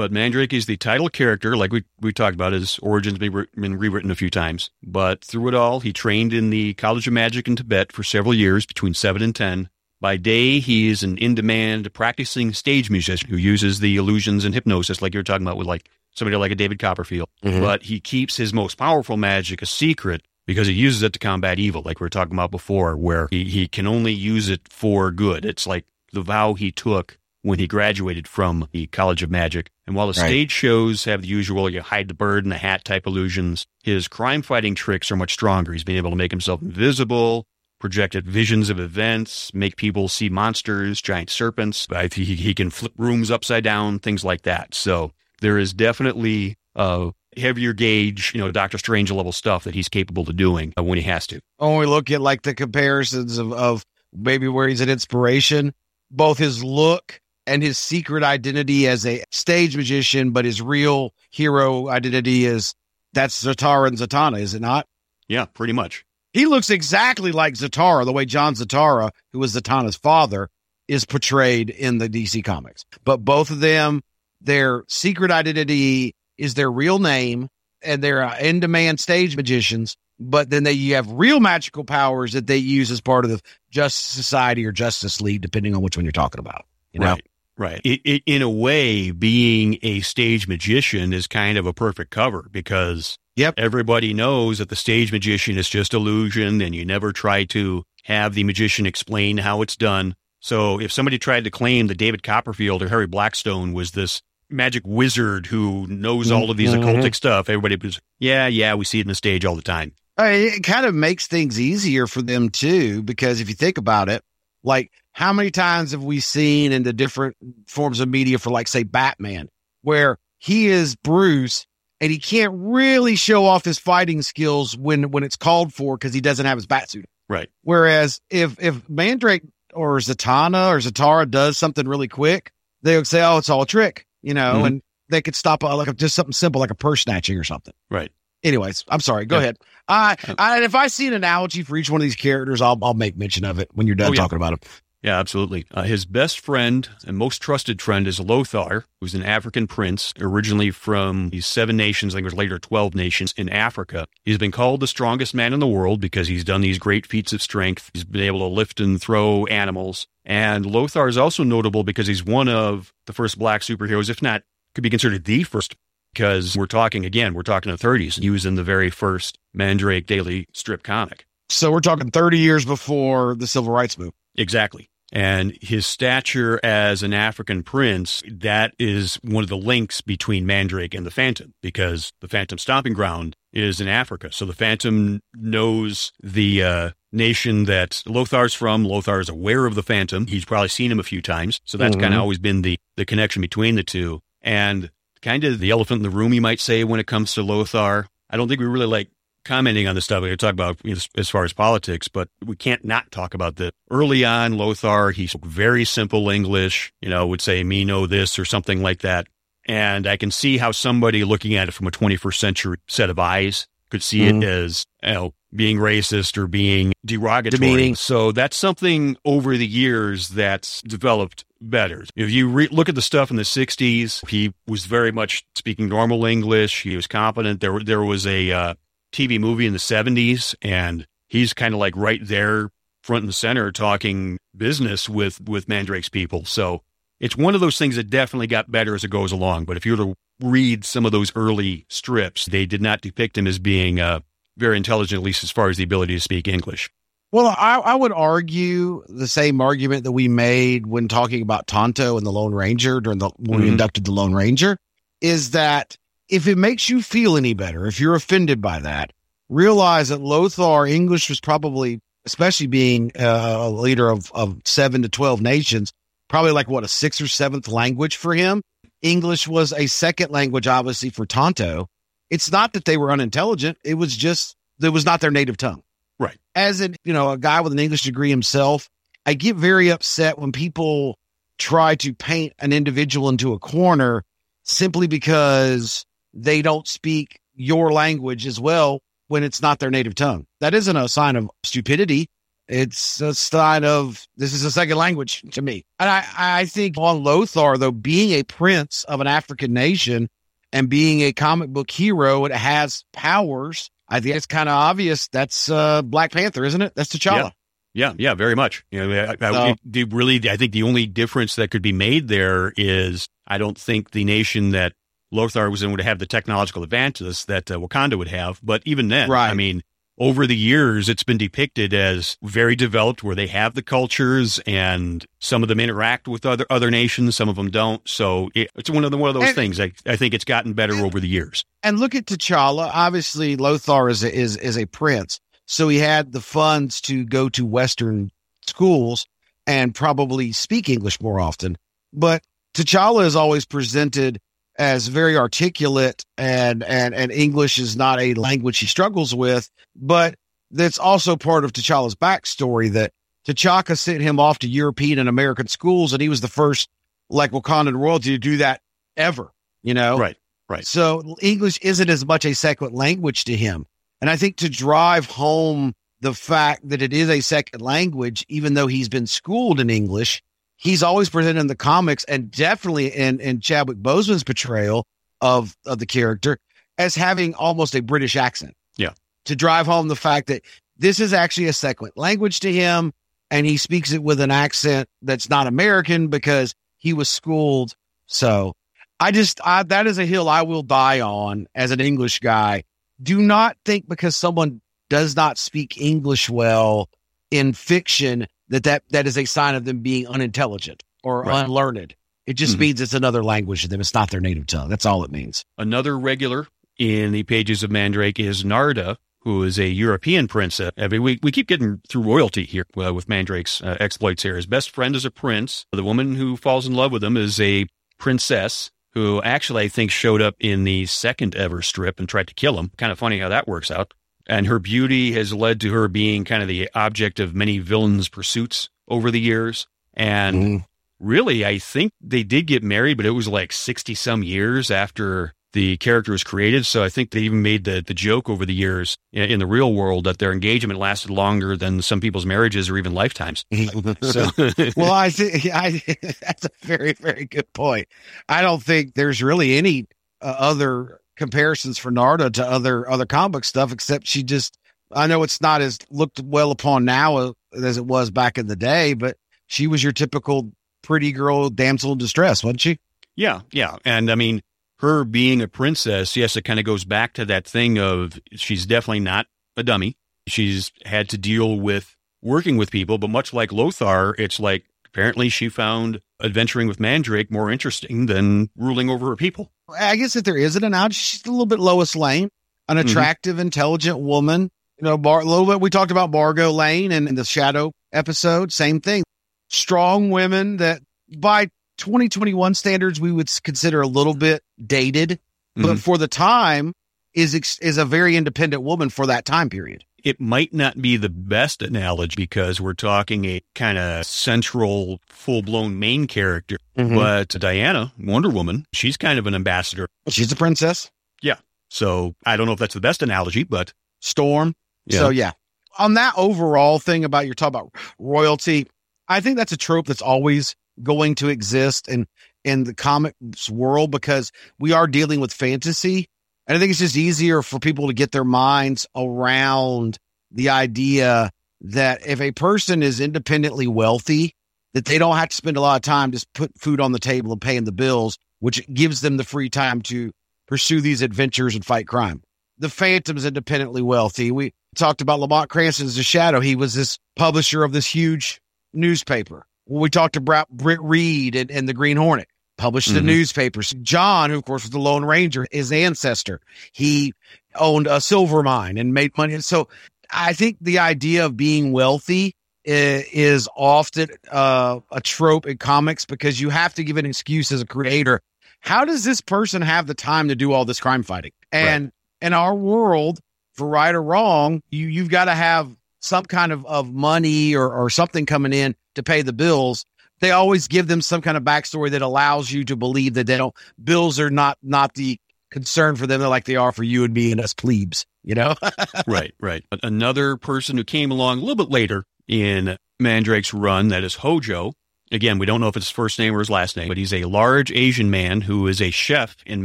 But 0.00 0.12
Mandrake 0.12 0.54
is 0.54 0.64
the 0.64 0.78
title 0.78 1.10
character, 1.10 1.58
like 1.58 1.74
we, 1.74 1.84
we 2.00 2.10
talked 2.14 2.32
about. 2.32 2.54
His 2.54 2.78
origins 2.78 3.18
been, 3.18 3.32
re- 3.32 3.46
been 3.54 3.76
rewritten 3.76 4.10
a 4.10 4.14
few 4.14 4.30
times. 4.30 4.70
But 4.82 5.22
through 5.22 5.48
it 5.48 5.54
all, 5.54 5.80
he 5.80 5.92
trained 5.92 6.32
in 6.32 6.48
the 6.48 6.72
College 6.72 7.06
of 7.06 7.12
Magic 7.12 7.46
in 7.46 7.54
Tibet 7.54 7.92
for 7.92 8.02
several 8.02 8.32
years, 8.32 8.64
between 8.64 8.94
7 8.94 9.20
and 9.20 9.36
10. 9.36 9.68
By 10.00 10.16
day, 10.16 10.58
he 10.58 10.88
is 10.88 11.02
an 11.02 11.18
in 11.18 11.34
demand 11.34 11.92
practicing 11.92 12.54
stage 12.54 12.88
musician 12.88 13.28
who 13.28 13.36
uses 13.36 13.80
the 13.80 13.98
illusions 13.98 14.46
and 14.46 14.54
hypnosis, 14.54 15.02
like 15.02 15.12
you 15.12 15.18
were 15.18 15.22
talking 15.22 15.46
about 15.46 15.58
with 15.58 15.66
like 15.66 15.90
somebody 16.14 16.38
like 16.38 16.50
a 16.50 16.54
David 16.54 16.78
Copperfield. 16.78 17.28
Mm-hmm. 17.44 17.60
But 17.60 17.82
he 17.82 18.00
keeps 18.00 18.38
his 18.38 18.54
most 18.54 18.78
powerful 18.78 19.18
magic 19.18 19.60
a 19.60 19.66
secret 19.66 20.22
because 20.46 20.66
he 20.66 20.72
uses 20.72 21.02
it 21.02 21.12
to 21.12 21.18
combat 21.18 21.58
evil, 21.58 21.82
like 21.84 22.00
we 22.00 22.06
were 22.06 22.08
talking 22.08 22.32
about 22.32 22.50
before, 22.50 22.96
where 22.96 23.28
he, 23.30 23.44
he 23.44 23.68
can 23.68 23.86
only 23.86 24.14
use 24.14 24.48
it 24.48 24.62
for 24.70 25.10
good. 25.10 25.44
It's 25.44 25.66
like 25.66 25.84
the 26.10 26.22
vow 26.22 26.54
he 26.54 26.72
took 26.72 27.18
when 27.42 27.58
he 27.58 27.66
graduated 27.66 28.28
from 28.28 28.68
the 28.72 28.86
College 28.88 29.22
of 29.22 29.30
Magic. 29.30 29.70
And 29.86 29.96
while 29.96 30.06
the 30.06 30.20
right. 30.20 30.28
stage 30.28 30.50
shows 30.50 31.04
have 31.04 31.22
the 31.22 31.28
usual 31.28 31.70
you 31.70 31.80
hide 31.80 32.08
the 32.08 32.14
bird 32.14 32.44
in 32.44 32.50
the 32.50 32.58
hat 32.58 32.84
type 32.84 33.06
illusions, 33.06 33.66
his 33.82 34.08
crime 34.08 34.42
fighting 34.42 34.74
tricks 34.74 35.10
are 35.10 35.16
much 35.16 35.32
stronger. 35.32 35.72
He's 35.72 35.84
been 35.84 35.96
able 35.96 36.10
to 36.10 36.16
make 36.16 36.32
himself 36.32 36.62
invisible, 36.62 37.46
projected 37.78 38.26
visions 38.26 38.70
of 38.70 38.78
events, 38.78 39.52
make 39.54 39.76
people 39.76 40.08
see 40.08 40.28
monsters, 40.28 41.00
giant 41.00 41.30
serpents. 41.30 41.86
He, 42.12 42.24
he 42.24 42.54
can 42.54 42.70
flip 42.70 42.92
rooms 42.96 43.30
upside 43.30 43.64
down, 43.64 43.98
things 43.98 44.24
like 44.24 44.42
that. 44.42 44.74
So 44.74 45.12
there 45.40 45.58
is 45.58 45.72
definitely 45.72 46.56
a 46.76 47.12
heavier 47.36 47.72
gauge, 47.72 48.32
you 48.34 48.40
know, 48.40 48.50
Doctor 48.50 48.78
Strange 48.78 49.10
level 49.10 49.32
stuff 49.32 49.64
that 49.64 49.74
he's 49.74 49.88
capable 49.88 50.28
of 50.28 50.36
doing 50.36 50.72
uh, 50.78 50.82
when 50.82 50.98
he 50.98 51.04
has 51.04 51.26
to. 51.28 51.40
When 51.56 51.78
we 51.78 51.86
look 51.86 52.10
at 52.10 52.20
like 52.20 52.42
the 52.42 52.54
comparisons 52.54 53.38
of, 53.38 53.52
of 53.52 53.84
maybe 54.12 54.46
where 54.46 54.68
he's 54.68 54.80
an 54.80 54.90
inspiration, 54.90 55.72
both 56.10 56.38
his 56.38 56.62
look 56.62 57.20
and 57.50 57.64
his 57.64 57.78
secret 57.78 58.22
identity 58.22 58.86
as 58.86 59.04
a 59.04 59.24
stage 59.32 59.76
magician, 59.76 60.30
but 60.30 60.44
his 60.44 60.62
real 60.62 61.12
hero 61.30 61.88
identity 61.88 62.44
is 62.44 62.76
that's 63.12 63.42
Zatara 63.42 63.88
and 63.88 63.98
Zatanna, 63.98 64.40
is 64.40 64.54
it 64.54 64.62
not? 64.62 64.86
Yeah, 65.28 65.46
pretty 65.46 65.72
much. 65.72 66.04
He 66.32 66.46
looks 66.46 66.70
exactly 66.70 67.32
like 67.32 67.54
Zatara, 67.54 68.04
the 68.04 68.12
way 68.12 68.24
John 68.24 68.54
Zatara, 68.54 69.10
who 69.32 69.40
was 69.40 69.56
Zatanna's 69.56 69.96
father, 69.96 70.48
is 70.86 71.04
portrayed 71.04 71.70
in 71.70 71.98
the 71.98 72.08
DC 72.08 72.44
comics. 72.44 72.84
But 73.04 73.18
both 73.18 73.50
of 73.50 73.58
them, 73.58 74.02
their 74.40 74.84
secret 74.86 75.32
identity 75.32 76.14
is 76.38 76.54
their 76.54 76.70
real 76.70 77.00
name, 77.00 77.48
and 77.82 78.00
they're 78.00 78.22
uh, 78.22 78.38
in 78.38 78.60
demand 78.60 79.00
stage 79.00 79.36
magicians. 79.36 79.96
But 80.20 80.50
then 80.50 80.62
they 80.62 80.72
you 80.72 80.94
have 80.94 81.10
real 81.10 81.40
magical 81.40 81.82
powers 81.82 82.34
that 82.34 82.46
they 82.46 82.58
use 82.58 82.92
as 82.92 83.00
part 83.00 83.24
of 83.24 83.32
the 83.32 83.40
Justice 83.70 84.06
Society 84.06 84.64
or 84.64 84.70
Justice 84.70 85.20
League, 85.20 85.40
depending 85.40 85.74
on 85.74 85.82
which 85.82 85.96
one 85.96 86.04
you're 86.04 86.12
talking 86.12 86.38
about. 86.38 86.64
You 86.92 87.00
know? 87.00 87.12
Right. 87.12 87.26
Right. 87.60 87.80
It, 87.84 88.00
it, 88.04 88.22
in 88.24 88.40
a 88.40 88.48
way, 88.48 89.10
being 89.10 89.78
a 89.82 90.00
stage 90.00 90.48
magician 90.48 91.12
is 91.12 91.26
kind 91.26 91.58
of 91.58 91.66
a 91.66 91.74
perfect 91.74 92.10
cover 92.10 92.48
because 92.50 93.16
Yep. 93.36 93.54
Everybody 93.58 94.12
knows 94.12 94.58
that 94.58 94.68
the 94.68 94.76
stage 94.76 95.12
magician 95.12 95.56
is 95.56 95.68
just 95.68 95.94
illusion 95.94 96.60
and 96.60 96.74
you 96.74 96.84
never 96.84 97.10
try 97.12 97.44
to 97.44 97.84
have 98.04 98.34
the 98.34 98.44
magician 98.44 98.84
explain 98.86 99.38
how 99.38 99.62
it's 99.62 99.76
done. 99.76 100.14
So 100.40 100.78
if 100.80 100.90
somebody 100.92 101.18
tried 101.18 101.44
to 101.44 101.50
claim 101.50 101.86
that 101.86 101.96
David 101.96 102.22
Copperfield 102.22 102.82
or 102.82 102.88
Harry 102.88 103.06
Blackstone 103.06 103.72
was 103.72 103.92
this 103.92 104.20
magic 104.50 104.82
wizard 104.84 105.46
who 105.46 105.86
knows 105.86 106.30
all 106.30 106.50
of 106.50 106.56
these 106.58 106.70
Mhm. 106.70 106.82
occultic 106.82 107.14
stuff, 107.14 107.48
everybody 107.48 107.76
was, 107.76 107.98
yeah, 108.18 108.46
yeah, 108.46 108.74
we 108.74 108.84
see 108.84 108.98
it 108.98 109.02
in 109.02 109.08
the 109.08 109.14
stage 109.14 109.44
all 109.44 109.54
the 109.56 109.62
time. 109.62 109.92
Uh, 110.18 110.24
It 110.24 110.62
kind 110.62 110.84
of 110.84 110.94
makes 110.94 111.26
things 111.26 111.58
easier 111.58 112.06
for 112.06 112.20
them 112.20 112.48
too, 112.50 113.02
because 113.04 113.40
if 113.40 113.48
you 113.48 113.54
think 113.54 113.78
about 113.78 114.08
it, 114.10 114.22
like 114.64 114.90
how 115.20 115.32
many 115.34 115.50
times 115.50 115.92
have 115.92 116.02
we 116.02 116.18
seen 116.20 116.72
in 116.72 116.82
the 116.82 116.92
different 116.94 117.36
forms 117.68 118.00
of 118.00 118.08
media 118.08 118.38
for, 118.38 118.50
like, 118.50 118.66
say, 118.66 118.82
Batman, 118.82 119.48
where 119.82 120.18
he 120.38 120.66
is 120.66 120.96
Bruce 120.96 121.66
and 122.00 122.10
he 122.10 122.18
can't 122.18 122.54
really 122.56 123.14
show 123.16 123.44
off 123.44 123.64
his 123.64 123.78
fighting 123.78 124.22
skills 124.22 124.76
when 124.76 125.10
when 125.10 125.22
it's 125.22 125.36
called 125.36 125.72
for 125.74 125.96
because 125.98 126.14
he 126.14 126.22
doesn't 126.22 126.46
have 126.46 126.56
his 126.56 126.66
bat 126.66 126.90
suit. 126.90 127.04
Right. 127.28 127.50
Whereas 127.62 128.20
if 128.30 128.58
if 128.60 128.88
Mandrake 128.88 129.42
or 129.74 129.98
Zatanna 129.98 130.70
or 130.70 130.78
Zatara 130.78 131.30
does 131.30 131.58
something 131.58 131.86
really 131.86 132.08
quick, 132.08 132.50
they 132.82 132.96
would 132.96 133.06
say, 133.06 133.22
"Oh, 133.22 133.36
it's 133.36 133.50
all 133.50 133.60
a 133.62 133.66
trick," 133.66 134.06
you 134.22 134.32
know, 134.34 134.54
Mhm. 134.62 134.66
and 134.66 134.82
they 135.10 135.20
could 135.20 135.36
stop 135.36 135.62
uh, 135.62 135.76
like 135.76 135.88
a, 135.88 135.92
just 135.92 136.14
something 136.14 136.32
simple 136.32 136.60
like 136.60 136.70
a 136.70 136.74
purse 136.74 137.02
snatching 137.02 137.36
or 137.36 137.44
something. 137.44 137.74
Right. 137.90 138.10
Anyways, 138.42 138.84
I'm 138.88 139.00
sorry. 139.00 139.26
Go 139.26 139.36
Yeah. 139.36 139.42
ahead. 139.42 139.58
I, 139.86 140.16
I 140.38 140.56
and 140.56 140.64
if 140.64 140.74
I 140.74 140.86
see 140.86 141.06
an 141.06 141.12
analogy 141.12 141.62
for 141.62 141.76
each 141.76 141.90
one 141.90 142.00
of 142.00 142.04
these 142.04 142.16
characters, 142.16 142.62
I'll 142.62 142.78
I'll 142.82 142.94
make 142.94 143.16
mention 143.18 143.44
of 143.44 143.58
it 143.58 143.68
when 143.74 143.86
you're 143.86 143.96
done 143.96 144.08
Oh, 144.08 144.12
yeah. 144.14 144.22
talking 144.22 144.36
about 144.36 144.58
them. 144.58 144.70
Yeah, 145.02 145.18
absolutely. 145.18 145.64
Uh, 145.72 145.82
his 145.82 146.04
best 146.04 146.40
friend 146.40 146.86
and 147.06 147.16
most 147.16 147.40
trusted 147.40 147.80
friend 147.80 148.06
is 148.06 148.20
Lothar, 148.20 148.84
who's 149.00 149.14
an 149.14 149.22
African 149.22 149.66
prince, 149.66 150.12
originally 150.20 150.70
from 150.70 151.30
these 151.30 151.46
seven 151.46 151.76
nations, 151.76 152.14
I 152.14 152.18
think 152.18 152.24
it 152.24 152.26
was 152.26 152.34
later 152.34 152.58
12 152.58 152.94
nations 152.94 153.32
in 153.36 153.48
Africa. 153.48 154.06
He's 154.24 154.36
been 154.36 154.50
called 154.50 154.80
the 154.80 154.86
strongest 154.86 155.34
man 155.34 155.54
in 155.54 155.60
the 155.60 155.66
world 155.66 156.00
because 156.00 156.28
he's 156.28 156.44
done 156.44 156.60
these 156.60 156.78
great 156.78 157.06
feats 157.06 157.32
of 157.32 157.40
strength. 157.40 157.90
He's 157.94 158.04
been 158.04 158.22
able 158.22 158.40
to 158.40 158.54
lift 158.54 158.78
and 158.78 159.00
throw 159.00 159.46
animals. 159.46 160.06
And 160.26 160.66
Lothar 160.66 161.08
is 161.08 161.16
also 161.16 161.44
notable 161.44 161.82
because 161.82 162.06
he's 162.06 162.24
one 162.24 162.48
of 162.48 162.92
the 163.06 163.14
first 163.14 163.38
black 163.38 163.62
superheroes, 163.62 164.10
if 164.10 164.20
not, 164.20 164.42
could 164.74 164.82
be 164.82 164.90
considered 164.90 165.24
the 165.24 165.44
first, 165.44 165.76
because 166.12 166.58
we're 166.58 166.66
talking, 166.66 167.06
again, 167.06 167.32
we're 167.32 167.42
talking 167.42 167.72
the 167.72 167.78
30s. 167.78 168.20
He 168.20 168.28
was 168.28 168.44
in 168.44 168.54
the 168.54 168.62
very 168.62 168.90
first 168.90 169.38
Mandrake 169.54 170.06
Daily 170.06 170.46
strip 170.52 170.82
comic. 170.82 171.24
So 171.48 171.72
we're 171.72 171.80
talking 171.80 172.10
30 172.10 172.38
years 172.38 172.64
before 172.66 173.34
the 173.34 173.46
civil 173.46 173.72
rights 173.72 173.96
movement. 173.96 174.14
Exactly. 174.40 174.88
And 175.12 175.56
his 175.60 175.86
stature 175.86 176.60
as 176.62 177.02
an 177.02 177.12
African 177.12 177.64
prince, 177.64 178.22
that 178.30 178.74
is 178.78 179.16
one 179.22 179.42
of 179.42 179.48
the 179.48 179.56
links 179.56 180.00
between 180.00 180.46
Mandrake 180.46 180.94
and 180.94 181.04
the 181.04 181.10
Phantom, 181.10 181.52
because 181.62 182.12
the 182.20 182.28
Phantom 182.28 182.58
stomping 182.58 182.92
ground 182.92 183.34
is 183.52 183.80
in 183.80 183.88
Africa. 183.88 184.30
So 184.30 184.44
the 184.46 184.52
Phantom 184.52 185.20
knows 185.34 186.12
the 186.22 186.62
uh, 186.62 186.90
nation 187.12 187.64
that 187.64 188.02
Lothar's 188.06 188.54
from. 188.54 188.84
Lothar 188.84 189.18
is 189.18 189.28
aware 189.28 189.66
of 189.66 189.74
the 189.74 189.82
Phantom. 189.82 190.28
He's 190.28 190.44
probably 190.44 190.68
seen 190.68 190.92
him 190.92 191.00
a 191.00 191.04
few 191.04 191.20
times. 191.20 191.60
So 191.64 191.76
that's 191.76 191.96
Mhm. 191.96 192.00
kind 192.02 192.14
of 192.14 192.20
always 192.20 192.38
been 192.38 192.62
the, 192.62 192.78
the 192.96 193.04
connection 193.04 193.42
between 193.42 193.74
the 193.74 193.82
two. 193.82 194.20
And 194.42 194.90
kind 195.22 195.42
of 195.42 195.58
the 195.58 195.70
elephant 195.70 195.98
in 195.98 196.02
the 196.04 196.16
room, 196.16 196.32
you 196.32 196.40
might 196.40 196.60
say, 196.60 196.84
when 196.84 197.00
it 197.00 197.08
comes 197.08 197.34
to 197.34 197.42
Lothar. 197.42 198.06
I 198.30 198.36
don't 198.36 198.46
think 198.46 198.60
we 198.60 198.66
really 198.66 198.86
like 198.86 199.08
commenting 199.44 199.86
on 199.88 199.94
this 199.94 200.04
stuff. 200.04 200.22
we 200.22 200.30
are 200.30 200.36
talk 200.36 200.52
about 200.52 200.78
you 200.84 200.94
know, 200.94 201.00
as 201.16 201.28
far 201.28 201.44
as 201.44 201.52
politics, 201.52 202.08
but 202.08 202.28
we 202.44 202.56
can't 202.56 202.84
not 202.84 203.10
talk 203.10 203.34
about 203.34 203.56
the 203.56 203.72
early 203.90 204.24
on 204.24 204.56
Lothar. 204.56 205.10
He 205.10 205.26
spoke 205.26 205.44
very 205.44 205.84
simple 205.84 206.30
English, 206.30 206.92
you 207.00 207.08
know, 207.08 207.26
would 207.26 207.40
say 207.40 207.62
me 207.64 207.84
know 207.84 208.06
this 208.06 208.38
or 208.38 208.44
something 208.44 208.82
like 208.82 209.00
that. 209.00 209.26
And 209.66 210.06
I 210.06 210.16
can 210.16 210.30
see 210.30 210.58
how 210.58 210.72
somebody 210.72 211.22
looking 211.24 211.54
at 211.54 211.68
it 211.68 211.72
from 211.72 211.86
a 211.86 211.90
21st 211.90 212.38
century 212.38 212.76
set 212.88 213.10
of 213.10 213.18
eyes 213.18 213.66
could 213.90 214.02
see 214.02 214.20
Mhm. 214.20 214.42
it 214.42 214.46
as, 214.46 214.84
you 215.02 215.12
know, 215.12 215.34
being 215.54 215.78
racist 215.78 216.36
or 216.38 216.46
being 216.46 216.92
derogatory. 217.04 217.58
Demeaning. 217.58 217.94
So 217.96 218.30
that's 218.30 218.56
something 218.56 219.16
over 219.24 219.56
the 219.56 219.66
years 219.66 220.28
that's 220.28 220.80
developed 220.82 221.44
better. 221.60 222.04
If 222.14 222.30
you 222.30 222.48
re- 222.48 222.68
look 222.70 222.88
at 222.88 222.94
the 222.94 223.02
stuff 223.02 223.30
in 223.30 223.36
the 223.36 223.44
60s, 223.44 224.22
he 224.28 224.52
was 224.68 224.86
very 224.86 225.10
much 225.10 225.44
speaking 225.56 225.88
normal 225.88 226.24
English. 226.24 226.82
He 226.82 226.94
was 226.94 227.08
competent. 227.08 227.60
There, 227.60 227.80
there 227.80 228.02
was 228.04 228.26
a 228.28 228.52
uh, 228.52 228.74
TV 229.12 229.38
movie 229.40 229.66
in 229.66 229.72
the 229.72 229.78
70s, 229.78 230.54
and 230.62 231.06
he's 231.28 231.52
kind 231.52 231.74
of 231.74 231.80
like 231.80 231.96
right 231.96 232.20
there, 232.22 232.70
front 233.02 233.24
and 233.24 233.34
center, 233.34 233.72
talking 233.72 234.38
business 234.56 235.08
with, 235.08 235.40
with 235.48 235.68
Mandrake's 235.68 236.08
people. 236.08 236.44
So 236.44 236.82
it's 237.18 237.36
one 237.36 237.54
of 237.54 237.60
those 237.60 237.78
things 237.78 237.96
that 237.96 238.10
definitely 238.10 238.46
got 238.46 238.70
better 238.70 238.94
as 238.94 239.04
it 239.04 239.10
goes 239.10 239.32
along. 239.32 239.64
But 239.64 239.76
if 239.76 239.84
you 239.86 239.96
were 239.96 240.04
to 240.04 240.14
read 240.40 240.84
some 240.84 241.04
of 241.06 241.12
those 241.12 241.32
early 241.36 241.84
strips, 241.88 242.46
they 242.46 242.66
did 242.66 242.80
not 242.82 243.00
depict 243.00 243.36
him 243.38 243.46
as 243.46 243.58
being 243.58 244.00
uh, 244.00 244.20
very 244.56 244.76
intelligent, 244.76 245.18
at 245.20 245.24
least 245.24 245.44
as 245.44 245.50
far 245.50 245.68
as 245.68 245.76
the 245.76 245.84
ability 245.84 246.14
to 246.14 246.20
speak 246.20 246.48
English. 246.48 246.90
Well, 247.32 247.46
I, 247.46 247.76
I 247.78 247.94
would 247.94 248.10
argue 248.12 249.04
the 249.08 249.28
same 249.28 249.60
argument 249.60 250.02
that 250.04 250.10
we 250.12 250.26
made 250.26 250.86
when 250.86 251.06
talking 251.06 251.42
about 251.42 251.68
Tonto 251.68 252.16
and 252.16 252.26
the 252.26 252.32
Lone 252.32 252.52
Ranger 252.52 253.00
during 253.00 253.18
the 253.20 253.30
when 253.38 253.60
we 253.60 253.66
Mhm. 253.66 253.72
inducted 253.72 254.04
the 254.04 254.10
Lone 254.10 254.32
Ranger 254.34 254.76
is 255.20 255.52
that 255.52 255.96
if 256.30 256.46
it 256.46 256.56
makes 256.56 256.88
you 256.88 257.02
feel 257.02 257.36
any 257.36 257.54
better, 257.54 257.86
if 257.86 258.00
you're 258.00 258.14
offended 258.14 258.60
by 258.60 258.80
that, 258.80 259.12
realize 259.48 260.08
that 260.08 260.20
Lothar 260.20 260.86
English 260.86 261.28
was 261.28 261.40
probably, 261.40 262.00
especially 262.24 262.68
being 262.68 263.12
uh, 263.18 263.56
a 263.60 263.70
leader 263.70 264.08
of, 264.08 264.30
of 264.32 264.60
seven 264.64 265.02
to 265.02 265.08
12 265.08 265.40
nations, 265.40 265.92
probably 266.28 266.52
like 266.52 266.68
what 266.68 266.84
a 266.84 266.88
sixth 266.88 267.20
or 267.20 267.28
seventh 267.28 267.68
language 267.68 268.16
for 268.16 268.34
him. 268.34 268.62
English 269.02 269.48
was 269.48 269.72
a 269.72 269.86
second 269.86 270.30
language, 270.30 270.66
obviously, 270.66 271.10
for 271.10 271.26
Tonto. 271.26 271.88
It's 272.28 272.52
not 272.52 272.74
that 272.74 272.84
they 272.84 272.96
were 272.96 273.10
unintelligent. 273.10 273.78
It 273.84 273.94
was 273.94 274.16
just, 274.16 274.54
it 274.80 274.90
was 274.90 275.04
not 275.04 275.20
their 275.20 275.30
native 275.30 275.56
tongue 275.56 275.82
Right. 276.18 276.36
as 276.54 276.82
a 276.82 276.90
you 277.02 277.14
know 277.14 277.30
a 277.30 277.38
guy 277.38 277.62
with 277.62 277.72
an 277.72 277.78
English 277.78 278.02
degree 278.02 278.28
himself, 278.28 278.88
I 279.24 279.32
get 279.34 279.56
very 279.56 279.90
upset 279.90 280.38
when 280.38 280.52
people 280.52 281.16
try 281.58 281.94
to 281.96 282.12
paint 282.12 282.52
an 282.58 282.72
individual 282.74 283.30
into 283.30 283.54
a 283.54 283.58
corner 283.58 284.22
simply 284.62 285.06
because 285.06 286.04
they 286.34 286.62
don't 286.62 286.86
speak 286.86 287.40
your 287.54 287.92
language 287.92 288.46
as 288.46 288.58
well 288.60 289.00
when 289.28 289.42
it's 289.44 289.62
not 289.62 289.78
their 289.78 289.90
native 289.90 290.14
tongue. 290.14 290.46
That 290.60 290.74
isn't 290.74 290.96
a 290.96 291.08
sign 291.08 291.36
of 291.36 291.50
stupidity. 291.62 292.28
It's 292.68 293.20
a 293.20 293.34
sign 293.34 293.84
of 293.84 294.24
this 294.36 294.52
is 294.52 294.64
a 294.64 294.70
second 294.70 294.96
language 294.96 295.42
to 295.52 295.62
me. 295.62 295.84
And 295.98 296.08
I, 296.08 296.24
I 296.38 296.64
think 296.66 296.96
on 296.98 297.24
Lothar, 297.24 297.76
though, 297.76 297.90
being 297.90 298.30
a 298.32 298.44
prince 298.44 299.04
of 299.04 299.20
an 299.20 299.26
African 299.26 299.72
nation 299.72 300.28
and 300.72 300.88
being 300.88 301.22
a 301.22 301.32
comic 301.32 301.70
book 301.70 301.90
hero, 301.90 302.44
it 302.44 302.52
has 302.52 303.04
powers. 303.12 303.90
I 304.08 304.20
think 304.20 304.36
it's 304.36 304.46
kind 304.46 304.68
of 304.68 304.74
obvious. 304.74 305.26
That's 305.28 305.68
uh, 305.68 306.02
Black 306.02 306.30
Panther, 306.32 306.64
isn't 306.64 306.80
it? 306.80 306.92
That's 306.94 307.10
T'Challa. 307.16 307.52
Yeah, 307.92 308.12
yeah, 308.16 308.34
very 308.34 308.54
much. 308.54 308.84
You 308.92 309.04
know, 309.06 309.24
I, 309.24 309.36
I, 309.40 309.74
So- 309.74 310.06
really, 310.10 310.40
I 310.48 310.56
think 310.56 310.72
the 310.72 310.84
only 310.84 311.06
difference 311.06 311.56
that 311.56 311.72
could 311.72 311.82
be 311.82 311.92
made 311.92 312.28
there 312.28 312.72
is 312.76 313.28
I 313.48 313.58
don't 313.58 313.76
think 313.76 314.12
the 314.12 314.24
nation 314.24 314.70
that 314.70 314.92
Lothar 315.32 315.70
was 315.70 315.82
in 315.82 315.96
to 315.96 316.02
have 316.04 316.18
the 316.18 316.26
technological 316.26 316.82
advances 316.82 317.44
that 317.46 317.70
uh, 317.70 317.78
Wakanda 317.78 318.16
would 318.16 318.28
have. 318.28 318.60
But 318.62 318.82
even 318.84 319.08
then, 319.08 319.30
Right. 319.30 319.50
I 319.50 319.54
mean, 319.54 319.82
over 320.18 320.46
the 320.46 320.56
years, 320.56 321.08
it's 321.08 321.22
been 321.22 321.38
depicted 321.38 321.94
as 321.94 322.36
very 322.42 322.76
developed, 322.76 323.22
where 323.24 323.34
they 323.34 323.46
have 323.46 323.74
the 323.74 323.82
cultures, 323.82 324.60
and 324.66 325.24
some 325.38 325.62
of 325.62 325.68
them 325.70 325.80
interact 325.80 326.28
with 326.28 326.44
other 326.44 326.66
other 326.68 326.90
nations, 326.90 327.36
some 327.36 327.48
of 327.48 327.56
them 327.56 327.70
don't. 327.70 328.06
So 328.06 328.50
it, 328.54 328.70
it's 328.74 328.90
one 328.90 329.04
of 329.04 329.10
the 329.12 329.16
one 329.16 329.28
of 329.28 329.34
those 329.34 329.46
And- 329.48 329.54
things. 329.54 329.80
I, 329.80 329.92
I 330.06 330.16
think 330.16 330.34
it's 330.34 330.44
gotten 330.44 330.74
better 330.74 330.92
over 330.94 331.20
the 331.20 331.28
years. 331.28 331.64
And 331.82 331.98
look 331.98 332.14
at 332.14 332.26
T'Challa. 332.26 332.90
Obviously, 332.92 333.56
Lothar 333.56 334.10
is 334.10 334.22
a, 334.22 334.30
is 334.34 334.56
is 334.58 334.76
a 334.76 334.84
prince, 334.84 335.40
so 335.64 335.88
he 335.88 335.98
had 335.98 336.32
the 336.32 336.40
funds 336.42 337.00
to 337.02 337.24
go 337.24 337.48
to 337.50 337.64
Western 337.64 338.30
schools 338.66 339.26
and 339.66 339.94
probably 339.94 340.52
speak 340.52 340.90
English 340.90 341.18
more 341.22 341.40
often. 341.40 341.78
But 342.12 342.42
T'Challa 342.74 343.24
is 343.24 343.36
always 343.36 343.64
presented 343.64 344.38
as 344.80 345.08
very 345.08 345.36
articulate, 345.36 346.24
and 346.38 346.82
and 346.82 347.14
and 347.14 347.30
English 347.30 347.78
is 347.78 347.96
not 347.96 348.18
a 348.18 348.34
language 348.34 348.78
he 348.78 348.86
struggles 348.86 349.34
with. 349.34 349.70
But 349.94 350.34
that's 350.70 350.98
also 350.98 351.36
part 351.36 351.64
of 351.64 351.72
T'Challa's 351.72 352.14
backstory 352.14 352.90
that 352.92 353.12
T'Chaka 353.46 353.96
sent 353.96 354.22
him 354.22 354.40
off 354.40 354.58
to 354.60 354.68
European 354.68 355.18
and 355.18 355.28
American 355.28 355.68
schools, 355.68 356.12
and 356.12 356.22
he 356.22 356.30
was 356.30 356.40
the 356.40 356.48
first 356.48 356.88
like 357.28 357.50
Wakandan 357.52 357.96
royalty 357.96 358.30
to 358.30 358.38
do 358.38 358.56
that 358.56 358.80
ever. 359.16 359.52
You 359.82 359.94
know, 359.94 360.18
Right. 360.18 360.36
Right. 360.68 360.86
so 360.86 361.36
English 361.40 361.78
isn't 361.82 362.08
as 362.10 362.24
much 362.24 362.44
a 362.44 362.54
second 362.54 362.94
language 362.94 363.44
to 363.44 363.56
him. 363.56 363.86
And 364.20 364.30
I 364.30 364.36
think 364.36 364.56
to 364.56 364.68
drive 364.68 365.26
home 365.26 365.94
the 366.20 366.34
fact 366.34 366.88
that 366.88 367.02
it 367.02 367.12
is 367.12 367.28
a 367.30 367.40
second 367.40 367.80
language, 367.80 368.44
even 368.48 368.74
though 368.74 368.86
he's 368.86 369.08
been 369.08 369.26
schooled 369.26 369.80
in 369.80 369.88
English, 369.90 370.42
he's 370.80 371.02
always 371.02 371.28
presented 371.28 371.60
in 371.60 371.66
the 371.66 371.76
comics 371.76 372.24
and 372.24 372.50
definitely 372.50 373.08
in, 373.08 373.38
in 373.40 373.60
Chadwick 373.60 373.98
Boseman's 373.98 374.42
portrayal 374.42 375.06
of, 375.40 375.76
of 375.86 375.98
the 375.98 376.06
character 376.06 376.58
as 376.98 377.14
having 377.14 377.54
almost 377.54 377.94
a 377.94 378.02
British 378.02 378.34
accent. 378.34 378.74
Yeah. 378.96 379.12
To 379.44 379.56
drive 379.56 379.86
home 379.86 380.08
the 380.08 380.16
fact 380.16 380.48
that 380.48 380.62
this 380.96 381.20
is 381.20 381.32
actually 381.32 381.66
a 381.66 381.72
second 381.72 382.10
language 382.16 382.60
to 382.60 382.72
him 382.72 383.12
and 383.50 383.66
he 383.66 383.76
speaks 383.76 384.12
it 384.12 384.22
with 384.22 384.40
an 384.40 384.50
accent 384.50 385.08
that's 385.22 385.50
not 385.50 385.66
American 385.66 386.28
because 386.28 386.74
he 386.96 387.12
was 387.12 387.28
schooled. 387.28 387.94
So 388.26 388.74
I 389.18 389.32
just 389.32 389.60
I, 389.64 389.82
that 389.84 390.06
is 390.06 390.18
a 390.18 390.26
hill 390.26 390.48
I 390.48 390.62
will 390.62 390.82
die 390.82 391.20
on 391.20 391.66
as 391.74 391.90
an 391.90 392.00
English 392.00 392.40
guy 392.40 392.84
do 393.22 393.40
not 393.40 393.76
think 393.84 394.08
because 394.08 394.34
someone 394.34 394.80
does 395.08 395.36
not 395.36 395.58
speak 395.58 396.00
English 396.00 396.48
well 396.48 397.08
in 397.50 397.72
fiction 397.72 398.46
that 398.70 398.84
that, 398.84 399.02
that 399.10 399.26
is 399.26 399.36
a 399.38 399.44
sign 399.44 399.74
of 399.74 399.84
them 399.84 399.98
being 400.00 400.26
unintelligent 400.26 401.02
or 401.22 401.42
Right. 401.42 401.64
unlearned. 401.64 402.14
It 402.46 402.54
just 402.54 402.76
Mhm. 402.76 402.80
means 402.80 403.00
it's 403.00 403.14
another 403.14 403.44
language 403.44 403.82
to 403.82 403.88
them. 403.88 404.00
It's 404.00 404.14
not 404.14 404.30
their 404.30 404.40
native 404.40 404.66
tongue. 404.66 404.88
That's 404.88 405.06
all 405.06 405.22
it 405.24 405.30
means. 405.30 405.64
Another 405.78 406.18
regular 406.18 406.66
in 406.98 407.32
the 407.32 407.42
pages 407.44 407.82
of 407.82 407.90
Mandrake 407.90 408.40
is 408.40 408.64
Narda, 408.64 409.16
who 409.42 409.62
is 409.62 409.78
a 409.78 409.88
European 409.88 410.48
princess. 410.48 410.90
I 410.98 411.08
mean, 411.08 411.22
we, 411.22 411.38
we 411.42 411.52
keep 411.52 411.66
getting 411.68 412.00
through 412.08 412.22
royalty 412.22 412.64
here 412.64 412.86
uh, 413.00 413.12
with 413.14 413.28
Mandrake's 413.28 413.80
uh, 413.82 413.96
exploits 414.00 414.42
here. 414.42 414.56
His 414.56 414.66
best 414.66 414.90
friend 414.90 415.14
is 415.14 415.24
a 415.24 415.30
prince. 415.30 415.86
The 415.92 416.02
woman 416.02 416.34
who 416.34 416.56
falls 416.56 416.86
in 416.86 416.94
love 416.94 417.12
with 417.12 417.22
him 417.24 417.36
is 417.36 417.60
a 417.60 417.86
princess 418.18 418.90
who 419.14 419.42
actually 419.42 419.84
I 419.84 419.88
think 419.88 420.10
showed 420.10 420.40
up 420.42 420.54
in 420.60 420.84
the 420.84 421.06
second 421.06 421.54
ever 421.56 421.82
strip 421.82 422.18
and 422.20 422.28
tried 422.28 422.46
to 422.48 422.54
kill 422.54 422.78
him. 422.78 422.90
Kind 422.96 423.10
of 423.12 423.18
funny 423.18 423.38
how 423.40 423.48
that 423.48 423.66
works 423.66 423.90
out. 423.90 424.12
And 424.50 424.66
her 424.66 424.78
beauty 424.80 425.32
has 425.32 425.54
led 425.54 425.80
to 425.80 425.92
her 425.92 426.08
being 426.08 426.44
kind 426.44 426.60
of 426.60 426.68
the 426.68 426.90
object 426.94 427.38
of 427.38 427.54
many 427.54 427.78
villains' 427.78 428.28
pursuits 428.28 428.90
over 429.08 429.30
the 429.30 429.40
years. 429.40 429.86
And 430.12 430.56
Mhm. 430.56 430.84
really, 431.20 431.64
I 431.64 431.78
think 431.78 432.12
they 432.20 432.42
did 432.42 432.66
get 432.66 432.82
married, 432.82 433.16
but 433.16 433.26
it 433.26 433.30
was 433.30 433.46
like 433.46 433.72
60 433.72 434.14
some 434.14 434.42
years 434.42 434.90
after 434.90 435.54
the 435.72 435.96
character 435.98 436.32
was 436.32 436.42
created. 436.42 436.84
So 436.84 437.04
I 437.04 437.08
think 437.08 437.30
they 437.30 437.42
even 437.42 437.62
made 437.62 437.84
the, 437.84 438.02
the 438.04 438.12
joke 438.12 438.50
over 438.50 438.66
the 438.66 438.74
years 438.74 439.16
in, 439.32 439.44
in 439.52 439.58
the 439.60 439.68
real 439.68 439.94
world 439.94 440.24
that 440.24 440.38
their 440.38 440.50
engagement 440.52 440.98
lasted 440.98 441.30
longer 441.30 441.76
than 441.76 442.02
some 442.02 442.20
people's 442.20 442.44
marriages 442.44 442.90
or 442.90 442.98
even 442.98 443.14
lifetimes. 443.14 443.64
So, 444.22 444.48
well, 444.96 445.12
I 445.12 445.30
think 445.30 445.66
I, 445.72 446.02
that's 446.40 446.64
a 446.64 446.70
very, 446.82 447.12
very 447.12 447.44
good 447.44 447.72
point. 447.72 448.08
I 448.48 448.62
don't 448.62 448.82
think 448.82 449.14
there's 449.14 449.42
really 449.44 449.78
any 449.78 450.08
uh, 450.42 450.56
other 450.58 451.19
comparisons 451.40 451.98
for 451.98 452.12
Narda 452.12 452.52
to 452.52 452.64
other 452.64 453.10
other 453.10 453.26
comic 453.26 453.52
book 453.52 453.64
stuff, 453.64 453.92
except 453.92 454.26
she 454.26 454.44
just. 454.44 454.76
I 455.12 455.26
know 455.26 455.42
it's 455.42 455.60
not 455.60 455.80
as 455.80 455.98
looked 456.08 456.38
well 456.38 456.70
upon 456.70 457.04
now 457.04 457.54
as 457.74 457.96
it 457.96 458.06
was 458.06 458.30
back 458.30 458.58
in 458.58 458.68
the 458.68 458.76
day, 458.76 459.14
but 459.14 459.36
she 459.66 459.88
was 459.88 460.04
your 460.04 460.12
typical 460.12 460.70
pretty 461.02 461.32
girl, 461.32 461.68
damsel 461.68 462.12
in 462.12 462.18
distress, 462.18 462.62
wasn't 462.62 462.80
she? 462.80 462.98
yeah, 463.40 463.62
yeah. 463.72 463.96
And 464.04 464.30
I 464.30 464.34
mean, 464.34 464.62
her 464.98 465.24
being 465.24 465.62
a 465.62 465.68
princess, 465.68 466.36
yes, 466.36 466.56
it 466.56 466.62
kind 466.62 466.78
of 466.78 466.84
goes 466.84 467.04
back 467.04 467.32
to 467.34 467.44
that 467.46 467.66
thing 467.66 467.98
of 467.98 468.38
she's 468.52 468.84
definitely 468.84 469.20
not 469.20 469.46
a 469.76 469.82
dummy. 469.82 470.16
She's 470.46 470.92
had 471.06 471.28
to 471.30 471.38
deal 471.38 471.80
with 471.80 472.16
working 472.42 472.76
with 472.76 472.90
people, 472.90 473.16
but 473.18 473.30
much 473.30 473.54
like 473.54 473.72
Lothar, 473.72 474.34
it's 474.38 474.60
like 474.60 474.84
apparently 475.12 475.48
she 475.48 475.68
found 475.68 476.20
adventuring 476.42 476.86
with 476.88 477.00
Mandrake 477.00 477.50
more 477.50 477.70
interesting 477.70 478.26
than 478.26 478.70
ruling 478.76 479.10
over 479.10 479.28
her 479.28 479.36
people. 479.36 479.70
I 479.98 480.16
guess 480.16 480.36
if 480.36 480.44
there 480.44 480.56
isn't 480.56 480.82
an 480.82 480.92
analogy, 480.94 481.14
she's 481.14 481.44
a 481.46 481.50
little 481.50 481.66
bit 481.66 481.80
Lois 481.80 482.14
Lane, 482.16 482.48
an 482.88 482.96
Mhm. 482.96 483.00
attractive, 483.00 483.58
intelligent 483.58 484.18
woman. 484.20 484.70
You 484.98 485.04
know, 485.04 485.18
Bar- 485.18 485.40
a 485.40 485.44
little 485.44 485.66
bit. 485.66 485.80
We 485.80 485.90
talked 485.90 486.10
about 486.10 486.30
Bargo 486.30 486.70
Lane 486.72 487.10
and 487.12 487.26
in 487.28 487.34
the 487.34 487.44
Shadow 487.44 487.92
episode. 488.12 488.72
Same 488.72 489.00
thing. 489.00 489.22
Strong 489.68 490.30
women 490.30 490.76
that 490.78 491.00
by 491.36 491.68
2021 491.98 492.74
standards 492.74 493.20
we 493.20 493.32
would 493.32 493.48
consider 493.62 494.00
a 494.00 494.06
little 494.06 494.34
bit 494.34 494.62
dated, 494.84 495.38
but 495.76 495.96
Mhm. 495.96 496.00
for 496.00 496.18
the 496.18 496.28
time 496.28 496.92
is 497.34 497.54
ex- 497.54 497.78
is 497.78 497.96
a 497.98 498.04
very 498.04 498.36
independent 498.36 498.82
woman 498.82 499.08
for 499.10 499.26
that 499.26 499.44
time 499.44 499.70
period. 499.70 500.04
It 500.24 500.40
might 500.40 500.72
not 500.72 501.00
be 501.00 501.16
the 501.16 501.28
best 501.28 501.82
analogy 501.82 502.34
because 502.36 502.80
we're 502.80 502.94
talking 502.94 503.44
a 503.44 503.62
kind 503.74 503.98
of 503.98 504.24
central, 504.26 505.20
full 505.26 505.62
blown 505.62 505.98
main 505.98 506.26
character. 506.26 506.78
Mm-hmm. 506.96 507.14
But 507.14 507.48
Diana, 507.48 508.12
Wonder 508.18 508.50
Woman, 508.50 508.86
she's 508.92 509.16
kind 509.16 509.38
of 509.38 509.46
an 509.46 509.54
ambassador. 509.54 510.08
She's 510.28 510.52
a 510.52 510.56
princess. 510.56 511.10
Yeah. 511.42 511.56
So 511.88 512.34
I 512.46 512.56
don't 512.56 512.66
know 512.66 512.72
if 512.72 512.78
that's 512.78 512.94
the 512.94 513.00
best 513.00 513.22
analogy, 513.22 513.64
but 513.64 513.92
Storm. 514.20 514.74
Yeah. 515.06 515.18
So 515.18 515.28
yeah, 515.30 515.52
on 515.98 516.14
that 516.14 516.34
overall 516.36 516.98
thing 516.98 517.24
about 517.24 517.46
you're 517.46 517.54
talking 517.54 517.80
about 517.80 517.94
royalty, 518.18 518.86
I 519.28 519.40
think 519.40 519.56
that's 519.56 519.72
a 519.72 519.76
trope 519.76 520.06
that's 520.06 520.22
always 520.22 520.76
going 521.02 521.34
to 521.36 521.48
exist 521.48 522.08
in 522.08 522.26
in 522.64 522.84
the 522.84 522.94
comics 522.94 523.70
world 523.70 524.10
because 524.10 524.52
we 524.78 524.92
are 524.92 525.06
dealing 525.06 525.40
with 525.40 525.52
fantasy, 525.52 526.28
and 526.70 526.76
I 526.76 526.78
think 526.78 526.90
it's 526.90 527.00
just 527.00 527.16
easier 527.16 527.62
for 527.62 527.80
people 527.80 528.06
to 528.06 528.14
get 528.14 528.30
their 528.30 528.44
minds 528.44 529.08
around 529.16 530.18
the 530.52 530.68
idea 530.68 531.50
that 531.80 532.24
if 532.24 532.40
a 532.40 532.52
person 532.52 533.02
is 533.02 533.20
independently 533.20 533.88
wealthy, 533.88 534.54
that 534.94 535.04
they 535.04 535.18
don't 535.18 535.36
have 535.36 535.48
to 535.48 535.56
spend 535.56 535.76
a 535.76 535.80
lot 535.80 535.96
of 535.96 536.02
time 536.02 536.30
just 536.30 536.52
put 536.52 536.78
food 536.78 537.00
on 537.00 537.10
the 537.10 537.18
table 537.18 537.50
and 537.50 537.60
paying 537.60 537.82
the 537.82 537.92
bills, 537.92 538.38
which 538.60 538.86
gives 538.94 539.20
them 539.20 539.36
the 539.36 539.42
free 539.42 539.68
time 539.68 540.00
to 540.02 540.30
pursue 540.68 541.00
these 541.00 541.22
adventures 541.22 541.74
and 541.74 541.84
fight 541.84 542.06
crime 542.06 542.40
the 542.80 542.88
Phantom's 542.88 543.44
independently 543.44 544.02
wealthy. 544.02 544.50
We 544.50 544.72
talked 544.96 545.20
about 545.20 545.38
Lamont 545.38 545.70
Cranston 545.70 546.06
as 546.06 546.18
a 546.18 546.22
shadow. 546.22 546.60
He 546.60 546.76
was 546.76 546.94
this 546.94 547.18
publisher 547.36 547.84
of 547.84 547.92
this 547.92 548.06
huge 548.06 548.60
newspaper. 548.92 549.66
When 549.84 550.00
We 550.00 550.08
talked 550.08 550.36
about 550.36 550.68
Britt 550.70 551.00
Reed 551.02 551.54
and, 551.54 551.70
and 551.70 551.88
the 551.88 551.92
Green 551.92 552.16
Hornet, 552.16 552.48
published 552.80 553.12
the 553.12 553.20
Mhm. 553.20 553.24
newspapers. 553.26 553.94
John, 554.02 554.50
who 554.50 554.56
of 554.56 554.64
course 554.64 554.82
was 554.84 554.90
the 554.90 554.98
Lone 554.98 555.24
Ranger, 555.24 555.66
his 555.70 555.92
ancestor, 555.92 556.60
he 556.92 557.34
owned 557.74 558.06
a 558.06 558.20
silver 558.20 558.62
mine 558.62 558.96
and 558.96 559.12
made 559.12 559.36
money. 559.36 559.54
And 559.54 559.64
so 559.64 559.88
I 560.30 560.54
think 560.54 560.78
the 560.80 560.98
idea 560.98 561.44
of 561.44 561.56
being 561.56 561.92
wealthy 561.92 562.54
is 562.84 563.68
often 563.76 564.30
uh, 564.50 565.00
a 565.12 565.20
trope 565.20 565.66
in 565.66 565.76
comics 565.76 566.24
because 566.24 566.58
you 566.60 566.70
have 566.70 566.94
to 566.94 567.04
give 567.04 567.18
an 567.18 567.26
excuse 567.26 567.70
as 567.70 567.82
a 567.82 567.86
creator. 567.86 568.40
How 568.80 569.04
does 569.04 569.24
this 569.24 569.42
person 569.42 569.82
have 569.82 570.06
the 570.06 570.14
time 570.14 570.48
to 570.48 570.56
do 570.56 570.72
all 570.72 570.86
this 570.86 571.00
crime 571.00 571.22
fighting? 571.22 571.52
And 571.70 572.10
in 572.40 572.54
our 572.54 572.74
world, 572.74 573.38
for 573.74 573.86
right 573.86 574.14
or 574.14 574.22
wrong, 574.22 574.82
you 574.90 575.06
you've 575.06 575.28
got 575.28 575.44
to 575.44 575.54
have 575.54 575.94
some 576.20 576.44
kind 576.44 576.72
of, 576.72 576.86
of 576.86 577.12
money 577.12 577.74
or, 577.74 577.92
or 577.92 578.08
something 578.10 578.46
coming 578.46 578.72
in 578.72 578.94
to 579.14 579.22
pay 579.22 579.42
the 579.42 579.52
bills. 579.52 580.04
They 580.40 580.50
always 580.50 580.88
give 580.88 581.06
them 581.06 581.20
some 581.20 581.42
kind 581.42 581.56
of 581.56 581.62
backstory 581.62 582.10
that 582.10 582.22
allows 582.22 582.70
you 582.70 582.84
to 582.86 582.96
believe 582.96 583.34
that 583.34 583.46
they 583.46 583.56
don't 583.56 583.74
bills 584.02 584.40
are 584.40 584.50
not 584.50 584.78
not 584.82 585.14
the 585.14 585.38
concern 585.70 586.16
for 586.16 586.26
them 586.26 586.40
they're 586.40 586.48
like 586.48 586.64
they 586.64 586.76
are 586.76 586.92
for 586.92 587.04
you 587.04 587.24
and 587.24 587.32
me 587.32 587.52
and 587.52 587.60
us 587.60 587.74
plebes. 587.74 588.26
You 588.42 588.54
know, 588.54 588.74
right, 589.26 589.52
right. 589.60 589.84
Another 590.02 590.56
person 590.56 590.96
who 590.96 591.04
came 591.04 591.30
along 591.30 591.58
a 591.58 591.60
little 591.60 591.76
bit 591.76 591.90
later 591.90 592.24
in 592.48 592.96
Mandrake's 593.18 593.74
run, 593.74 594.08
that 594.08 594.24
is 594.24 594.36
Hojo. 594.36 594.92
Again, 595.32 595.58
we 595.58 595.66
don't 595.66 595.80
know 595.80 595.88
if 595.88 595.96
it's 595.96 596.06
his 596.06 596.10
first 596.10 596.38
name 596.38 596.56
or 596.56 596.58
his 596.58 596.70
last 596.70 596.96
name, 596.96 597.06
but 597.06 597.16
he's 597.16 597.34
a 597.34 597.44
large 597.44 597.92
Asian 597.92 598.30
man 598.30 598.62
who 598.62 598.88
is 598.88 599.00
a 599.00 599.10
chef 599.10 599.56
in 599.64 599.84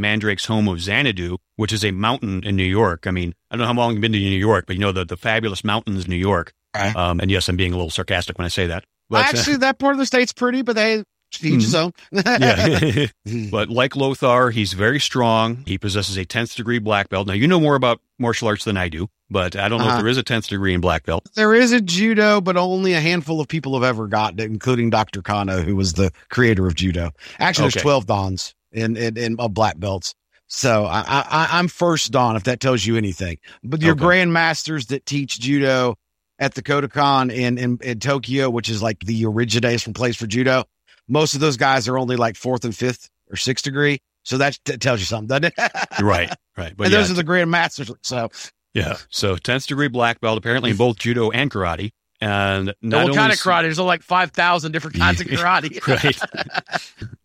Mandrake's 0.00 0.46
home 0.46 0.66
of 0.66 0.80
Xanadu, 0.80 1.36
which 1.54 1.72
is 1.72 1.84
a 1.84 1.92
mountain 1.92 2.42
in 2.44 2.56
New 2.56 2.64
York. 2.64 3.06
I 3.06 3.12
mean, 3.12 3.32
I 3.50 3.54
don't 3.54 3.60
know 3.60 3.66
how 3.66 3.74
long 3.74 3.92
you've 3.92 4.00
been 4.00 4.12
to 4.12 4.18
New 4.18 4.38
York, 4.38 4.64
but 4.66 4.74
you 4.74 4.80
know 4.80 4.90
the, 4.90 5.04
the 5.04 5.16
fabulous 5.16 5.62
mountains, 5.62 6.08
New 6.08 6.16
York. 6.16 6.52
Um, 6.96 7.20
and 7.20 7.30
yes, 7.30 7.48
I'm 7.48 7.56
being 7.56 7.72
a 7.72 7.76
little 7.76 7.90
sarcastic 7.90 8.38
when 8.38 8.44
I 8.44 8.48
say 8.48 8.66
that. 8.66 8.84
But, 9.10 9.18
uh, 9.34 9.38
actually, 9.38 9.56
that 9.58 9.78
part 9.78 9.92
of 9.94 9.98
the 9.98 10.06
state's 10.06 10.32
pretty, 10.32 10.62
but 10.62 10.74
they 10.76 11.04
each 11.42 11.62
his 11.62 11.74
own. 11.74 11.92
yeah. 12.12 13.06
but 13.50 13.68
like 13.68 13.94
Lothar, 13.96 14.50
he's 14.50 14.72
very 14.72 14.98
strong. 15.00 15.64
He 15.66 15.76
possesses 15.78 16.16
a 16.16 16.24
10th 16.24 16.54
degree 16.56 16.78
black 16.78 17.08
belt. 17.08 17.26
Now, 17.26 17.34
you 17.34 17.46
know 17.46 17.60
more 17.60 17.74
about 17.74 18.00
martial 18.18 18.48
arts 18.48 18.64
than 18.64 18.76
I 18.76 18.88
do, 18.88 19.08
but 19.28 19.54
I 19.56 19.68
don't 19.68 19.80
know 19.80 19.86
Uh-huh. 19.88 19.96
if 19.98 20.02
there 20.02 20.08
is 20.08 20.18
a 20.18 20.22
10th 20.22 20.48
degree 20.48 20.72
in 20.72 20.80
black 20.80 21.04
belt. 21.04 21.28
There 21.34 21.54
is 21.54 21.72
a 21.72 21.80
judo, 21.80 22.40
but 22.40 22.56
only 22.56 22.94
a 22.94 23.00
handful 23.00 23.40
of 23.40 23.48
people 23.48 23.74
have 23.74 23.82
ever 23.82 24.06
gotten 24.06 24.38
it, 24.40 24.44
including 24.44 24.88
Dr. 24.90 25.20
Kano, 25.20 25.62
who 25.62 25.76
was 25.76 25.92
the 25.94 26.10
creator 26.30 26.66
of 26.66 26.74
judo. 26.74 27.10
Actually, 27.38 27.64
there's 27.64 27.76
Okay. 27.76 27.82
12 27.82 28.06
dans 28.06 28.54
in, 28.72 28.96
in, 28.96 29.16
in 29.18 29.36
uh, 29.38 29.48
black 29.48 29.78
belts. 29.78 30.14
So 30.48 30.84
I, 30.84 31.00
I, 31.08 31.48
I'm 31.58 31.66
first 31.68 32.12
dan, 32.12 32.36
if 32.36 32.44
that 32.44 32.60
tells 32.60 32.86
you 32.86 32.96
anything. 32.96 33.36
But 33.64 33.82
your 33.82 33.92
Okay. 33.92 34.04
grandmasters 34.04 34.86
that 34.88 35.04
teach 35.04 35.40
judo 35.40 35.96
at 36.38 36.54
the 36.54 36.62
Kodokan 36.62 37.32
in, 37.32 37.58
in, 37.58 37.78
in 37.82 38.00
Tokyo, 38.00 38.50
which 38.50 38.68
is 38.68 38.82
like 38.82 39.00
the 39.00 39.24
origination 39.26 39.94
place 39.94 40.16
for 40.16 40.26
judo, 40.26 40.64
most 41.08 41.34
of 41.34 41.40
those 41.40 41.56
guys 41.56 41.88
are 41.88 41.98
only 41.98 42.16
like 42.16 42.36
fourth 42.36 42.64
and 42.64 42.74
fifth 42.76 43.08
or 43.30 43.36
sixth 43.36 43.64
degree. 43.64 43.98
So 44.24 44.38
that 44.38 44.58
t- 44.64 44.76
tells 44.76 45.00
you 45.00 45.06
something, 45.06 45.28
doesn't 45.28 45.54
it? 45.56 45.70
right, 46.02 46.32
right. 46.56 46.76
But 46.76 46.84
and 46.84 46.92
yeah, 46.92 46.98
those 46.98 47.10
are 47.10 47.14
the 47.14 47.24
grandmasters. 47.24 47.94
So 48.02 48.28
yeah. 48.74 48.96
So 49.08 49.36
10th 49.36 49.68
degree 49.68 49.88
black 49.88 50.20
belt, 50.20 50.36
apparently 50.36 50.70
in 50.70 50.76
both 50.76 50.98
judo 50.98 51.30
and 51.30 51.50
karate. 51.50 51.92
And 52.26 52.74
not 52.82 52.96
what 52.96 53.04
only 53.04 53.16
kind 53.16 53.32
of 53.32 53.38
karate? 53.38 53.62
There's 53.62 53.78
like 53.78 54.02
5,000 54.02 54.72
different 54.72 54.96
kinds 54.98 55.20
of 55.20 55.28
karate. 55.28 55.76
Right. 55.86 56.18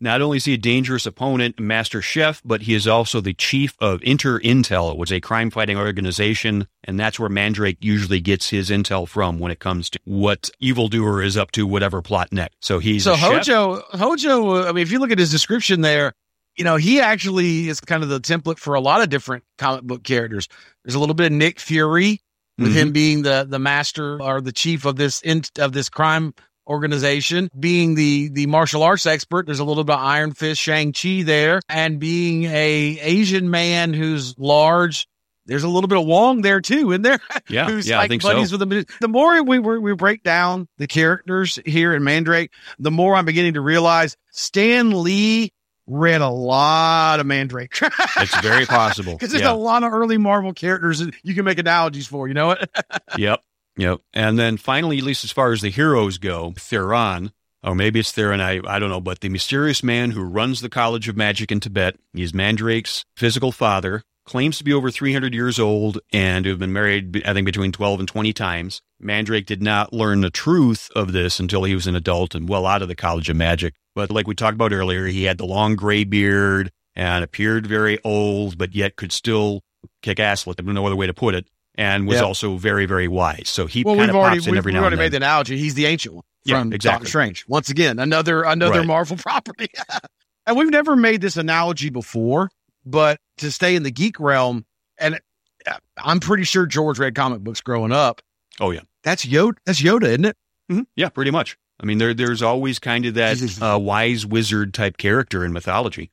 Not 0.00 0.22
only 0.22 0.36
is 0.36 0.44
he 0.44 0.54
a 0.54 0.58
dangerous 0.58 1.06
opponent, 1.06 1.58
master 1.58 2.00
chef, 2.00 2.40
but 2.44 2.62
he 2.62 2.74
is 2.74 2.86
also 2.86 3.20
the 3.20 3.34
chief 3.34 3.74
of 3.80 4.00
Inter 4.02 4.38
Intel, 4.40 4.96
which 4.96 5.10
is 5.10 5.16
a 5.16 5.20
crime 5.20 5.50
fighting 5.50 5.76
organization. 5.76 6.68
And 6.84 6.98
that's 6.98 7.18
where 7.18 7.28
Mandrake 7.28 7.78
usually 7.80 8.20
gets 8.20 8.50
his 8.50 8.70
intel 8.70 9.08
from 9.08 9.38
when 9.38 9.50
it 9.50 9.58
comes 9.58 9.90
to 9.90 9.98
what 10.04 10.50
evildoer 10.60 11.22
is 11.22 11.36
up 11.36 11.50
to, 11.52 11.66
whatever 11.66 12.00
plot 12.00 12.32
next. 12.32 12.56
So 12.60 12.78
he's 12.78 13.04
so 13.04 13.14
a 13.14 13.16
chef. 13.16 13.46
Hojo, 13.46 13.82
Hojo. 13.92 14.68
I 14.68 14.72
mean, 14.72 14.82
if 14.82 14.92
you 14.92 15.00
look 15.00 15.10
at 15.10 15.18
his 15.18 15.30
description 15.30 15.80
there, 15.80 16.12
you 16.56 16.64
know 16.64 16.76
he 16.76 17.00
actually 17.00 17.68
is 17.68 17.80
kind 17.80 18.02
of 18.02 18.08
the 18.08 18.20
template 18.20 18.58
for 18.58 18.74
a 18.74 18.80
lot 18.80 19.02
of 19.02 19.08
different 19.08 19.44
comic 19.58 19.82
book 19.82 20.04
characters. 20.04 20.48
There's 20.84 20.94
a 20.94 21.00
little 21.00 21.14
bit 21.14 21.26
of 21.26 21.32
Nick 21.32 21.58
Fury 21.58 22.20
with 22.58 22.72
Mhm. 22.72 22.76
him 22.76 22.92
being 22.92 23.22
the 23.22 23.46
the 23.48 23.58
master 23.58 24.20
or 24.22 24.40
the 24.40 24.52
chief 24.52 24.84
of 24.84 24.96
this 24.96 25.20
in, 25.22 25.42
of 25.58 25.72
this 25.72 25.88
crime 25.88 26.34
organization, 26.68 27.50
being 27.58 27.94
the 27.94 28.28
the 28.28 28.46
martial 28.46 28.82
arts 28.82 29.06
expert. 29.06 29.46
There's 29.46 29.58
a 29.58 29.64
little 29.64 29.84
bit 29.84 29.94
of 29.94 30.00
Iron 30.00 30.32
Fist, 30.32 30.60
Shang 30.60 30.92
Chi 30.92 31.22
there, 31.22 31.60
and 31.68 31.98
being 31.98 32.44
a 32.44 32.98
Asian 33.00 33.50
man 33.50 33.92
who's 33.94 34.38
large 34.38 35.06
there's 35.46 35.64
a 35.64 35.68
little 35.68 35.88
bit 35.88 35.98
of 35.98 36.06
Wong 36.06 36.42
there 36.42 36.60
too, 36.60 36.92
in 36.92 37.02
there. 37.02 37.18
Yeah, 37.48 37.66
who's 37.66 37.88
yeah, 37.88 37.98
I 37.98 38.06
think 38.06 38.22
buddies 38.22 38.50
so. 38.50 38.58
with 38.58 38.72
him. 38.72 38.84
The 39.00 39.08
more 39.08 39.42
we 39.42 39.58
we 39.58 39.78
we 39.78 39.92
break 39.94 40.22
down 40.22 40.68
the 40.78 40.86
characters 40.86 41.58
here 41.66 41.92
in 41.94 42.04
Mandrake, 42.04 42.52
the 42.78 42.92
more 42.92 43.16
I'm 43.16 43.24
beginning 43.24 43.54
to 43.54 43.60
realize 43.60 44.16
Stan 44.30 45.02
Lee 45.02 45.52
read 45.86 46.20
a 46.20 46.28
lot 46.28 47.20
of 47.20 47.26
Mandrake. 47.26 47.72
It's 48.18 48.40
very 48.40 48.66
possible. 48.66 49.12
because 49.14 49.30
there's 49.30 49.42
Yeah. 49.42 49.52
a 49.52 49.54
lot 49.54 49.82
of 49.82 49.92
early 49.92 50.16
Marvel 50.18 50.52
characters 50.52 51.00
that 51.00 51.14
you 51.22 51.34
can 51.34 51.44
make 51.44 51.58
analogies 51.58 52.06
for. 52.06 52.28
You 52.28 52.34
know 52.34 52.46
what? 52.48 52.70
Yep. 53.18 53.40
Yep. 53.78 54.00
And 54.12 54.38
then 54.38 54.56
finally, 54.58 54.98
at 54.98 55.04
least 55.04 55.24
as 55.24 55.32
far 55.32 55.52
as 55.52 55.60
the 55.62 55.70
heroes 55.70 56.18
go, 56.18 56.52
Theron, 56.58 57.32
or 57.64 57.74
maybe 57.74 58.00
it's 58.00 58.12
Theron, 58.12 58.40
I, 58.40 58.60
I 58.66 58.78
don't 58.78 58.90
know, 58.90 59.00
but 59.00 59.20
the 59.20 59.28
mysterious 59.30 59.82
man 59.82 60.10
who 60.10 60.22
runs 60.22 60.60
the 60.60 60.68
College 60.68 61.08
of 61.08 61.16
Magic 61.16 61.50
in 61.50 61.58
Tibet, 61.60 61.96
he's 62.12 62.34
Mandrake's 62.34 63.04
physical 63.16 63.50
father, 63.50 64.02
claims 64.26 64.58
to 64.58 64.64
be 64.64 64.72
over 64.72 64.90
300 64.90 65.32
years 65.34 65.58
old 65.58 65.98
and 66.12 66.44
to 66.44 66.50
have 66.50 66.58
been 66.58 66.72
married, 66.72 67.22
I 67.26 67.32
think, 67.32 67.44
between 67.46 67.72
12 67.72 68.00
and 68.00 68.08
20 68.08 68.32
times. 68.34 68.82
Mandrake 69.00 69.46
did 69.46 69.62
not 69.62 69.92
learn 69.92 70.20
the 70.20 70.30
truth 70.30 70.90
of 70.94 71.12
this 71.12 71.40
until 71.40 71.64
he 71.64 71.74
was 71.74 71.86
an 71.86 71.96
adult 71.96 72.34
and 72.34 72.48
well 72.48 72.66
out 72.66 72.82
of 72.82 72.88
the 72.88 72.94
College 72.94 73.28
of 73.30 73.36
Magic. 73.36 73.74
But 73.94 74.10
like 74.10 74.26
we 74.26 74.34
talked 74.34 74.54
about 74.54 74.72
earlier, 74.72 75.06
he 75.06 75.24
had 75.24 75.38
the 75.38 75.44
long 75.46 75.76
gray 75.76 76.04
beard 76.04 76.70
and 76.94 77.24
appeared 77.24 77.66
very 77.66 77.98
old, 78.04 78.56
but 78.58 78.74
yet 78.74 78.96
could 78.96 79.12
still 79.12 79.62
kick 80.02 80.18
ass. 80.20 80.46
I 80.46 80.52
don't 80.52 80.74
know 80.74 80.86
other 80.86 80.96
way 80.96 81.06
to 81.06 81.14
put 81.14 81.34
it. 81.34 81.46
And 81.76 82.06
was 82.06 82.18
Yeah. 82.18 82.24
also 82.24 82.56
very, 82.56 82.84
very 82.86 83.08
wise. 83.08 83.48
So 83.48 83.66
he 83.66 83.82
well, 83.82 83.94
kind 83.94 84.00
we've 84.02 84.08
of 84.10 84.16
already 84.16 84.36
pops 84.36 84.46
in 84.46 84.50
we've, 84.52 84.58
every 84.58 84.70
we've 84.72 84.74
now 84.74 84.80
already 84.82 84.94
and 84.94 84.98
made 85.00 85.12
then. 85.12 85.20
the 85.22 85.26
analogy. 85.26 85.56
He's 85.58 85.74
the 85.74 85.86
ancient 85.86 86.14
one 86.16 86.24
Yeah, 86.44 86.58
from 86.60 86.72
exactly. 86.72 86.96
Doctor 87.04 87.08
Strange. 87.08 87.44
Once 87.48 87.70
again, 87.70 87.98
another 87.98 88.42
another 88.42 88.78
Right. 88.80 88.86
Marvel 88.86 89.16
property. 89.18 89.68
and 90.46 90.56
we've 90.56 90.68
never 90.70 90.96
made 90.96 91.20
this 91.22 91.36
analogy 91.38 91.88
before, 91.88 92.50
but 92.84 93.18
to 93.38 93.50
stay 93.50 93.74
in 93.74 93.84
the 93.84 93.90
geek 93.90 94.20
realm, 94.20 94.66
and 94.98 95.18
uh, 95.66 95.74
I'm 95.96 96.20
pretty 96.20 96.44
sure 96.44 96.66
George 96.66 96.98
read 96.98 97.14
comic 97.14 97.40
books 97.40 97.60
growing 97.62 97.92
up. 97.92 98.20
Oh 98.60 98.70
yeah, 98.70 98.80
That's 99.02 99.24
Yoda. 99.24 99.54
That's 99.64 99.80
Yoda, 99.80 100.04
isn't 100.04 100.26
it? 100.26 100.36
Mhm. 100.70 100.84
yeah, 100.94 101.08
pretty 101.08 101.30
much. 101.30 101.56
I 101.82 101.86
mean, 101.86 101.98
there 101.98 102.14
there's 102.14 102.42
always 102.42 102.78
kind 102.78 103.04
of 103.06 103.14
that 103.14 103.58
uh, 103.60 103.78
wise 103.78 104.24
wizard 104.24 104.72
type 104.74 104.96
character 104.96 105.44
in 105.44 105.52
mythology. 105.52 106.10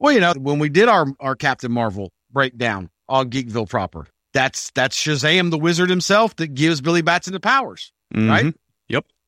Well, 0.00 0.12
you 0.12 0.20
know, 0.20 0.32
when 0.36 0.58
we 0.58 0.68
did 0.68 0.88
our 0.88 1.06
our 1.20 1.34
Captain 1.36 1.70
Marvel 1.70 2.10
breakdown 2.32 2.90
on 3.08 3.30
Geekville 3.30 3.68
proper, 3.68 4.06
that's 4.32 4.70
that's 4.74 4.96
Shazam, 5.00 5.50
the 5.50 5.58
wizard 5.58 5.90
himself, 5.90 6.34
that 6.36 6.54
gives 6.54 6.80
Billy 6.80 7.02
Batson 7.02 7.32
the 7.32 7.40
powers. 7.40 7.92
Right? 8.14 8.46
Mhm. 8.46 8.54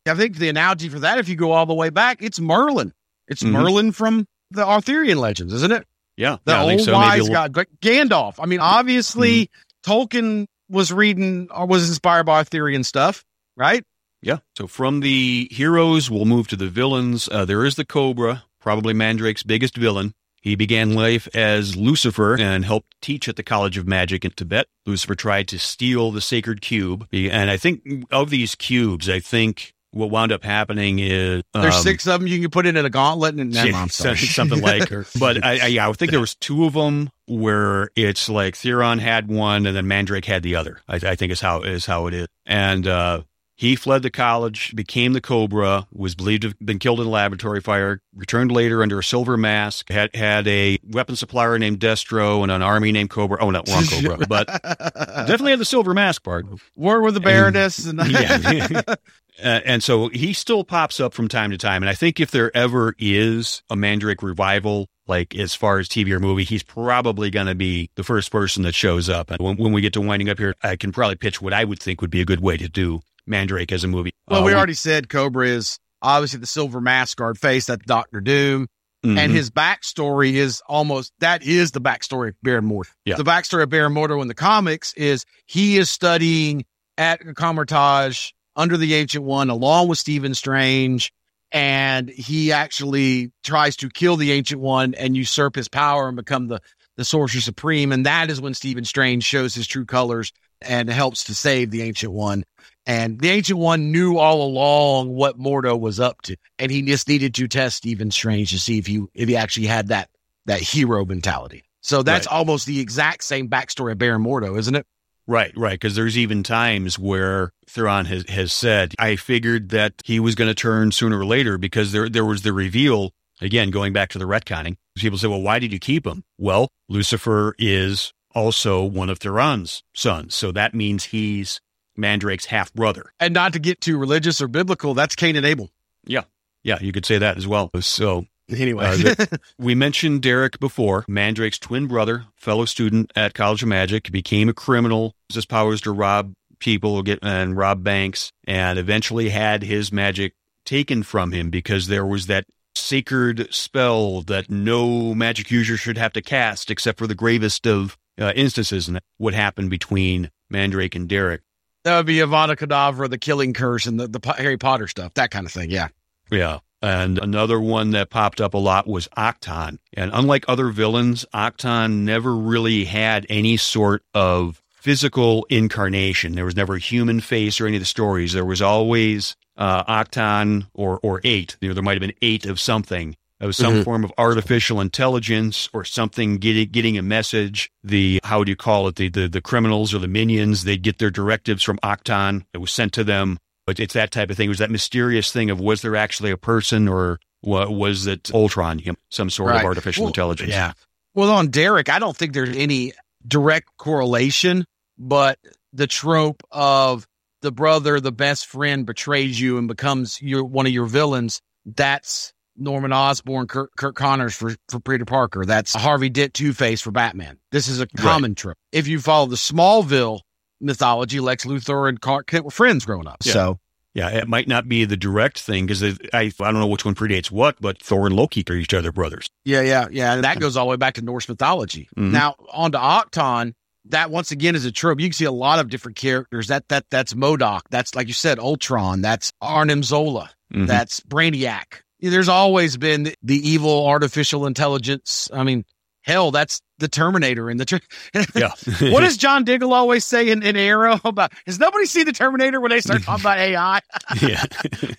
I 0.08 0.14
think 0.14 0.38
the 0.38 0.48
analogy 0.48 0.88
for 0.88 1.00
that, 1.00 1.18
if 1.18 1.28
you 1.28 1.36
go 1.36 1.52
all 1.52 1.66
the 1.66 1.74
way 1.74 1.90
back, 1.90 2.22
it's 2.22 2.40
Merlin. 2.40 2.94
It's 3.28 3.42
Mhm. 3.42 3.50
Merlin 3.50 3.92
from 3.92 4.26
the 4.50 4.64
Arthurian 4.66 5.18
legends, 5.18 5.52
isn't 5.52 5.70
it? 5.72 5.86
Yeah, 6.16 6.38
The 6.46 6.52
yeah, 6.52 6.62
old 6.62 6.80
so. 6.80 6.94
wise 6.94 7.28
little- 7.28 7.48
guy, 7.50 7.64
Gandalf. 7.82 8.36
I 8.40 8.46
mean, 8.46 8.60
obviously, 8.60 9.50
Tolkien 9.86 10.46
was 10.70 10.90
reading 10.90 11.48
or 11.54 11.66
was 11.66 11.86
inspired 11.88 12.24
by 12.24 12.38
Arthurian 12.38 12.82
stuff, 12.82 13.24
right? 13.58 13.84
Yeah. 14.22 14.38
So 14.56 14.66
from 14.66 15.00
the 15.00 15.48
heroes, 15.50 16.10
we'll 16.10 16.24
move 16.24 16.48
to 16.48 16.56
the 16.56 16.68
villains. 16.68 17.28
Uh, 17.28 17.44
there 17.44 17.64
is 17.64 17.76
the 17.76 17.84
Cobra, 17.84 18.44
probably 18.60 18.92
Mandrake's 18.92 19.42
biggest 19.42 19.76
villain. 19.76 20.14
He 20.42 20.54
began 20.56 20.94
life 20.94 21.28
as 21.34 21.76
Luciphor 21.76 22.40
and 22.40 22.64
helped 22.64 22.94
teach 23.02 23.28
at 23.28 23.36
the 23.36 23.42
College 23.42 23.76
of 23.76 23.86
Magic 23.86 24.24
in 24.24 24.30
Tibet. 24.30 24.66
Luciphor 24.88 25.16
tried 25.16 25.48
to 25.48 25.58
steal 25.58 26.10
the 26.10 26.22
sacred 26.22 26.62
cube. 26.62 27.06
And 27.12 27.50
I 27.50 27.58
think 27.58 28.06
of 28.10 28.30
these 28.30 28.54
cubes, 28.54 29.08
I 29.08 29.20
think 29.20 29.74
what 29.92 30.10
wound 30.10 30.32
up 30.32 30.44
happening 30.44 30.98
is 30.98 31.42
There's 31.52 31.74
um, 31.74 31.82
six 31.82 32.06
of 32.06 32.20
them 32.20 32.28
you 32.28 32.40
can 32.40 32.50
put 32.50 32.64
in 32.64 32.76
at 32.76 32.84
a 32.84 32.90
gauntlet, 32.90 33.34
and 33.34 33.52
Yeah, 33.52 33.86
something 33.86 34.62
like 34.62 34.90
But 35.18 35.44
I, 35.44 35.58
I, 35.58 35.66
yeah, 35.66 35.88
I 35.88 35.92
think 35.92 36.10
there 36.10 36.20
was 36.20 36.36
two 36.36 36.64
of 36.64 36.74
them 36.74 37.10
where 37.26 37.90
it's 37.96 38.28
like 38.28 38.56
Theron 38.56 38.98
had 38.98 39.28
one 39.28 39.66
and 39.66 39.76
then 39.76 39.88
Mandrake 39.88 40.24
had 40.24 40.42
the 40.42 40.56
other. 40.56 40.80
I, 40.88 40.96
I 40.96 41.14
think 41.16 41.32
is 41.32 41.40
how 41.40 41.62
is 41.62 41.86
how 41.86 42.06
it 42.06 42.14
is. 42.14 42.28
And 42.46 42.86
uh, 42.86 43.22
he 43.60 43.76
fled 43.76 44.00
the 44.02 44.10
college, 44.10 44.74
became 44.74 45.12
the 45.12 45.20
Cobra, 45.20 45.86
was 45.92 46.14
believed 46.14 46.42
to 46.42 46.48
have 46.48 46.58
been 46.60 46.78
killed 46.78 46.98
in 46.98 47.06
a 47.06 47.10
laboratory 47.10 47.60
fire, 47.60 48.00
returned 48.14 48.50
later 48.50 48.82
under 48.82 48.98
a 48.98 49.04
silver 49.04 49.36
mask, 49.36 49.90
had 49.90 50.16
had 50.16 50.48
a 50.48 50.78
weapon 50.82 51.14
supplier 51.14 51.58
named 51.58 51.78
Destro 51.78 52.42
and 52.42 52.50
an 52.50 52.62
army 52.62 52.90
named 52.90 53.10
Cobra. 53.10 53.36
Oh, 53.38 53.50
not 53.50 53.68
wrong 53.68 53.84
Cobra, 53.84 54.16
but 54.28 54.46
definitely 54.46 55.50
had 55.50 55.60
the 55.60 55.66
silver 55.66 55.92
mask 55.92 56.24
part. 56.24 56.46
War 56.74 57.02
with 57.02 57.12
the 57.12 57.20
Baroness, 57.20 57.84
and, 57.84 58.00
Yeah. 58.10 58.80
Uh, 59.42 59.60
and 59.64 59.82
so 59.82 60.08
he 60.08 60.34
still 60.34 60.64
pops 60.64 61.00
up 61.00 61.14
from 61.14 61.26
time 61.26 61.50
to 61.50 61.56
time. 61.56 61.82
And 61.82 61.88
I 61.88 61.94
think 61.94 62.20
if 62.20 62.30
there 62.30 62.54
ever 62.54 62.94
is 62.98 63.62
a 63.70 63.76
Mandrake 63.76 64.22
revival, 64.22 64.86
like 65.06 65.34
as 65.34 65.54
far 65.54 65.78
as 65.78 65.88
TV 65.88 66.10
or 66.10 66.20
movie, 66.20 66.44
he's 66.44 66.62
probably 66.62 67.30
going 67.30 67.46
to 67.46 67.54
be 67.54 67.88
the 67.94 68.04
first 68.04 68.30
person 68.30 68.64
that 68.64 68.74
shows 68.74 69.08
up. 69.08 69.30
And 69.30 69.40
when, 69.40 69.56
when 69.56 69.72
we 69.72 69.80
get 69.80 69.94
to 69.94 70.00
winding 70.02 70.28
up 70.28 70.38
here, 70.38 70.54
I 70.62 70.76
can 70.76 70.92
probably 70.92 71.16
pitch 71.16 71.40
what 71.40 71.54
I 71.54 71.64
would 71.64 71.80
think 71.80 72.02
would 72.02 72.10
be 72.10 72.20
a 72.20 72.26
good 72.26 72.40
way 72.40 72.58
to 72.58 72.68
do 72.68 73.00
Mandrake 73.26 73.72
as 73.72 73.84
a 73.84 73.88
movie. 73.88 74.12
well, 74.28 74.42
Uh, 74.42 74.44
we 74.46 74.54
already 74.54 74.74
said 74.74 75.08
Cobra 75.08 75.46
is 75.46 75.78
obviously 76.02 76.40
the 76.40 76.46
silver 76.46 76.80
mask 76.80 77.18
guard 77.18 77.38
face. 77.38 77.66
That's 77.66 77.84
Doctor 77.84 78.20
Doom. 78.20 78.66
mhm. 79.04 79.16
and 79.18 79.32
his 79.32 79.50
backstory 79.50 80.32
is 80.34 80.60
almost 80.68 81.12
that 81.20 81.42
is 81.42 81.70
the 81.70 81.80
backstory 81.80 82.28
of 82.30 82.34
Baron 82.42 82.68
Mordo. 82.68 82.90
Yeah. 83.06 83.16
The 83.16 83.24
backstory 83.24 83.62
of 83.62 83.70
Baron 83.70 83.94
Mordo 83.94 84.20
in 84.20 84.28
the 84.28 84.34
comics 84.34 84.92
is 84.92 85.24
he 85.46 85.78
is 85.78 85.88
studying 85.88 86.66
at 86.98 87.20
Kamar-Taj 87.34 88.32
under 88.56 88.76
the 88.76 88.94
Ancient 88.94 89.24
One 89.24 89.48
along 89.48 89.88
with 89.88 89.98
Stephen 89.98 90.34
Strange, 90.34 91.12
and 91.50 92.10
he 92.10 92.52
actually 92.52 93.32
tries 93.42 93.74
to 93.76 93.88
kill 93.88 94.16
the 94.16 94.32
Ancient 94.32 94.60
One 94.60 94.92
and 94.94 95.16
usurp 95.16 95.56
his 95.56 95.68
power 95.68 96.08
and 96.08 96.16
become 96.16 96.48
the 96.48 96.60
the 96.96 97.04
Sorcerer 97.04 97.40
Supreme. 97.40 97.92
And 97.92 98.04
that 98.04 98.28
is 98.28 98.38
when 98.42 98.52
Stephen 98.52 98.84
Strange 98.84 99.24
shows 99.24 99.54
his 99.54 99.66
true 99.66 99.86
colors 99.86 100.32
and 100.60 100.90
helps 100.90 101.24
to 101.24 101.34
save 101.34 101.70
the 101.70 101.80
Ancient 101.82 102.12
One. 102.12 102.44
And 102.86 103.20
the 103.20 103.28
Ancient 103.30 103.58
One 103.58 103.92
knew 103.92 104.16
all 104.18 104.42
along 104.42 105.10
what 105.10 105.38
Mordo 105.38 105.78
was 105.78 106.00
up 106.00 106.22
to, 106.22 106.36
and 106.58 106.70
he 106.72 106.82
just 106.82 107.08
needed 107.08 107.34
to 107.34 107.46
test 107.46 107.76
Stephen 107.76 108.10
Strange 108.10 108.50
to 108.50 108.58
see 108.58 108.78
if 108.78 108.86
he 108.86 109.04
if 109.14 109.28
he 109.28 109.36
actually 109.36 109.66
had 109.66 109.88
that 109.88 110.08
that 110.46 110.60
hero 110.60 111.04
mentality. 111.04 111.64
So 111.82 112.02
that's 112.02 112.26
Right. 112.26 112.32
almost 112.36 112.66
the 112.66 112.80
exact 112.80 113.24
same 113.24 113.48
backstory 113.48 113.92
of 113.92 113.98
Baron 113.98 114.22
Mordo, 114.22 114.58
isn't 114.58 114.74
it? 114.74 114.86
Right, 115.26 115.52
right. 115.56 115.74
Because 115.78 115.94
there's 115.94 116.18
even 116.18 116.42
times 116.42 116.98
where 116.98 117.52
Theron 117.68 118.06
has, 118.06 118.28
has 118.28 118.52
said, 118.52 118.94
I 118.98 119.16
figured 119.16 119.68
that 119.68 119.94
he 120.04 120.18
was 120.18 120.34
going 120.34 120.48
to 120.48 120.54
turn 120.54 120.90
sooner 120.90 121.18
or 121.20 121.24
later 121.24 121.56
because 121.56 121.92
there, 121.92 122.08
there 122.08 122.24
was 122.24 122.42
the 122.42 122.52
reveal, 122.52 123.12
again, 123.40 123.70
going 123.70 123.92
back 123.92 124.08
to 124.10 124.18
the 124.18 124.24
retconning. 124.24 124.76
People 124.96 125.18
say, 125.18 125.28
well, 125.28 125.40
why 125.40 125.58
did 125.60 125.72
you 125.72 125.78
keep 125.78 126.04
him? 126.06 126.24
Well, 126.36 126.68
Luciphor 126.90 127.52
is 127.58 128.12
also 128.34 128.82
one 128.82 129.08
of 129.08 129.18
Theron's 129.18 129.84
sons. 129.94 130.34
So 130.34 130.50
that 130.52 130.74
means 130.74 131.04
he's 131.04 131.60
Mandrake's 132.00 132.46
half 132.46 132.72
brother. 132.74 133.12
And 133.20 133.34
not 133.34 133.52
to 133.52 133.58
get 133.58 133.80
too 133.80 133.98
religious 133.98 134.40
or 134.40 134.48
biblical, 134.48 134.94
that's 134.94 135.14
Cain 135.14 135.36
and 135.36 135.46
Abel. 135.46 135.70
Yeah, 136.04 136.22
Yeah, 136.62 136.78
you 136.80 136.92
could 136.92 137.06
say 137.06 137.18
that 137.18 137.36
as 137.36 137.46
well. 137.46 137.70
So 137.80 138.26
Anyway, 138.50 138.84
Uh, 138.84 139.26
we 139.58 139.74
mentioned 139.74 140.22
Derek 140.22 140.58
before, 140.58 141.04
Mandrake's 141.06 141.58
twin 141.58 141.86
brother, 141.86 142.24
fellow 142.36 142.64
student 142.64 143.12
at 143.14 143.34
College 143.34 143.62
of 143.62 143.68
Magic, 143.68 144.10
became 144.10 144.48
a 144.48 144.52
criminal, 144.52 145.14
used 145.28 145.36
his 145.36 145.46
powers 145.46 145.80
to 145.82 145.92
rob 145.92 146.32
people 146.58 147.02
get 147.02 147.18
and 147.22 147.56
rob 147.56 147.82
banks, 147.82 148.32
and 148.46 148.78
eventually 148.78 149.30
had 149.30 149.62
his 149.62 149.92
magic 149.92 150.34
taken 150.64 151.02
from 151.02 151.32
him 151.32 151.50
because 151.50 151.86
there 151.86 152.04
was 152.04 152.26
that 152.26 152.44
sacred 152.74 153.52
spell 153.52 154.22
that 154.22 154.50
no 154.50 155.14
magic 155.14 155.50
user 155.50 155.76
should 155.76 155.98
have 155.98 156.12
to 156.12 156.22
cast 156.22 156.70
except 156.70 156.98
for 156.98 157.06
the 157.06 157.14
gravest 157.14 157.66
of 157.66 157.96
uh, 158.20 158.32
instances. 158.36 158.88
And 158.88 159.00
what 159.16 159.34
happened 159.34 159.70
between 159.70 160.30
Mandrake 160.50 160.94
and 160.94 161.08
Derek. 161.08 161.42
That 161.84 161.96
would 161.96 162.06
be 162.06 162.16
Avada 162.16 162.56
Kedavra, 162.56 163.08
the 163.08 163.18
killing 163.18 163.52
curse, 163.52 163.86
and 163.86 163.98
the, 163.98 164.08
the 164.08 164.34
Harry 164.34 164.56
Potter 164.56 164.86
stuff, 164.86 165.14
that 165.14 165.30
kind 165.30 165.46
of 165.46 165.52
thing. 165.52 165.70
Yeah. 165.70 165.88
Yeah. 166.30 166.58
And 166.82 167.18
another 167.18 167.60
one 167.60 167.90
that 167.90 168.08
popped 168.08 168.40
up 168.40 168.54
a 168.54 168.58
lot 168.58 168.86
was 168.86 169.06
Octon. 169.16 169.78
And 169.94 170.10
unlike 170.14 170.46
other 170.48 170.70
villains, 170.70 171.26
Octon 171.34 172.00
never 172.04 172.34
really 172.34 172.84
had 172.84 173.26
any 173.28 173.58
sort 173.58 174.02
of 174.14 174.62
physical 174.70 175.46
incarnation. 175.50 176.34
There 176.34 176.46
was 176.46 176.56
never 176.56 176.76
a 176.76 176.78
human 176.78 177.20
face 177.20 177.60
or 177.60 177.66
any 177.66 177.76
of 177.76 177.82
the 177.82 177.86
stories. 177.86 178.32
There 178.32 178.46
was 178.46 178.62
always 178.62 179.36
uh, 179.58 179.84
Octon 179.84 180.68
or 180.72 180.98
or 181.02 181.20
eight. 181.22 181.58
You 181.60 181.68
know, 181.68 181.74
there 181.74 181.82
might 181.82 181.94
have 181.94 182.00
been 182.00 182.14
eight 182.22 182.46
of 182.46 182.58
something. 182.58 183.14
It 183.40 183.46
was 183.46 183.56
some 183.56 183.76
Mhm. 183.76 183.84
form 183.84 184.04
of 184.04 184.12
artificial 184.18 184.80
intelligence 184.82 185.68
or 185.72 185.84
something 185.84 186.36
getting 186.38 186.68
getting 186.68 186.98
a 186.98 187.02
message. 187.02 187.70
The 187.82 188.20
how 188.24 188.44
do 188.44 188.50
you 188.50 188.56
call 188.56 188.86
it? 188.88 188.96
The 188.96 189.08
the, 189.08 189.28
the 189.28 189.40
criminals 189.40 189.94
or 189.94 189.98
the 189.98 190.08
minions, 190.08 190.64
they'd 190.64 190.82
get 190.82 190.98
their 190.98 191.10
directives 191.10 191.62
from 191.62 191.78
Octon. 191.78 192.44
It 192.52 192.58
was 192.58 192.70
sent 192.72 192.92
to 192.94 193.04
them. 193.04 193.38
But 193.66 193.78
it's 193.78 193.94
that 193.94 194.10
type 194.10 194.30
of 194.30 194.36
thing. 194.36 194.46
It 194.46 194.48
was 194.50 194.58
that 194.58 194.70
mysterious 194.70 195.30
thing 195.32 195.48
of 195.50 195.60
was 195.60 195.80
there 195.82 195.94
actually 195.96 196.30
a 196.32 196.36
person 196.36 196.88
or 196.88 197.20
wa- 197.42 197.68
was 197.68 198.06
it 198.06 198.30
Ultron, 198.34 198.78
you 198.80 198.92
know, 198.92 198.96
some 199.10 199.30
sort 199.30 199.50
Right. 199.50 199.60
of 199.60 199.64
artificial 199.64 200.04
Well, 200.04 200.08
intelligence? 200.08 200.50
Yeah. 200.50 200.72
Well, 201.14 201.30
on 201.30 201.48
Derek, 201.48 201.88
I 201.88 201.98
don't 201.98 202.16
think 202.16 202.32
there's 202.32 202.56
any 202.56 202.92
direct 203.26 203.68
correlation, 203.78 204.64
but 204.98 205.38
the 205.72 205.86
trope 205.86 206.42
of 206.50 207.06
the 207.42 207.52
brother, 207.52 208.00
the 208.00 208.12
best 208.12 208.46
friend 208.46 208.84
betrays 208.86 209.40
you 209.40 209.56
and 209.58 209.68
becomes 209.68 210.20
your 210.20 210.42
one 210.44 210.66
of 210.66 210.72
your 210.72 210.86
villains, 210.86 211.40
that's 211.64 212.32
Norman 212.60 212.92
Osborn, 212.92 213.46
Kirk, 213.46 213.70
Kirk 213.76 213.96
Connors 213.96 214.34
for, 214.34 214.54
for 214.68 214.80
Peter 214.80 215.04
Parker. 215.04 215.44
That's 215.44 215.74
Harvey 215.74 216.10
Dent 216.10 216.34
Two 216.34 216.52
Face 216.52 216.80
for 216.80 216.90
Batman. 216.90 217.38
This 217.50 217.68
is 217.68 217.80
a 217.80 217.86
common 217.86 218.32
right. 218.32 218.36
trope. 218.36 218.58
If 218.72 218.86
you 218.86 219.00
follow 219.00 219.26
the 219.26 219.36
Smallville 219.36 220.20
mythology, 220.60 221.20
Lex 221.20 221.44
Luthor 221.46 221.88
and 221.88 222.00
Clark 222.00 222.26
Kent 222.26 222.44
were 222.44 222.50
friends 222.50 222.84
growing 222.84 223.06
up. 223.06 223.18
Yeah. 223.24 223.32
So 223.32 223.58
yeah, 223.94 224.10
it 224.10 224.28
might 224.28 224.46
not 224.46 224.68
be 224.68 224.84
the 224.84 224.96
direct 224.96 225.40
thing 225.40 225.66
because 225.66 225.82
I, 225.82 225.98
I 226.12 226.28
don't 226.38 226.60
know 226.60 226.66
which 226.68 226.84
one 226.84 226.94
predates 226.94 227.30
what, 227.30 227.60
but 227.60 227.82
Thor 227.82 228.06
and 228.06 228.14
Loki 228.14 228.44
are 228.48 228.54
each 228.54 228.72
other 228.72 228.92
brothers. 228.92 229.28
Yeah, 229.44 229.62
yeah, 229.62 229.88
yeah. 229.90 230.14
And 230.14 230.24
that 230.24 230.38
goes 230.38 230.56
all 230.56 230.66
the 230.66 230.70
way 230.70 230.76
back 230.76 230.94
to 230.94 231.02
Norse 231.02 231.28
mythology. 231.28 231.88
Mm-hmm. 231.96 232.12
Now, 232.12 232.36
on 232.52 232.72
to 232.72 232.78
Octon, 232.78 233.54
that 233.86 234.10
once 234.10 234.30
again 234.30 234.54
is 234.54 234.64
a 234.64 234.70
trope. 234.70 235.00
You 235.00 235.08
can 235.08 235.14
see 235.14 235.24
a 235.24 235.32
lot 235.32 235.58
of 235.58 235.68
different 235.70 235.96
characters. 235.96 236.48
That 236.48 236.68
that 236.68 236.84
that's 236.90 237.14
MODOK. 237.14 237.62
That's 237.70 237.94
like 237.94 238.06
you 238.06 238.14
said, 238.14 238.38
Ultron. 238.38 239.00
That's 239.00 239.32
Arnim 239.40 239.82
Zola. 239.82 240.30
Mm-hmm. 240.52 240.66
That's 240.66 241.00
Brainiac. 241.00 241.82
There's 242.00 242.28
always 242.28 242.76
been 242.76 243.12
the 243.22 243.48
evil 243.48 243.86
artificial 243.86 244.46
intelligence. 244.46 245.28
I 245.32 245.44
mean, 245.44 245.64
hell, 246.02 246.30
that's 246.30 246.60
the 246.78 246.88
Terminator 246.88 247.50
in 247.50 247.56
the. 247.56 247.64
Ter- 247.64 247.80
yeah. 248.34 248.50
what 248.90 249.00
does 249.00 249.16
John 249.16 249.44
Diggle 249.44 249.72
always 249.72 250.04
say 250.04 250.30
in, 250.30 250.42
in 250.42 250.56
Arrow 250.56 250.98
about? 251.04 251.32
Has 251.46 251.58
nobody 251.58 251.86
seen 251.86 252.06
the 252.06 252.12
Terminator 252.12 252.60
when 252.60 252.70
they 252.70 252.80
start 252.80 253.02
talking 253.02 253.22
about 253.22 253.38
AI? 253.38 253.80
yeah. 254.22 254.44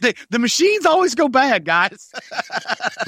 the, 0.02 0.16
the 0.30 0.40
machines 0.40 0.86
always 0.86 1.16
go 1.16 1.28
bad, 1.28 1.66
guys. 1.66 2.12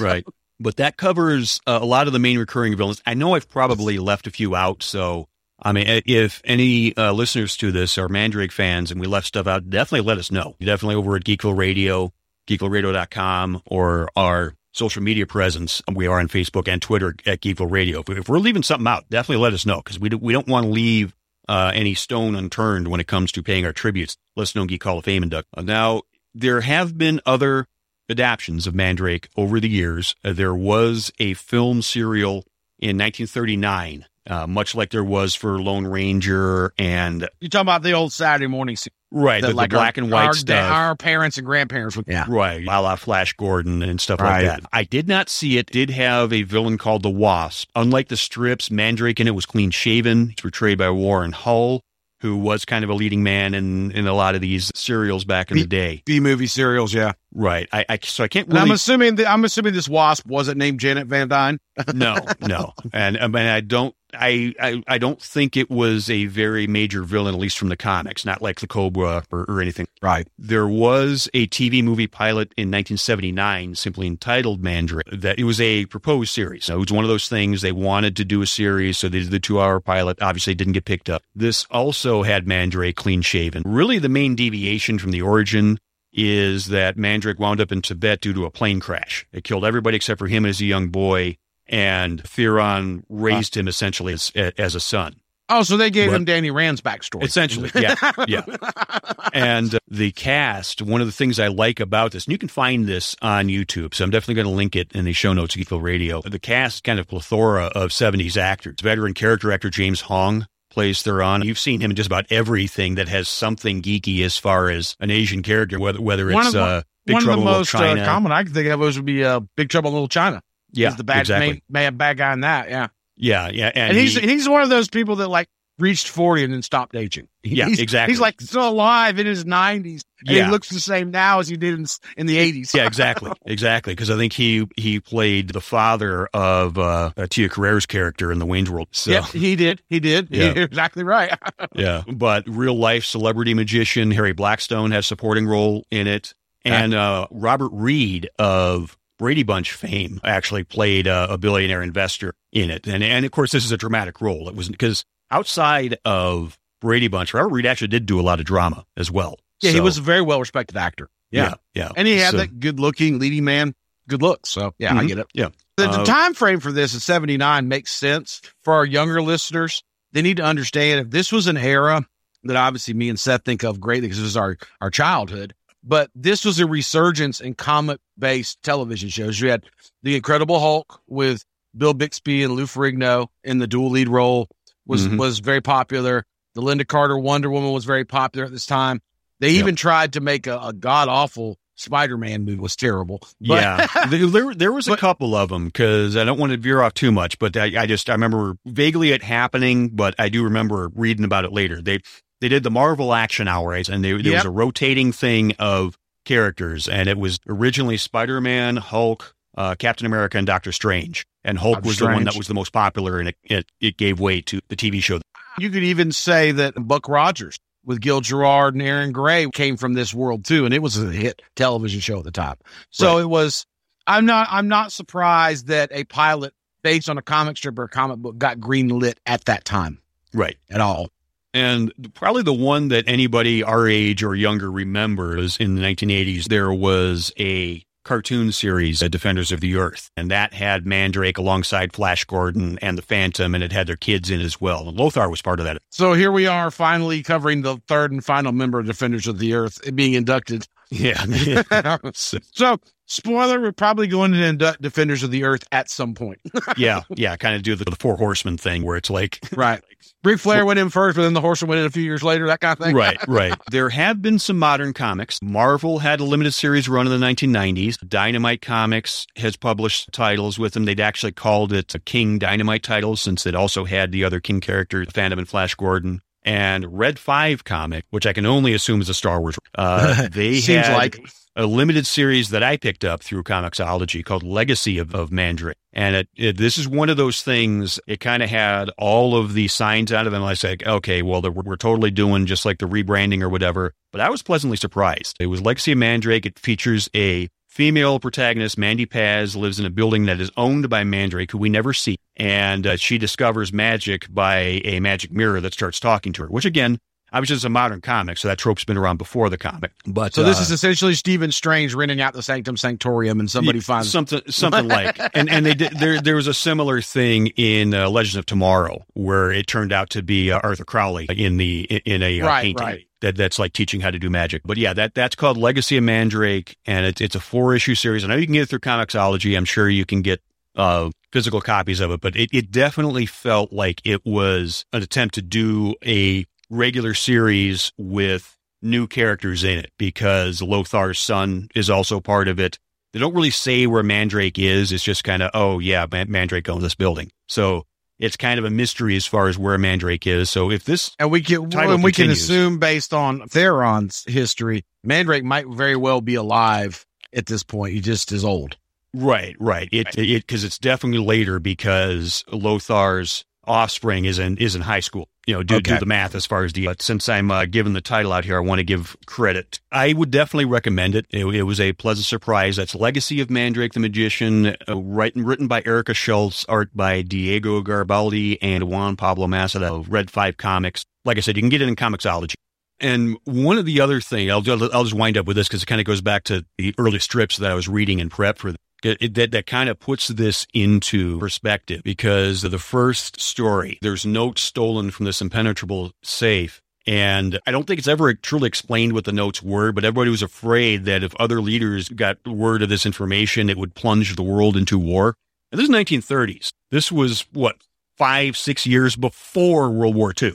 right. 0.00 0.24
But 0.60 0.76
that 0.76 0.96
covers 0.96 1.60
uh, 1.66 1.78
a 1.82 1.84
lot 1.84 2.06
of 2.06 2.12
the 2.12 2.18
main 2.18 2.38
recurring 2.38 2.76
villains. 2.76 3.02
I 3.06 3.14
know 3.14 3.34
I've 3.34 3.48
probably 3.48 3.98
left 3.98 4.26
a 4.26 4.30
few 4.30 4.54
out, 4.54 4.82
so 4.82 5.28
I 5.60 5.72
mean, 5.72 5.86
if 6.06 6.40
any 6.44 6.96
uh, 6.96 7.12
listeners 7.12 7.56
to 7.58 7.72
this 7.72 7.98
are 7.98 8.08
Mandrake 8.08 8.52
fans 8.52 8.90
and 8.90 9.00
we 9.00 9.06
left 9.06 9.26
stuff 9.26 9.46
out, 9.46 9.68
definitely 9.68 10.06
let 10.06 10.18
us 10.18 10.30
know. 10.30 10.54
Definitely 10.60 10.96
over 10.96 11.16
at 11.16 11.24
Geekville 11.24 11.56
Radio, 11.56 12.12
geekvilleradio.com, 12.48 13.62
or 13.66 14.08
our 14.16 14.54
social 14.72 15.02
media 15.02 15.26
presence. 15.26 15.80
We 15.92 16.06
are 16.06 16.18
on 16.18 16.28
Facebook 16.28 16.68
and 16.68 16.82
Twitter 16.82 17.14
at 17.26 17.40
Geekville 17.40 17.70
Radio. 17.70 18.02
If, 18.06 18.28
we're 18.28 18.38
leaving 18.38 18.62
something 18.62 18.86
out, 18.86 19.08
definitely 19.08 19.42
let 19.42 19.52
us 19.52 19.64
know 19.64 19.76
because 19.76 19.98
we, 19.98 20.08
do, 20.08 20.18
we 20.18 20.32
don't 20.32 20.48
want 20.48 20.66
to 20.66 20.70
leave 20.70 21.14
uh, 21.48 21.72
any 21.74 21.94
stone 21.94 22.34
unturned 22.34 22.88
when 22.88 23.00
it 23.00 23.06
comes 23.06 23.32
to 23.32 23.42
paying 23.42 23.64
our 23.64 23.72
tributes. 23.72 24.16
Let's 24.36 24.54
know 24.54 24.66
Geek 24.66 24.82
Hall 24.82 24.98
of 24.98 25.04
Fame 25.04 25.22
induct. 25.22 25.48
Uh, 25.56 25.62
now, 25.62 26.02
there 26.34 26.62
have 26.62 26.98
been 26.98 27.20
other 27.24 27.66
adaptations 28.10 28.66
of 28.66 28.74
Mandrake 28.74 29.28
over 29.36 29.60
the 29.60 29.68
years. 29.68 30.14
Uh, 30.24 30.32
there 30.32 30.54
was 30.54 31.12
a 31.18 31.34
film 31.34 31.80
serial 31.80 32.44
in 32.78 32.98
1939 32.98 34.06
uh, 34.28 34.46
much 34.46 34.74
like 34.74 34.90
there 34.90 35.04
was 35.04 35.34
for 35.34 35.60
Lone 35.60 35.86
Ranger 35.86 36.72
and 36.78 37.28
you're 37.40 37.48
talking 37.48 37.66
about 37.66 37.82
the 37.82 37.92
old 37.92 38.12
Saturday 38.12 38.46
morning, 38.46 38.76
right? 39.10 39.42
The, 39.42 39.52
like 39.52 39.70
the 39.70 39.76
black 39.76 39.98
our, 39.98 40.04
and 40.04 40.12
white 40.12 40.26
our, 40.26 40.34
stuff. 40.34 40.70
Our 40.70 40.96
parents 40.96 41.36
and 41.36 41.46
grandparents 41.46 41.96
would, 41.96 42.06
yeah, 42.08 42.24
right, 42.28 42.62
a 42.62 42.80
la 42.80 42.96
Flash 42.96 43.34
Gordon 43.34 43.82
and 43.82 44.00
stuff 44.00 44.20
right. 44.20 44.44
like 44.44 44.62
that. 44.62 44.68
I 44.72 44.84
did 44.84 45.08
not 45.08 45.28
see 45.28 45.58
it. 45.58 45.66
Did 45.66 45.90
have 45.90 46.32
a 46.32 46.42
villain 46.42 46.78
called 46.78 47.02
the 47.02 47.10
Wasp. 47.10 47.70
Unlike 47.76 48.08
the 48.08 48.16
strips, 48.16 48.70
Mandrake 48.70 49.20
in 49.20 49.28
it 49.28 49.34
was 49.34 49.46
clean 49.46 49.70
shaven. 49.70 50.30
It's 50.30 50.42
portrayed 50.42 50.78
by 50.78 50.90
Warren 50.90 51.32
Hull 51.32 51.82
who 52.24 52.38
was 52.38 52.64
kind 52.64 52.82
of 52.82 52.88
a 52.88 52.94
leading 52.94 53.22
man 53.22 53.52
in, 53.52 53.92
in 53.92 54.06
a 54.06 54.14
lot 54.14 54.34
of 54.34 54.40
these 54.40 54.72
serials 54.74 55.26
back 55.26 55.50
in 55.50 55.56
B, 55.56 55.60
the 55.60 55.66
day. 55.66 56.02
B 56.06 56.20
movie 56.20 56.46
serials, 56.46 56.94
yeah. 56.94 57.12
Right. 57.34 57.68
I, 57.70 57.84
I 57.86 57.98
so 58.02 58.24
I 58.24 58.28
can't 58.28 58.48
really. 58.48 58.60
I'm 58.60 58.70
assuming 58.70 59.16
the, 59.16 59.30
I'm 59.30 59.44
assuming 59.44 59.74
this 59.74 59.90
wasp 59.90 60.26
wasn't 60.26 60.56
named 60.56 60.80
Janet 60.80 61.06
Van 61.06 61.28
Dyne. 61.28 61.58
no, 61.92 62.16
no, 62.40 62.72
and 62.94 63.18
I 63.18 63.26
mean 63.26 63.44
I 63.44 63.60
don't 63.60 63.94
I, 64.18 64.54
I, 64.60 64.82
I 64.86 64.98
don't 64.98 65.20
think 65.20 65.56
it 65.56 65.70
was 65.70 66.10
a 66.10 66.26
very 66.26 66.66
major 66.66 67.02
villain, 67.02 67.34
at 67.34 67.40
least 67.40 67.58
from 67.58 67.68
the 67.68 67.76
comics, 67.76 68.24
not 68.24 68.42
like 68.42 68.60
the 68.60 68.66
Cobra 68.66 69.24
or, 69.30 69.44
or 69.48 69.60
anything. 69.60 69.86
Right. 70.02 70.28
There 70.38 70.66
was 70.66 71.28
a 71.34 71.46
TV 71.48 71.82
movie 71.82 72.06
pilot 72.06 72.52
in 72.56 72.68
1979, 72.68 73.74
simply 73.74 74.06
entitled 74.06 74.62
Mandrake. 74.62 75.08
That 75.12 75.38
it 75.38 75.44
was 75.44 75.60
a 75.60 75.86
proposed 75.86 76.32
series. 76.32 76.68
it 76.68 76.76
was 76.76 76.92
one 76.92 77.04
of 77.04 77.08
those 77.08 77.28
things 77.28 77.62
they 77.62 77.72
wanted 77.72 78.16
to 78.16 78.24
do 78.24 78.42
a 78.42 78.46
series, 78.46 78.98
so 78.98 79.08
they 79.08 79.20
did 79.20 79.30
the 79.30 79.40
two-hour 79.40 79.80
pilot. 79.80 80.20
Obviously, 80.20 80.54
didn't 80.54 80.74
get 80.74 80.84
picked 80.84 81.10
up. 81.10 81.22
This 81.34 81.66
also 81.70 82.22
had 82.22 82.46
Mandrake 82.46 82.96
clean 82.96 83.22
shaven. 83.22 83.62
Really, 83.66 83.98
the 83.98 84.08
main 84.08 84.34
deviation 84.34 84.98
from 84.98 85.10
the 85.10 85.22
origin 85.22 85.78
is 86.14 86.66
that 86.66 86.96
Mandrake 86.96 87.40
wound 87.40 87.60
up 87.60 87.72
in 87.72 87.82
Tibet 87.82 88.20
due 88.20 88.32
to 88.32 88.44
a 88.44 88.50
plane 88.50 88.80
crash. 88.80 89.26
It 89.32 89.44
killed 89.44 89.64
everybody 89.64 89.96
except 89.96 90.18
for 90.18 90.28
him 90.28 90.46
as 90.46 90.60
a 90.60 90.64
young 90.64 90.88
boy 90.88 91.36
and 91.66 92.22
Theron 92.22 93.04
raised 93.08 93.56
him 93.56 93.68
essentially 93.68 94.12
as 94.12 94.30
as 94.34 94.74
a 94.74 94.80
son. 94.80 95.16
Oh, 95.50 95.62
so 95.62 95.76
they 95.76 95.90
gave 95.90 96.08
but, 96.08 96.16
him 96.16 96.24
Danny 96.24 96.50
Rand's 96.50 96.80
backstory. 96.80 97.24
Essentially, 97.24 97.70
yeah, 97.74 97.94
yeah. 98.26 98.44
and 99.34 99.74
uh, 99.74 99.78
the 99.88 100.10
cast, 100.12 100.80
one 100.80 101.02
of 101.02 101.06
the 101.06 101.12
things 101.12 101.38
I 101.38 101.48
like 101.48 101.80
about 101.80 102.12
this, 102.12 102.24
and 102.24 102.32
you 102.32 102.38
can 102.38 102.48
find 102.48 102.86
this 102.86 103.14
on 103.20 103.48
YouTube, 103.48 103.94
so 103.94 104.04
I'm 104.04 104.10
definitely 104.10 104.36
going 104.36 104.46
to 104.46 104.54
link 104.54 104.74
it 104.74 104.92
in 104.92 105.04
the 105.04 105.12
show 105.12 105.34
notes 105.34 105.54
of 105.54 105.60
Geekville 105.60 105.82
Radio. 105.82 106.22
The 106.22 106.38
cast, 106.38 106.82
kind 106.82 106.98
of 106.98 107.08
plethora 107.08 107.66
of 107.66 107.90
70s 107.90 108.38
actors. 108.38 108.76
Veteran 108.80 109.12
character 109.12 109.52
actor 109.52 109.68
James 109.68 110.00
Hong 110.02 110.46
plays 110.70 111.02
Theron. 111.02 111.42
You've 111.42 111.58
seen 111.58 111.80
him 111.80 111.90
in 111.90 111.96
just 111.96 112.06
about 112.06 112.24
everything 112.30 112.94
that 112.94 113.08
has 113.08 113.28
something 113.28 113.82
geeky 113.82 114.24
as 114.24 114.38
far 114.38 114.70
as 114.70 114.96
an 114.98 115.10
Asian 115.10 115.42
character, 115.42 115.78
whether 115.78 116.00
whether 116.00 116.30
it's 116.30 116.54
uh, 116.54 116.82
Big 117.04 117.14
one 117.14 117.22
Trouble 117.22 117.42
of 117.42 117.48
the 117.48 117.58
most 117.58 117.74
uh, 117.74 118.04
common 118.04 118.32
I 118.32 118.44
can 118.44 118.54
think 118.54 118.68
of 118.68 118.80
those 118.80 118.96
would 118.96 119.04
be 119.04 119.22
uh, 119.24 119.40
Big 119.56 119.68
Trouble 119.68 119.88
in 119.90 119.94
Little 119.94 120.08
China. 120.08 120.42
Yeah, 120.74 120.88
he's 120.88 120.96
the 120.96 121.04
bad 121.04 121.20
exactly. 121.20 121.62
main, 121.68 121.96
bad 121.96 122.16
guy 122.16 122.32
in 122.32 122.40
that. 122.40 122.68
Yeah, 122.68 122.88
yeah, 123.16 123.48
yeah. 123.48 123.70
And, 123.74 123.90
and 123.90 123.96
he's 123.96 124.16
he, 124.16 124.26
he's 124.26 124.48
one 124.48 124.62
of 124.62 124.68
those 124.68 124.88
people 124.88 125.16
that 125.16 125.28
like 125.28 125.48
reached 125.78 126.08
forty 126.08 126.44
and 126.44 126.52
then 126.52 126.62
stopped 126.62 126.94
aging. 126.94 127.28
Yeah, 127.46 127.66
he's, 127.66 127.78
exactly. 127.78 128.10
He's 128.10 128.20
like 128.20 128.40
still 128.40 128.66
alive 128.66 129.18
in 129.18 129.26
his 129.26 129.44
nineties. 129.44 130.02
Yeah, 130.24 130.46
he 130.46 130.50
looks 130.50 130.70
the 130.70 130.80
same 130.80 131.10
now 131.10 131.40
as 131.40 131.48
he 131.48 131.58
did 131.58 131.74
in, 131.74 131.84
in 132.16 132.26
the 132.26 132.38
eighties. 132.38 132.72
yeah, 132.74 132.86
exactly, 132.86 133.32
exactly. 133.44 133.92
Because 133.92 134.08
I 134.08 134.16
think 134.16 134.32
he 134.32 134.66
he 134.78 134.98
played 134.98 135.50
the 135.50 135.60
father 135.60 136.26
of 136.32 136.78
uh, 136.78 137.10
uh, 137.14 137.26
Tia 137.28 137.50
Carrere's 137.50 137.84
character 137.84 138.32
in 138.32 138.38
the 138.38 138.46
Wayne's 138.46 138.70
World. 138.70 138.88
So. 138.92 139.10
Yeah, 139.10 139.26
he 139.26 139.56
did. 139.56 139.82
He 139.88 140.00
did. 140.00 140.28
Yeah. 140.30 140.54
Exactly 140.64 141.04
right. 141.04 141.38
yeah, 141.74 142.02
but 142.10 142.44
real 142.48 142.78
life 142.78 143.04
celebrity 143.04 143.52
magician 143.52 144.10
Harry 144.10 144.32
Blackstone 144.32 144.90
has 144.92 145.06
supporting 145.06 145.46
role 145.46 145.84
in 145.90 146.06
it, 146.06 146.32
and 146.64 146.94
uh, 146.94 147.26
Robert 147.30 147.70
Reed 147.72 148.30
of 148.38 148.96
Brady 149.18 149.42
Bunch 149.42 149.72
fame 149.72 150.20
actually 150.24 150.64
played 150.64 151.06
a, 151.06 151.32
a 151.32 151.38
billionaire 151.38 151.82
investor 151.82 152.34
in 152.52 152.70
it. 152.70 152.86
And, 152.86 153.02
and 153.02 153.24
of 153.24 153.30
course, 153.30 153.52
this 153.52 153.64
is 153.64 153.72
a 153.72 153.76
dramatic 153.76 154.20
role. 154.20 154.48
It 154.48 154.54
was 154.54 154.68
because 154.68 155.04
outside 155.30 155.98
of 156.04 156.58
Brady 156.80 157.08
Bunch, 157.08 157.32
Robert 157.34 157.48
Reed 157.48 157.66
actually 157.66 157.88
did 157.88 158.06
do 158.06 158.20
a 158.20 158.22
lot 158.22 158.40
of 158.40 158.46
drama 158.46 158.84
as 158.96 159.10
well. 159.10 159.38
Yeah, 159.60 159.70
so, 159.70 159.74
he 159.74 159.80
was 159.80 159.98
a 159.98 160.02
very 160.02 160.22
well 160.22 160.40
respected 160.40 160.76
actor. 160.76 161.08
Yeah, 161.30 161.54
yeah, 161.74 161.84
yeah. 161.84 161.90
and 161.96 162.06
he 162.06 162.16
had 162.16 162.32
so, 162.32 162.36
that 162.38 162.60
good 162.60 162.78
looking 162.78 163.18
leading 163.18 163.44
man, 163.44 163.74
good 164.08 164.22
looks. 164.22 164.50
So 164.50 164.74
yeah, 164.78 164.90
mm-hmm. 164.90 164.98
I 164.98 165.04
get 165.06 165.18
it. 165.18 165.26
Yeah, 165.32 165.48
the, 165.76 165.84
the 165.84 166.00
uh, 166.00 166.04
time 166.04 166.34
frame 166.34 166.60
for 166.60 166.70
this 166.70 166.94
is 166.94 167.04
seventy 167.04 167.36
nine 167.36 167.68
makes 167.68 167.92
sense 167.92 168.40
for 168.62 168.74
our 168.74 168.84
younger 168.84 169.22
listeners. 169.22 169.82
They 170.12 170.22
need 170.22 170.36
to 170.36 170.44
understand 170.44 171.00
if 171.00 171.10
this 171.10 171.32
was 171.32 171.46
an 171.46 171.56
era 171.56 172.06
that 172.44 172.56
obviously 172.56 172.94
me 172.94 173.08
and 173.08 173.18
Seth 173.18 173.44
think 173.44 173.64
of 173.64 173.80
greatly 173.80 174.08
because 174.08 174.18
this 174.18 174.28
is 174.28 174.36
our 174.36 174.56
our 174.80 174.90
childhood 174.90 175.54
but 175.84 176.10
this 176.14 176.44
was 176.44 176.58
a 176.58 176.66
resurgence 176.66 177.40
in 177.40 177.54
comic 177.54 178.00
based 178.18 178.62
television 178.62 179.10
shows. 179.10 179.38
You 179.40 179.50
had 179.50 179.64
The 180.02 180.16
Incredible 180.16 180.58
Hulk 180.58 181.00
with 181.06 181.44
Bill 181.76 181.94
Bixby 181.94 182.42
and 182.42 182.54
Lou 182.54 182.64
Ferrigno 182.64 183.28
in 183.42 183.58
the 183.58 183.66
dual 183.66 183.90
lead 183.90 184.08
role 184.08 184.48
was 184.86 185.06
mm-hmm. 185.06 185.18
was 185.18 185.40
very 185.40 185.60
popular. 185.60 186.24
The 186.54 186.62
Lynda 186.62 186.86
Carter 186.86 187.18
Wonder 187.18 187.50
Woman 187.50 187.72
was 187.72 187.84
very 187.84 188.04
popular 188.04 188.46
at 188.46 188.52
this 188.52 188.66
time. 188.66 189.00
They 189.40 189.50
yep. 189.50 189.60
even 189.60 189.76
tried 189.76 190.14
to 190.14 190.20
make 190.20 190.46
a, 190.46 190.58
a 190.58 190.72
god 190.72 191.08
awful 191.08 191.58
Spider 191.76 192.16
Man 192.16 192.44
movie 192.44 192.60
was 192.60 192.76
terrible. 192.76 193.20
But, 193.40 193.62
yeah, 193.62 194.06
there 194.08 194.54
there 194.54 194.72
was 194.72 194.86
a 194.86 194.92
but, 194.92 195.00
couple 195.00 195.34
of 195.34 195.48
them 195.48 195.66
because 195.66 196.16
I 196.16 196.24
don't 196.24 196.38
want 196.38 196.52
to 196.52 196.58
veer 196.58 196.80
off 196.80 196.94
too 196.94 197.10
much, 197.10 197.38
but 197.38 197.56
I, 197.56 197.82
I, 197.82 197.86
just 197.86 198.08
I 198.08 198.12
remember 198.12 198.56
vaguely 198.64 199.10
it 199.10 199.22
happening, 199.22 199.88
but 199.88 200.14
I 200.18 200.28
do 200.28 200.44
remember 200.44 200.90
reading 200.94 201.24
about 201.24 201.44
it 201.44 201.52
later. 201.52 201.82
They 201.82 202.00
they 202.40 202.48
did 202.48 202.62
the 202.62 202.70
Marvel 202.70 203.14
Action 203.14 203.48
Hours, 203.48 203.88
and 203.88 204.04
they, 204.04 204.12
there 204.12 204.20
yep. 204.20 204.34
was 204.34 204.44
a 204.44 204.50
rotating 204.50 205.12
thing 205.12 205.54
of 205.58 205.96
characters, 206.24 206.88
and 206.88 207.08
it 207.08 207.18
was 207.18 207.38
originally 207.46 207.96
Spider 207.96 208.40
Man, 208.40 208.76
Hulk, 208.76 209.34
uh, 209.56 209.74
Captain 209.76 210.06
America, 210.06 210.38
and 210.38 210.46
Doctor 210.46 210.72
Strange. 210.72 211.26
And 211.44 211.58
Hulk 211.58 211.76
Doctor 211.76 211.86
was 211.86 211.96
Strange. 211.96 212.10
the 212.10 212.14
one 212.14 212.24
that 212.24 212.36
was 212.36 212.48
the 212.48 212.54
most 212.54 212.72
popular, 212.72 213.18
and 213.18 213.28
it, 213.28 213.36
it, 213.44 213.66
it 213.80 213.96
gave 213.96 214.20
way 214.20 214.40
to 214.42 214.60
the 214.68 214.76
TV 214.76 215.02
show. 215.02 215.20
You 215.58 215.70
could 215.70 215.84
even 215.84 216.10
say 216.10 216.52
that 216.52 216.74
Buck 216.76 217.08
Rogers 217.08 217.58
with 217.84 218.00
Gil 218.00 218.20
Gerard 218.20 218.74
and 218.74 218.82
Erin 218.82 219.12
Gray 219.12 219.48
came 219.50 219.76
from 219.76 219.94
this 219.94 220.12
world 220.12 220.44
too, 220.44 220.64
and 220.64 220.74
it 220.74 220.82
was 220.82 220.96
a 220.96 221.10
hit 221.10 221.42
television 221.54 222.00
show 222.00 222.18
at 222.18 222.24
the 222.24 222.30
time. 222.30 222.56
So 222.90 223.14
right. 223.14 223.22
it 223.22 223.26
was. 223.26 223.66
I'm 224.06 224.26
not. 224.26 224.48
I'm 224.50 224.68
not 224.68 224.92
surprised 224.92 225.68
that 225.68 225.90
a 225.92 226.04
pilot 226.04 226.52
based 226.82 227.08
on 227.08 227.18
a 227.18 227.22
comic 227.22 227.56
strip 227.56 227.78
or 227.78 227.84
a 227.84 227.88
comic 227.88 228.18
book 228.18 228.38
got 228.38 228.60
green 228.60 228.88
lit 228.88 229.18
at 229.26 229.44
that 229.46 229.64
time. 229.64 230.00
Right. 230.32 230.56
At 230.70 230.80
all. 230.80 231.08
And 231.54 231.92
probably 232.14 232.42
the 232.42 232.52
one 232.52 232.88
that 232.88 233.04
anybody 233.06 233.62
our 233.62 233.86
age 233.86 234.22
or 234.22 234.34
younger 234.34 234.70
remembers 234.70 235.56
in 235.56 235.76
the 235.76 235.82
1980s, 235.82 236.48
there 236.48 236.72
was 236.72 237.32
a 237.38 237.84
cartoon 238.04 238.52
series, 238.52 239.02
uh, 239.02 239.08
Defenders 239.08 239.50
of 239.50 239.60
the 239.60 239.76
Earth, 239.76 240.10
and 240.16 240.30
that 240.30 240.52
had 240.52 240.84
Mandrake 240.84 241.38
alongside 241.38 241.92
Flash 241.92 242.24
Gordon 242.24 242.78
and 242.80 242.98
the 242.98 243.02
Phantom, 243.02 243.54
and 243.54 243.64
it 243.64 243.72
had 243.72 243.86
their 243.86 243.96
kids 243.96 244.30
in 244.30 244.40
as 244.40 244.60
well. 244.60 244.88
And 244.88 244.98
Lothar 244.98 245.28
was 245.30 245.40
part 245.40 245.60
of 245.60 245.64
that. 245.64 245.78
So 245.90 246.12
here 246.12 246.30
we 246.30 246.46
are, 246.46 246.70
finally 246.70 247.22
covering 247.22 247.62
the 247.62 247.78
third 247.88 248.12
and 248.12 248.24
final 248.24 248.52
member 248.52 248.78
of 248.78 248.86
Defenders 248.86 249.26
of 249.26 249.38
the 249.38 249.54
Earth 249.54 249.80
being 249.94 250.14
inducted. 250.14 250.66
Yeah. 250.90 251.24
so 252.14 252.78
spoiler, 253.06 253.60
we're 253.60 253.72
probably 253.72 254.06
going 254.06 254.32
to 254.32 254.44
induct 254.44 254.80
Defenders 254.80 255.22
of 255.22 255.30
the 255.30 255.44
Earth 255.44 255.64
at 255.72 255.90
some 255.90 256.14
point. 256.14 256.40
yeah, 256.76 257.02
yeah, 257.10 257.36
kind 257.36 257.56
of 257.56 257.62
do 257.62 257.74
the, 257.74 257.84
the 257.84 257.96
four 257.96 258.16
horsemen 258.16 258.56
thing 258.56 258.84
where 258.84 258.96
it's 258.96 259.10
like 259.10 259.40
right. 259.56 259.82
Ric 260.22 260.38
Flair 260.40 260.64
went 260.64 260.78
in 260.78 260.88
first, 260.88 261.16
but 261.16 261.22
then 261.22 261.34
the 261.34 261.40
horseman 261.40 261.70
went 261.70 261.80
in 261.80 261.86
a 261.86 261.90
few 261.90 262.02
years 262.02 262.22
later, 262.22 262.46
that 262.46 262.60
kind 262.60 262.78
of 262.78 262.84
thing. 262.84 262.94
right, 262.96 263.18
right. 263.28 263.54
There 263.70 263.90
have 263.90 264.22
been 264.22 264.38
some 264.38 264.58
modern 264.58 264.92
comics. 264.92 265.38
Marvel 265.42 265.98
had 265.98 266.20
a 266.20 266.24
limited 266.24 266.52
series 266.52 266.88
run 266.88 267.06
in 267.06 267.18
the 267.18 267.26
1990s. 267.26 267.98
Dynamite 268.08 268.62
Comics 268.62 269.26
has 269.36 269.56
published 269.56 270.12
titles 270.12 270.58
with 270.58 270.74
them. 270.74 270.84
They'd 270.84 271.00
actually 271.00 271.32
called 271.32 271.72
it 271.72 271.94
a 271.94 271.98
King 271.98 272.38
Dynamite 272.38 272.82
title 272.82 273.16
since 273.16 273.46
it 273.46 273.54
also 273.54 273.84
had 273.84 274.12
the 274.12 274.24
other 274.24 274.40
King 274.40 274.60
characters, 274.60 275.08
Phantom 275.12 275.38
and 275.38 275.48
Flash 275.48 275.74
Gordon. 275.74 276.22
And 276.42 276.98
Red 276.98 277.18
5 277.18 277.64
comic, 277.64 278.04
which 278.10 278.26
I 278.26 278.34
can 278.34 278.44
only 278.44 278.74
assume 278.74 279.00
is 279.00 279.08
a 279.08 279.14
Star 279.14 279.40
Wars. 279.40 279.58
Uh, 279.74 280.28
they 280.28 280.60
Seems 280.60 280.86
had 280.86 280.96
like 280.96 281.18
a 281.56 281.66
limited 281.66 282.06
series 282.06 282.50
that 282.50 282.62
I 282.62 282.76
picked 282.76 283.04
up 283.04 283.22
through 283.22 283.44
Comixology 283.44 284.24
called 284.24 284.42
Legacy 284.42 284.98
of, 284.98 285.14
of 285.14 285.30
Mandrake. 285.30 285.76
And 285.92 286.16
it, 286.16 286.28
it, 286.36 286.56
this 286.56 286.76
is 286.76 286.88
one 286.88 287.08
of 287.08 287.16
those 287.16 287.42
things, 287.42 288.00
it 288.06 288.18
kind 288.18 288.42
of 288.42 288.50
had 288.50 288.90
all 288.98 289.36
of 289.36 289.54
the 289.54 289.68
signs 289.68 290.12
out 290.12 290.26
of. 290.26 290.32
And 290.32 290.44
I 290.44 290.54
said, 290.54 290.82
okay, 290.84 291.22
well, 291.22 291.42
we're, 291.42 291.50
we're 291.50 291.76
totally 291.76 292.10
doing 292.10 292.46
just 292.46 292.64
like 292.64 292.78
the 292.78 292.86
rebranding 292.86 293.42
or 293.42 293.48
whatever. 293.48 293.92
But 294.10 294.20
I 294.20 294.30
was 294.30 294.42
pleasantly 294.42 294.76
surprised. 294.76 295.36
It 295.38 295.46
was 295.46 295.62
Legacy 295.62 295.92
of 295.92 295.98
Mandrake. 295.98 296.46
It 296.46 296.58
features 296.58 297.08
a 297.14 297.48
female 297.68 298.20
protagonist, 298.20 298.78
Mandy 298.78 299.06
Paz, 299.06 299.54
lives 299.54 299.78
in 299.78 299.86
a 299.86 299.90
building 299.90 300.26
that 300.26 300.40
is 300.40 300.50
owned 300.56 300.88
by 300.88 301.04
Mandrake, 301.04 301.52
who 301.52 301.58
we 301.58 301.68
never 301.68 301.92
see. 301.92 302.16
And 302.36 302.86
uh, 302.86 302.96
she 302.96 303.18
discovers 303.18 303.72
magic 303.72 304.32
by 304.32 304.80
a 304.84 305.00
magic 305.00 305.32
mirror 305.32 305.60
that 305.60 305.72
starts 305.72 306.00
talking 306.00 306.32
to 306.34 306.42
her, 306.42 306.48
which 306.48 306.64
again, 306.64 306.98
obviously 307.34 307.56
it's 307.56 307.64
a 307.64 307.68
modern 307.68 308.00
comic, 308.00 308.38
so 308.38 308.48
that 308.48 308.56
trope's 308.58 308.84
been 308.84 308.96
around 308.96 309.18
before 309.18 309.50
the 309.50 309.58
comic. 309.58 309.92
But 310.06 310.34
so. 310.34 310.42
This 310.42 310.58
uh, 310.58 310.62
is 310.62 310.70
essentially 310.70 311.14
Stephen 311.14 311.52
Strange 311.52 311.94
renting 311.94 312.20
out 312.20 312.32
the 312.32 312.42
Sanctum 312.42 312.76
Sanctorium, 312.76 313.40
and 313.40 313.50
somebody 313.50 313.78
yeah, 313.78 313.84
finds 313.84 314.10
something, 314.10 314.40
something 314.48 314.88
like, 314.88 315.18
and 315.34 315.50
and 315.50 315.66
they 315.66 315.74
did 315.74 315.98
there. 315.98 316.20
There 316.20 316.36
was 316.36 316.46
a 316.46 316.54
similar 316.54 317.02
thing 317.02 317.48
in 317.56 317.92
uh, 317.92 318.08
Legends 318.08 318.36
of 318.36 318.46
Tomorrow 318.46 319.04
where 319.14 319.50
it 319.50 319.66
turned 319.66 319.92
out 319.92 320.10
to 320.10 320.22
be 320.22 320.50
uh, 320.50 320.60
Arthur 320.60 320.84
Crowley 320.84 321.26
in 321.26 321.56
the 321.58 321.82
in 321.82 322.22
a 322.22 322.40
uh, 322.40 322.46
Right, 322.46 322.62
painting. 322.62 322.86
right. 322.86 323.06
That, 323.20 323.36
that's 323.36 323.58
like 323.58 323.72
teaching 323.72 324.02
how 324.02 324.10
to 324.10 324.18
do 324.18 324.28
magic. 324.28 324.62
But 324.64 324.76
yeah, 324.76 324.92
that 324.92 325.14
that's 325.14 325.34
called 325.34 325.56
Legacy 325.56 325.96
of 325.96 326.04
Mandrake, 326.04 326.76
and 326.86 327.06
it's 327.06 327.20
it's 327.20 327.34
a 327.34 327.40
four 327.40 327.74
issue 327.74 327.94
series. 327.94 328.22
I 328.22 328.28
know 328.28 328.36
you 328.36 328.46
can 328.46 328.52
get 328.52 328.62
it 328.62 328.68
through 328.68 328.80
Comixology. 328.80 329.56
I'm 329.56 329.64
sure 329.64 329.88
you 329.88 330.04
can 330.04 330.20
get 330.22 330.40
uh, 330.76 331.10
physical 331.32 331.60
copies 331.60 332.00
of 332.00 332.10
it, 332.10 332.20
but 332.20 332.36
it, 332.36 332.50
it 332.52 332.70
definitely 332.70 333.26
felt 333.26 333.72
like 333.72 334.00
it 334.04 334.24
was 334.26 334.84
an 334.92 335.02
attempt 335.02 335.34
to 335.36 335.42
do 335.42 335.94
a 336.04 336.44
regular 336.74 337.14
series 337.14 337.92
with 337.96 338.56
new 338.82 339.06
characters 339.06 339.64
in 339.64 339.78
it 339.78 339.90
because 339.98 340.60
Lothar's 340.60 341.18
son 341.18 341.68
is 341.74 341.88
also 341.88 342.20
part 342.20 342.48
of 342.48 342.60
it. 342.60 342.78
They 343.12 343.20
don't 343.20 343.34
really 343.34 343.50
say 343.50 343.86
where 343.86 344.02
Mandrake 344.02 344.58
is. 344.58 344.92
It's 344.92 345.04
just 345.04 345.24
kind 345.24 345.42
of, 345.42 345.50
oh, 345.54 345.78
yeah, 345.78 346.06
Mandrake 346.10 346.68
owns 346.68 346.82
this 346.82 346.96
building. 346.96 347.30
So 347.48 347.86
it's 348.18 348.36
kind 348.36 348.58
of 348.58 348.64
a 348.64 348.70
mystery 348.70 349.16
as 349.16 349.24
far 349.26 349.48
as 349.48 349.56
where 349.56 349.78
Mandrake 349.78 350.26
is. 350.26 350.50
So 350.50 350.70
if 350.70 350.84
this, 350.84 351.14
and 351.18 351.30
we 351.30 351.40
can 351.40 351.70
Title 351.70 351.94
and 351.94 352.04
we 352.04 352.12
can 352.12 352.30
assume 352.30 352.78
based 352.78 353.14
on 353.14 353.48
Theron's 353.48 354.24
history, 354.26 354.84
Mandrake 355.02 355.44
might 355.44 355.66
very 355.68 355.96
well 355.96 356.20
be 356.20 356.34
alive 356.34 357.06
at 357.32 357.46
this 357.46 357.62
point. 357.62 357.92
He 357.92 358.00
just 358.00 358.32
is 358.32 358.44
old. 358.44 358.76
right, 359.14 359.56
right, 359.60 359.88
it, 359.92 360.08
it, 360.18 360.46
because 360.46 360.64
it's 360.64 360.78
definitely 360.78 361.24
later 361.24 361.60
because 361.60 362.44
Lothar's 362.52 363.44
offspring 363.64 364.24
is 364.24 364.38
in, 364.38 364.58
is 364.58 364.74
in 364.74 364.82
high 364.82 365.00
school. 365.00 365.28
You 365.46 365.54
know, 365.54 365.62
do, 365.62 365.80
do 365.80 365.98
the 365.98 366.06
math 366.06 366.34
as 366.34 366.46
far 366.46 366.64
as 366.64 366.72
the, 366.72 366.86
but 366.86 367.02
since 367.02 367.28
I'm 367.28 367.50
uh, 367.50 367.66
giving 367.66 367.92
the 367.92 368.00
title 368.00 368.32
out 368.32 368.44
here, 368.44 368.56
I 368.56 368.60
want 368.60 368.78
to 368.78 368.84
give 368.84 369.16
credit. 369.26 369.80
I 369.92 370.12
would 370.14 370.30
definitely 370.30 370.64
recommend 370.64 371.14
it. 371.14 371.26
It, 371.30 371.44
it 371.46 371.62
was 371.64 371.80
a 371.80 371.92
pleasant 371.92 372.26
surprise. 372.26 372.76
That's 372.76 372.94
Legacy 372.94 373.40
of 373.40 373.50
Mandrake 373.50 373.92
the 373.92 374.00
Magician, 374.00 374.76
uh, 374.88 374.96
written, 374.96 375.44
written 375.44 375.68
by 375.68 375.82
Erica 375.84 376.14
Schultz, 376.14 376.64
art 376.66 376.90
by 376.94 377.22
Diego 377.22 377.82
Garibaldi 377.82 378.60
and 378.62 378.84
Juan 378.84 379.16
Pablo 379.16 379.46
Masada 379.46 379.92
of 379.92 380.08
Red 380.08 380.30
5 380.30 380.56
Comics. 380.56 381.04
Like 381.24 381.36
I 381.36 381.40
said, 381.40 381.56
you 381.56 381.62
can 381.62 381.70
get 381.70 381.82
it 381.82 381.88
in 381.88 381.96
Comixology. 381.96 382.54
And 383.00 383.36
one 383.44 383.76
of 383.76 383.84
the 383.84 384.00
other 384.00 384.20
thing, 384.20 384.50
I'll, 384.50 384.62
I'll 384.94 385.04
just 385.04 385.14
wind 385.14 385.36
up 385.36 385.46
with 385.46 385.56
this 385.56 385.68
because 385.68 385.82
it 385.82 385.86
kind 385.86 386.00
of 386.00 386.06
goes 386.06 386.20
back 386.20 386.44
to 386.44 386.64
the 386.78 386.94
early 386.96 387.18
strips 387.18 387.58
that 387.58 387.70
I 387.70 387.74
was 387.74 387.88
reading 387.88 388.18
in 388.18 388.30
prep 388.30 388.58
for 388.58 388.72
it, 389.04 389.18
it- 389.20 389.34
that 389.34 389.50
that 389.52 389.66
kind 389.66 389.88
of 389.88 389.98
puts 389.98 390.28
this 390.28 390.66
into 390.74 391.38
perspective 391.38 392.02
because 392.04 392.62
the 392.62 392.78
first 392.78 393.40
story, 393.40 393.98
there's 394.02 394.24
notes 394.26 394.62
stolen 394.62 395.10
from 395.10 395.26
this 395.26 395.40
impenetrable 395.40 396.12
safe. 396.22 396.80
And 397.06 397.60
I 397.66 397.70
don't 397.70 397.86
think 397.86 397.98
it's 397.98 398.08
ever 398.08 398.32
truly 398.32 398.66
explained 398.66 399.12
what 399.12 399.24
the 399.24 399.32
notes 399.32 399.62
were, 399.62 399.92
but 399.92 400.04
everybody 400.04 400.30
was 400.30 400.40
afraid 400.42 401.04
that 401.04 401.22
if 401.22 401.34
other 401.36 401.60
leaders 401.60 402.08
got 402.08 402.38
word 402.46 402.80
of 402.82 402.88
this 402.88 403.04
information, 403.04 403.68
it 403.68 403.76
would 403.76 403.94
plunge 403.94 404.34
the 404.36 404.42
world 404.42 404.74
into 404.76 404.98
war. 404.98 405.34
And 405.70 405.78
this 405.78 405.88
is 405.88 405.94
1930s. 405.94 406.70
This 406.90 407.12
was 407.12 407.42
what 407.52 407.76
five, 408.16 408.56
six 408.56 408.86
years 408.86 409.16
before 409.16 409.90
World 409.90 410.14
War 410.14 410.32
II. 410.40 410.52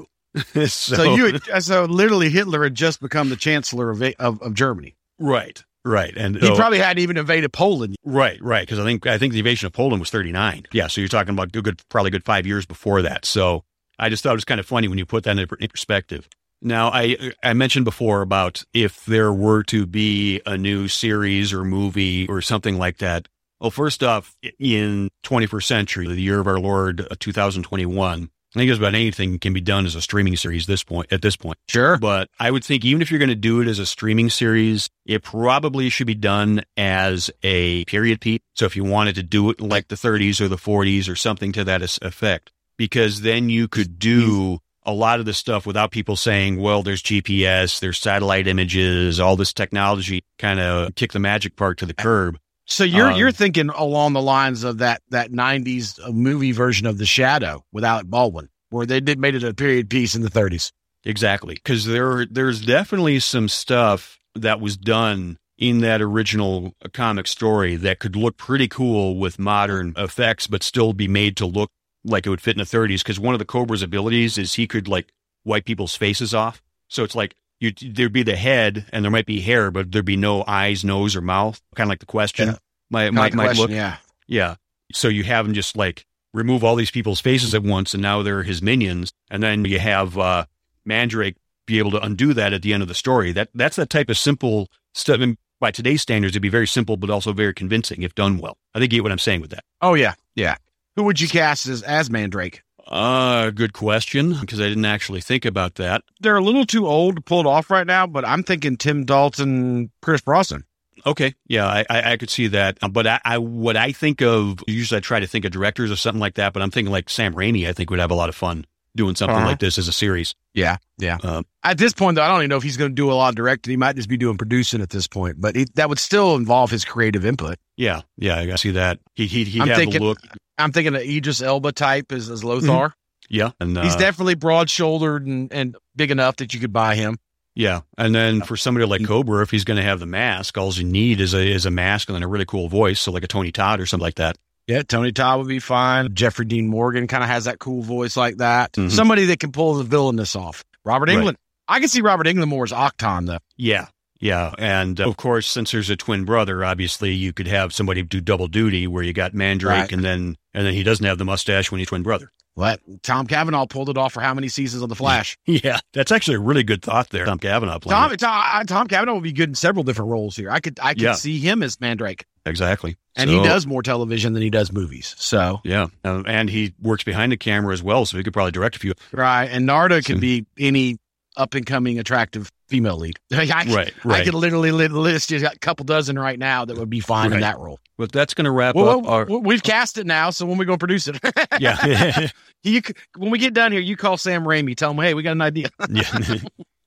so, 0.56 0.66
So, 0.68 1.04
you 1.16 1.38
so 1.60 1.86
literally 1.86 2.30
Hitler 2.30 2.64
had 2.64 2.74
just 2.74 3.00
become 3.00 3.30
the 3.30 3.36
chancellor 3.36 3.90
of 3.92 4.02
of, 4.18 4.42
of 4.42 4.54
Germany. 4.56 4.96
right, 5.20 5.64
right, 5.86 6.16
and 6.16 6.36
He 6.36 6.50
oh, 6.50 6.56
probably 6.56 6.80
hadn't 6.80 7.02
even 7.02 7.18
invaded 7.18 7.52
Poland. 7.54 7.96
Right, 8.04 8.42
right. 8.42 8.62
Because 8.62 8.80
I 8.80 8.84
think 8.84 9.08
I 9.08 9.18
think 9.18 9.34
the 9.34 9.40
invasion 9.40 9.68
of 9.68 9.74
Poland 9.74 10.00
was 10.00 10.10
39. 10.10 10.68
Yeah, 10.72 10.88
so 10.88 11.02
you're 11.02 11.08
talking 11.08 11.34
about 11.34 11.56
a 11.56 11.62
good, 11.62 11.82
probably 11.90 12.10
a 12.10 12.12
good 12.12 12.26
five 12.26 12.46
years 12.46 12.66
before 12.66 13.02
that. 13.02 13.26
So 13.26 13.64
I 13.98 14.10
just 14.10 14.24
thought 14.24 14.32
it 14.32 14.36
was 14.36 14.46
kind 14.46 14.60
of 14.60 14.66
funny 14.66 14.88
when 14.88 14.98
you 14.98 15.06
put 15.06 15.24
that 15.26 15.38
in, 15.38 15.48
in 15.60 15.68
perspective. 15.70 16.28
Now, 16.62 16.90
I 16.90 17.34
I 17.44 17.54
mentioned 17.54 17.86
before 17.86 18.22
about 18.22 18.64
if 18.74 19.06
there 19.06 19.32
were 19.32 19.64
to 19.64 19.86
be 19.86 20.42
a 20.46 20.58
new 20.58 20.88
series 20.88 21.54
or 21.54 21.64
movie 21.64 22.28
or 22.28 22.42
something 22.42 22.78
like 22.78 22.98
that. 22.98 23.28
Well, 23.62 23.72
first 23.72 24.04
off, 24.04 24.36
in 24.58 25.10
21st 25.26 25.64
century, 25.64 26.08
the 26.08 26.22
year 26.22 26.40
of 26.40 26.48
our 26.48 26.60
Lord, 26.60 27.02
uh, 27.02 27.16
2021, 27.20 28.30
I 28.56 28.60
think 28.60 28.70
just 28.70 28.82
about 28.82 28.96
anything 28.96 29.38
can 29.38 29.54
be 29.54 29.62
done 29.62 29.86
as 29.86 29.94
a 29.94 30.02
streaming 30.02 30.36
series. 30.36 30.66
This 30.66 30.84
point, 30.84 31.12
at 31.14 31.22
this 31.22 31.36
point. 31.36 31.60
Sure. 31.68 31.98
But 31.98 32.30
I 32.40 32.50
would 32.50 32.64
think 32.64 32.84
even 32.84 33.02
if 33.02 33.12
you're 33.12 33.20
going 33.20 33.30
to 33.30 33.36
do 33.36 33.62
it 33.62 33.68
as 33.68 33.78
a 33.78 33.86
streaming 33.86 34.30
series, 34.30 34.90
it 35.06 35.24
probably 35.24 35.90
should 35.90 36.08
be 36.08 36.16
done 36.16 36.64
as 36.76 37.30
a 37.44 37.86
period 37.86 38.22
piece. 38.22 38.42
So 38.56 38.66
if 38.66 38.76
you 38.76 38.84
wanted 38.84 39.16
to 39.16 39.24
do 39.24 39.52
it 39.52 39.62
like 39.62 39.88
the 39.88 39.96
30s 39.96 40.42
or 40.42 40.48
the 40.48 40.56
40s 40.56 41.08
or 41.08 41.16
something 41.16 41.52
to 41.52 41.64
that 41.66 41.84
effect, 42.02 42.52
because 42.76 43.22
then 43.22 43.50
you 43.50 43.68
could 43.68 44.00
do 44.00 44.60
a 44.84 44.94
lot 44.94 45.20
of 45.20 45.26
the 45.28 45.34
stuff 45.34 45.68
without 45.68 45.92
people 45.92 46.16
saying, 46.16 46.60
well, 46.60 46.82
there's 46.82 47.04
GPS, 47.04 47.80
there's 47.80 48.00
satellite 48.00 48.48
images, 48.48 49.20
all 49.20 49.36
this 49.36 49.54
technology 49.54 50.24
kind 50.40 50.60
of 50.60 50.96
kick 50.96 51.12
the 51.12 51.20
magic 51.20 51.56
part 51.56 51.78
to 51.78 51.86
the 51.86 51.94
curb. 51.94 52.40
So 52.70 52.84
you're 52.84 53.12
Um, 53.12 53.18
you're 53.18 53.32
thinking 53.32 53.70
along 53.70 54.14
the 54.14 54.22
lines 54.22 54.64
of 54.64 54.78
that 54.78 55.02
that 55.10 55.32
'90s 55.32 56.00
movie 56.14 56.52
version 56.52 56.88
of 56.88 56.98
The 56.98 57.06
Shadow 57.06 57.66
with 57.72 57.84
Alec 57.84 58.08
Baldwin, 58.08 58.50
where 58.70 58.86
they 58.86 59.00
did 59.00 59.20
made 59.20 59.36
it 59.36 59.44
a 59.44 59.54
period 59.54 59.90
piece 59.90 60.16
in 60.16 60.22
the 60.22 60.30
30s. 60.30 60.72
Exactly, 61.04 61.56
because 61.56 61.86
there 61.86 62.26
there's 62.26 62.64
definitely 62.66 63.20
some 63.20 63.50
stuff 63.50 64.20
that 64.36 64.62
was 64.62 64.78
done 64.78 65.38
in 65.58 65.80
that 65.80 66.02
original 66.02 66.74
comic 66.94 67.28
story 67.28 67.76
that 67.76 68.00
could 68.00 68.16
look 68.16 68.38
pretty 68.38 68.68
cool 68.68 69.18
with 69.18 69.40
modern 69.40 69.94
effects, 69.98 70.48
but 70.48 70.64
still 70.64 70.94
be 70.94 71.08
made 71.08 71.36
to 71.38 71.46
look 71.46 71.72
like 72.06 72.26
it 72.26 72.30
would 72.30 72.40
fit 72.42 72.56
in 72.56 72.60
the 72.60 72.64
30s. 72.64 73.00
Because 73.00 73.20
one 73.20 73.36
of 73.36 73.40
the 73.40 73.46
Cobra's 73.46 73.82
abilities 73.82 74.38
is 74.38 74.54
he 74.54 74.68
could 74.68 74.88
like 74.88 75.12
wipe 75.44 75.66
people's 75.66 75.96
faces 75.96 76.34
off. 76.34 76.62
So 76.88 77.04
it's 77.04 77.16
like 77.16 77.36
you 77.60 77.72
there'd 77.72 78.14
be 78.14 78.24
the 78.24 78.36
head 78.36 78.86
and 78.94 79.04
there 79.04 79.12
might 79.12 79.26
be 79.26 79.42
hair, 79.42 79.72
but 79.72 79.92
there'd 79.92 80.06
be 80.06 80.16
no 80.18 80.44
eyes, 80.48 80.84
nose, 80.84 81.16
or 81.16 81.22
mouth. 81.22 81.62
Kind 81.76 81.88
of 81.88 81.90
like 81.90 82.00
the 82.00 82.06
question 82.06 82.50
Yeah. 82.50 82.56
might 82.90 83.06
Kinda 83.06 83.12
might, 83.16 83.22
like 83.22 83.32
the 83.32 83.38
might 83.38 83.44
question, 83.46 83.62
look. 83.64 83.72
yeah. 83.72 83.98
Yeah. 84.28 84.56
So 84.94 85.08
you 85.08 85.24
have 85.24 85.46
him 85.46 85.54
just 85.54 85.76
like 85.78 86.06
remove 86.34 86.64
all 86.64 86.76
these 86.76 86.92
people's 86.92 87.20
faces 87.22 87.54
at 87.56 87.64
once, 87.64 87.94
and 87.94 88.02
now 88.02 88.22
they're 88.24 88.44
his 88.44 88.62
minions. 88.62 89.12
And 89.30 89.42
then 89.44 89.66
you 89.66 89.80
have 89.80 90.18
uh, 90.18 90.46
Mandrake 90.86 91.36
be 91.68 91.80
able 91.80 91.92
to 91.92 92.02
undo 92.04 92.34
that 92.34 92.54
at 92.54 92.62
the 92.62 92.74
end 92.74 92.82
of 92.82 92.88
the 92.88 92.96
story. 92.96 93.32
That 93.32 93.50
that's 93.54 93.76
that 93.76 93.90
type 93.90 94.10
of 94.10 94.18
simple 94.18 94.70
stuff. 94.94 95.20
And 95.20 95.38
by 95.60 95.72
today's 95.72 96.02
standards, 96.02 96.32
it'd 96.32 96.42
be 96.42 96.50
very 96.50 96.68
simple, 96.68 96.98
but 96.98 97.10
also 97.10 97.34
very 97.34 97.54
convincing 97.54 98.04
if 98.04 98.16
done 98.16 98.38
well. 98.40 98.58
I 98.74 98.80
think 98.80 98.94
you 98.94 99.00
get 99.00 99.04
what 99.04 99.12
I'm 99.12 99.20
saying 99.20 99.42
with 99.42 99.52
that. 99.52 99.64
Oh 99.82 99.94
yeah, 99.96 100.14
yeah. 100.36 100.56
Who 100.96 101.04
would 101.04 101.20
you 101.20 101.28
cast 101.28 101.68
as 101.68 101.82
as 101.84 102.10
Mandrake? 102.10 102.64
Uh, 102.90 103.52
good 103.52 103.72
question 103.74 104.34
because 104.42 104.60
I 104.60 104.68
didn't 104.68 104.86
actually 104.86 105.22
think 105.22 105.46
about 105.46 105.76
that. 105.76 106.02
They're 106.22 106.38
a 106.38 106.44
little 106.44 106.66
too 106.66 106.88
old 106.88 107.18
to 107.18 107.22
pull 107.22 107.40
it 107.40 107.46
off 107.46 107.70
right 107.70 107.86
now, 107.86 108.08
but 108.08 108.26
I'm 108.26 108.44
thinking 108.44 108.78
Tim 108.78 109.06
Dalton, 109.06 109.92
Chris 110.02 110.22
Brosnan. 110.22 110.66
Okay, 111.06 111.36
yeah, 111.48 111.66
I, 111.66 111.86
I, 111.90 112.12
I 112.14 112.18
could 112.18 112.30
see 112.30 112.48
that. 112.48 112.78
Uh, 112.82 112.90
But 112.90 113.08
I, 113.08 113.22
I, 113.24 113.38
what 113.38 113.78
I 113.78 113.92
think 113.92 114.22
of, 114.22 114.64
usually 114.68 114.98
I 114.98 115.02
try 115.02 115.20
to 115.20 115.28
think 115.28 115.46
of 115.46 115.52
directors 115.52 115.92
or 115.92 115.96
something 115.96 116.20
like 116.20 116.36
that. 116.36 116.52
But 116.52 116.62
I'm 116.62 116.72
thinking 116.72 116.92
like 116.92 117.10
Sam 117.10 117.36
Raimi. 117.36 117.70
I 117.70 117.74
think 117.74 117.90
would 117.90 118.00
have 118.00 118.12
a 118.12 118.16
lot 118.16 118.28
of 118.28 118.36
fun 118.36 118.66
doing 118.96 119.16
something 119.16 119.36
Uh-huh. 119.38 119.46
like 119.48 119.60
this 119.60 119.78
as 119.78 119.88
a 119.88 119.92
series. 119.94 120.36
Yeah, 120.54 120.78
yeah. 120.98 121.18
Um, 121.24 121.46
At 121.64 121.78
this 121.78 121.94
point, 121.94 122.16
though, 122.16 122.24
I 122.24 122.28
don't 122.28 122.40
even 122.40 122.50
know 122.50 122.58
if 122.58 122.64
he's 122.64 122.78
going 122.78 122.92
to 122.92 122.96
do 122.96 123.12
a 123.12 123.14
lot 123.14 123.30
of 123.30 123.36
directing. 123.36 123.72
He 123.72 123.78
might 123.78 123.96
just 123.96 124.10
be 124.10 124.18
doing 124.18 124.38
producing 124.38 124.82
at 124.82 124.90
this 124.90 125.08
point, 125.08 125.40
but 125.40 125.56
he, 125.56 125.66
that 125.76 125.90
would 125.90 126.00
still 126.00 126.36
involve 126.36 126.72
his 126.72 126.84
creative 126.86 127.26
input. 127.26 127.58
Yeah, 127.78 128.02
yeah, 128.18 128.38
I 128.40 128.56
see 128.56 128.72
that. 128.72 129.00
He 129.16 129.28
he 129.28 129.60
I'm 129.62 129.68
have 129.68 129.78
thinking- 129.78 130.02
the 130.02 130.08
look. 130.08 130.20
I'm 130.58 130.72
thinking 130.74 130.96
an 130.96 131.02
Idris 131.02 131.42
Elba 131.42 131.72
type 131.72 132.12
as, 132.12 132.30
as 132.30 132.44
Lothar. 132.44 132.94
Yeah, 133.30 133.52
and 133.60 133.78
uh, 133.78 133.84
He's 133.84 133.96
definitely 133.96 134.34
broad 134.36 134.70
shouldered 134.70 135.26
and, 135.26 135.54
and 135.54 135.78
big 135.96 136.10
enough 136.12 136.38
that 136.38 136.54
you 136.54 136.60
could 136.60 136.74
buy 136.74 136.96
him. 136.96 137.18
Yeah, 137.56 137.82
and 137.98 138.14
then 138.16 138.42
for 138.42 138.58
somebody 138.58 138.86
like 138.86 139.06
Cobra, 139.06 139.42
if 139.44 139.52
he's 139.52 139.64
going 139.66 139.78
to 139.78 139.84
have 139.84 140.00
the 140.00 140.06
mask, 140.06 140.58
all 140.58 140.72
you 140.74 140.84
need 140.84 141.20
is 141.22 141.34
a 141.34 141.46
is 141.46 141.66
a 141.66 141.72
mask 141.72 142.10
and 142.10 142.16
then 142.16 142.24
a 142.24 142.28
really 142.28 142.46
cool 142.46 142.68
voice, 142.70 143.00
so 143.00 143.12
like 143.12 143.24
a 143.24 143.28
Tony 143.28 143.52
Todd 143.52 143.80
or 143.80 143.86
something 143.86 144.04
like 144.04 144.16
that. 144.16 144.38
Yeah, 144.70 144.84
Tony 144.84 145.12
Todd 145.12 145.40
would 145.40 145.48
be 145.48 145.58
fine. 145.60 146.14
Jeffrey 146.14 146.46
Dean 146.46 146.68
Morgan 146.68 147.08
kind 147.08 147.24
of 147.24 147.30
has 147.30 147.46
that 147.46 147.58
cool 147.60 147.82
voice 147.82 148.16
like 148.16 148.38
that. 148.38 148.74
Mhm. 148.74 148.92
Somebody 148.92 149.26
that 149.26 149.40
can 149.40 149.52
pull 149.52 149.74
the 149.74 149.84
villainous 149.84 150.36
off. 150.36 150.64
Robert 150.86 151.10
Right. 151.10 151.18
England. 151.18 151.38
I 151.68 151.80
can 151.80 151.90
see 151.90 152.02
Robert 152.02 152.28
Englund 152.28 152.48
more 152.50 152.64
as 152.64 152.72
Octon 152.72 153.26
though. 153.26 153.40
Yeah, 153.58 153.88
yeah, 154.22 154.54
and 154.60 155.02
uh, 155.02 155.08
of 155.08 155.18
course, 155.18 155.48
since 155.48 155.72
there's 155.72 155.90
a 155.90 155.96
twin 155.96 156.24
brother, 156.24 156.64
obviously 156.64 157.14
you 157.14 157.34
could 157.34 157.48
have 157.48 157.74
somebody 157.74 158.04
do 158.04 158.22
double 158.22 158.48
duty 158.48 158.86
where 158.88 159.02
you 159.04 159.12
got 159.14 159.34
Mandrake 159.34 159.72
Right. 159.80 159.92
and 159.92 160.04
then 160.04 160.36
and 160.54 160.66
then 160.68 160.74
he 160.74 160.84
doesn't 160.84 161.06
have 161.06 161.18
the 161.18 161.26
mustache 161.26 161.72
when 161.72 161.80
he's 161.80 161.88
twin 161.88 162.04
brother. 162.04 162.32
What? 162.56 162.82
Tom 163.04 163.26
Cavanagh 163.26 163.68
pulled 163.68 163.90
it 163.90 163.98
off 163.98 164.14
for 164.14 164.22
how 164.22 164.34
many 164.34 164.50
seasons 164.50 164.84
on 164.84 164.90
The 164.90 164.96
Flash? 164.96 165.38
Yeah, 165.46 165.80
that's 165.94 166.12
actually 166.12 166.36
a 166.36 166.40
really 166.42 166.64
good 166.64 166.82
thought 166.82 167.10
there, 167.10 167.26
Tom 167.26 167.40
Cavanagh 167.40 167.80
playing. 167.80 168.18
Tom. 168.18 168.18
Tom, 168.18 168.66
Tom 168.66 168.88
Cavanagh 168.88 169.14
would 169.14 169.24
be 169.24 169.32
good 169.32 169.50
in 169.50 169.56
several 169.56 169.84
different 169.84 170.12
roles 170.12 170.36
here. 170.36 170.50
I 170.52 170.60
could, 170.60 170.78
I 170.82 170.94
could 170.94 171.02
Yeah. 171.02 171.14
see 171.14 171.40
him 171.40 171.64
as 171.64 171.80
Mandrake, 171.80 172.26
exactly, 172.50 172.98
and 173.16 173.30
So- 173.30 173.38
he 173.42 173.48
does 173.48 173.66
more 173.68 173.82
television 173.84 174.34
than 174.34 174.42
he 174.44 174.50
does 174.50 174.72
movies. 174.72 175.16
So 175.18 175.62
Yeah, 175.64 175.88
uh, 176.04 176.24
and 176.26 176.50
he 176.50 176.74
works 176.82 177.04
behind 177.04 177.32
the 177.32 177.38
camera 177.38 177.74
as 177.74 177.82
well, 177.84 178.06
so 178.06 178.18
he 178.18 178.24
could 178.24 178.34
probably 178.34 178.52
direct 178.52 178.76
a 178.76 178.80
few. 178.80 178.94
right, 179.12 179.46
and 179.46 179.68
Narda 179.68 180.06
could 180.06 180.20
be 180.20 180.46
any 180.58 180.98
up 181.38 181.54
and 181.54 181.66
coming 181.66 182.00
attractive 182.00 182.52
female 182.68 182.98
lead. 182.98 183.18
I, 183.32 183.38
Right, 183.38 183.94
I 184.04 184.08
right. 184.08 184.26
could 184.26 184.34
literally 184.34 184.72
li- 184.72 184.88
list 184.90 185.30
just 185.30 185.46
a 185.46 185.58
couple 185.60 185.86
dozen 185.86 186.20
right 186.20 186.38
now 186.38 186.66
that 186.66 186.76
would 186.78 186.90
be 186.90 187.00
fine 187.00 187.32
in 187.32 187.40
that 187.40 187.58
role. 187.60 187.80
But 187.98 188.12
that's 188.12 188.34
going 188.34 188.46
to 188.46 188.52
wrap 188.52 188.76
Well, 188.76 188.90
up 189.00 189.04
well, 189.04 189.14
our. 189.14 189.26
we've 189.26 189.64
cast 189.64 189.98
it 189.98 190.06
now, 190.06 190.30
so 190.32 190.46
when 190.46 190.58
we 190.58 190.66
go 190.66 190.78
produce 190.78 191.08
it, 191.08 191.18
yeah. 191.60 192.28
you 192.64 192.82
when 193.18 193.32
we 193.32 193.40
get 193.40 193.54
done 193.54 193.72
here, 193.72 193.82
you 193.82 193.96
call 193.96 194.18
Sam 194.18 194.44
Raimi, 194.44 194.76
tell 194.76 194.92
him, 194.92 194.98
hey, 194.98 195.14
we 195.14 195.24
got 195.24 195.32
an 195.32 195.42
idea. 195.42 195.70
Yeah. 195.90 196.04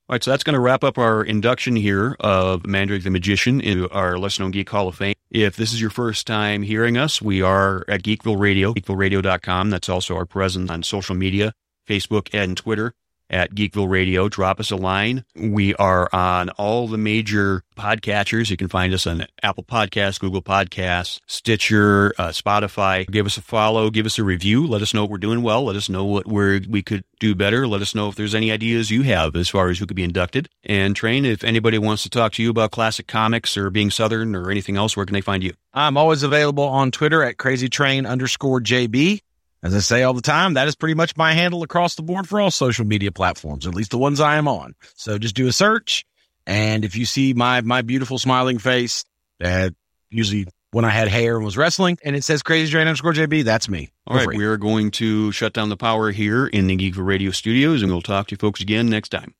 All 0.09 0.15
right, 0.17 0.23
so 0.23 0.31
that's 0.31 0.45
going 0.45 0.55
to 0.55 0.61
wrap 0.61 0.85
up 0.85 0.99
our 0.99 1.23
induction 1.25 1.75
here 1.77 2.17
of 2.21 2.67
Mandrake 2.67 3.03
the 3.05 3.11
Magician 3.11 3.61
into 3.61 3.89
our 3.91 4.19
Lesser 4.19 4.43
Known 4.43 4.51
Geek 4.51 4.69
Hall 4.69 4.89
of 4.89 4.95
Fame. 4.97 5.15
If 5.35 5.57
this 5.57 5.73
is 5.73 5.81
your 5.81 5.89
first 5.89 6.27
time 6.27 6.61
hearing 6.61 6.99
us, 6.99 7.23
we 7.23 7.41
are 7.41 7.87
at 7.89 8.03
Geekville 8.03 8.39
Radio, 8.39 8.75
geekvilleradio.com. 8.75 9.71
That's 9.71 9.89
also 9.89 10.15
our 10.15 10.27
presence 10.27 10.71
on 10.71 10.83
social 10.83 11.15
media, 11.15 11.55
Facebook 11.89 12.29
and 12.35 12.55
Twitter 12.55 12.93
at 13.33 13.55
Geekville 13.55 13.89
Radio. 13.89 14.29
Drop 14.29 14.61
us 14.61 14.71
a 14.71 14.77
line. 14.77 15.25
We 15.35 15.75
are 15.75 16.09
on 16.13 16.51
all 16.51 16.87
the 16.87 16.99
major 16.99 17.65
podcatchers. 17.77 18.51
You 18.51 18.57
can 18.57 18.69
find 18.69 18.93
us 18.95 19.07
on 19.07 19.27
Apple 19.43 19.65
Podcasts, 19.65 20.21
Google 20.21 20.43
Podcasts, 20.43 21.21
Stitcher, 21.27 22.15
uh, 22.19 22.29
Spotify. 22.29 23.11
Give 23.11 23.27
us 23.27 23.37
a 23.37 23.43
follow, 23.43 23.91
give 23.91 24.07
us 24.07 24.19
a 24.19 24.25
review. 24.25 24.67
Let 24.67 24.83
us 24.83 24.95
know 24.95 25.03
what 25.03 25.11
we're 25.11 25.19
doing 25.19 25.43
well. 25.43 25.65
Let 25.65 25.77
us 25.77 25.89
know 25.89 26.05
what 26.05 26.27
we're, 26.27 26.61
we 26.69 26.83
could 26.83 27.05
do 27.19 27.35
better. 27.35 27.67
Let 27.67 27.83
us 27.83 27.95
know 27.95 28.09
if 28.09 28.15
there's 28.15 28.35
any 28.35 28.53
ideas 28.53 28.91
you 28.91 29.03
have 29.03 29.35
as 29.35 29.49
far 29.49 29.71
as 29.71 29.79
who 29.79 29.87
could 29.87 29.97
be 29.97 30.05
inducted. 30.05 30.49
And 30.65 30.95
Train, 30.95 31.25
if 31.25 31.43
anybody 31.43 31.79
wants 31.79 32.03
to 32.03 32.11
talk 32.11 32.33
to 32.33 32.43
you 32.43 32.51
about 32.51 32.71
classic 32.71 33.07
comics 33.07 33.57
or 33.57 33.71
being 33.71 33.91
Southern 33.91 34.37
or 34.37 34.51
anything 34.51 34.77
else, 34.77 34.97
where 34.97 35.07
can 35.07 35.15
they 35.15 35.21
find 35.21 35.43
you? 35.43 35.55
I'm 35.73 35.97
always 35.97 36.23
available 36.23 36.65
on 36.65 36.91
Twitter 36.91 37.23
at 37.23 37.39
crazytrain 37.39 38.09
underscore 38.09 38.61
JB. 38.61 39.23
As 39.63 39.75
I 39.75 39.79
say 39.79 40.03
all 40.03 40.13
the 40.15 40.23
time, 40.23 40.55
that 40.55 40.67
is 40.67 40.75
pretty 40.75 40.95
much 40.95 41.17
my 41.17 41.33
handle 41.35 41.63
across 41.63 41.95
the 41.95 42.03
board 42.03 42.29
for 42.29 42.41
all 42.41 42.51
social 42.51 42.85
media 42.85 43.13
platforms, 43.13 43.67
at 43.67 43.75
least 43.75 43.93
the 43.93 43.99
ones 43.99 44.19
I 44.21 44.37
am 44.37 44.49
on. 44.49 44.75
So 44.97 45.19
just 45.19 45.37
do 45.37 45.47
a 45.47 45.53
search. 45.53 46.05
And 46.47 46.85
if 46.85 46.97
you 46.97 47.05
see 47.05 47.33
my, 47.33 47.61
my 47.61 47.83
beautiful 47.83 48.19
smiling 48.19 48.59
face 48.59 49.05
that 49.39 49.73
usually 50.11 50.47
when 50.73 50.85
I 50.85 50.91
had 50.91 51.07
hair 51.07 51.37
and 51.37 51.45
was 51.45 51.57
wrestling 51.57 51.99
and 52.05 52.17
it 52.17 52.25
says 52.25 52.43
crazy 52.43 52.73
train 52.73 52.89
underscore 52.89 53.13
JB, 53.13 53.45
that's 53.45 53.69
me. 53.69 53.91
All 54.07 54.17
right, 54.17 54.23
Go 54.23 54.25
for 54.25 54.33
it. 54.33 54.39
we 54.39 54.45
are 54.47 54.57
going 54.57 54.91
to 54.93 55.31
shut 55.31 55.53
down 55.53 55.69
the 55.69 55.77
power 55.77 56.11
here 56.11 56.47
in 56.47 56.67
the 56.67 56.77
Geekville 56.77 57.07
Radio 57.07 57.31
studios, 57.31 57.83
and 57.83 57.93
we'll 57.93 58.03
talk 58.03 58.27
to 58.29 58.33
you 58.33 58.39
folks 58.39 58.61
again 58.61 58.89
next 58.89 59.11
time. 59.11 59.35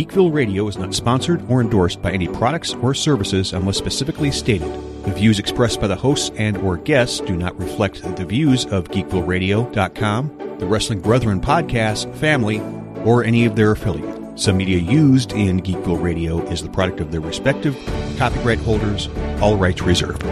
Geekville 0.00 0.32
Radio 0.32 0.66
is 0.66 0.78
not 0.78 0.94
sponsored 0.94 1.44
or 1.50 1.60
endorsed 1.60 2.00
by 2.00 2.10
any 2.10 2.26
products 2.26 2.72
or 2.72 2.94
services 2.94 3.52
unless 3.52 3.76
specifically 3.76 4.30
stated. 4.30 4.72
The 5.04 5.12
views 5.12 5.38
expressed 5.38 5.78
by 5.78 5.88
the 5.88 5.96
hosts 5.96 6.30
and 6.36 6.56
or 6.56 6.78
guests 6.78 7.20
do 7.20 7.36
not 7.36 7.58
reflect 7.58 8.02
the 8.16 8.24
views 8.24 8.64
of 8.64 8.84
geekvilleradio.com, 8.84 10.56
the 10.58 10.64
Wrestling 10.64 11.00
Brethren 11.00 11.38
podcast, 11.38 12.14
family, 12.16 12.60
or 13.04 13.24
any 13.24 13.44
of 13.44 13.56
their 13.56 13.72
affiliates. 13.72 14.42
Some 14.42 14.56
media 14.56 14.78
used 14.78 15.32
in 15.32 15.60
Geekville 15.60 16.02
Radio 16.02 16.40
is 16.46 16.62
the 16.62 16.70
product 16.70 17.00
of 17.00 17.12
their 17.12 17.20
respective 17.20 17.76
copyright 18.16 18.60
holders, 18.60 19.10
all 19.42 19.58
rights 19.58 19.82
reserved. 19.82 20.22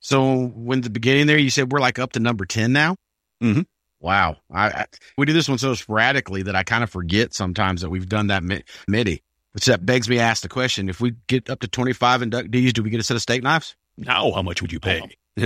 So 0.00 0.48
when 0.56 0.80
the 0.80 0.90
beginning 0.90 1.28
there, 1.28 1.38
you 1.38 1.50
said 1.50 1.70
we're 1.70 1.78
like 1.78 2.00
up 2.00 2.14
to 2.14 2.18
number 2.18 2.44
10 2.44 2.72
now? 2.72 2.96
Mhm. 3.42 3.66
Wow. 4.00 4.36
I, 4.52 4.68
I 4.68 4.86
we 5.16 5.26
do 5.26 5.32
this 5.32 5.48
one 5.48 5.58
so 5.58 5.74
sporadically 5.74 6.42
that 6.42 6.54
I 6.56 6.62
kind 6.62 6.84
of 6.84 6.90
forget 6.90 7.34
sometimes 7.34 7.80
that 7.82 7.90
we've 7.90 8.08
done 8.08 8.28
that 8.28 8.42
mi- 8.44 8.62
MIDI. 8.86 9.22
Which 9.52 9.64
that 9.64 9.84
begs 9.86 10.08
me 10.08 10.16
to 10.16 10.22
ask 10.22 10.42
the 10.42 10.48
question: 10.48 10.88
If 10.88 11.00
we 11.00 11.14
get 11.26 11.48
up 11.50 11.60
to 11.60 11.68
twenty 11.68 11.92
five 11.92 12.20
inductees, 12.20 12.72
do 12.72 12.82
we 12.82 12.90
get 12.90 13.00
a 13.00 13.02
set 13.02 13.16
of 13.16 13.22
steak 13.22 13.42
knives? 13.42 13.74
No. 13.96 14.30
how 14.32 14.42
much 14.42 14.62
would 14.62 14.72
you 14.72 14.78
pay? 14.80 15.02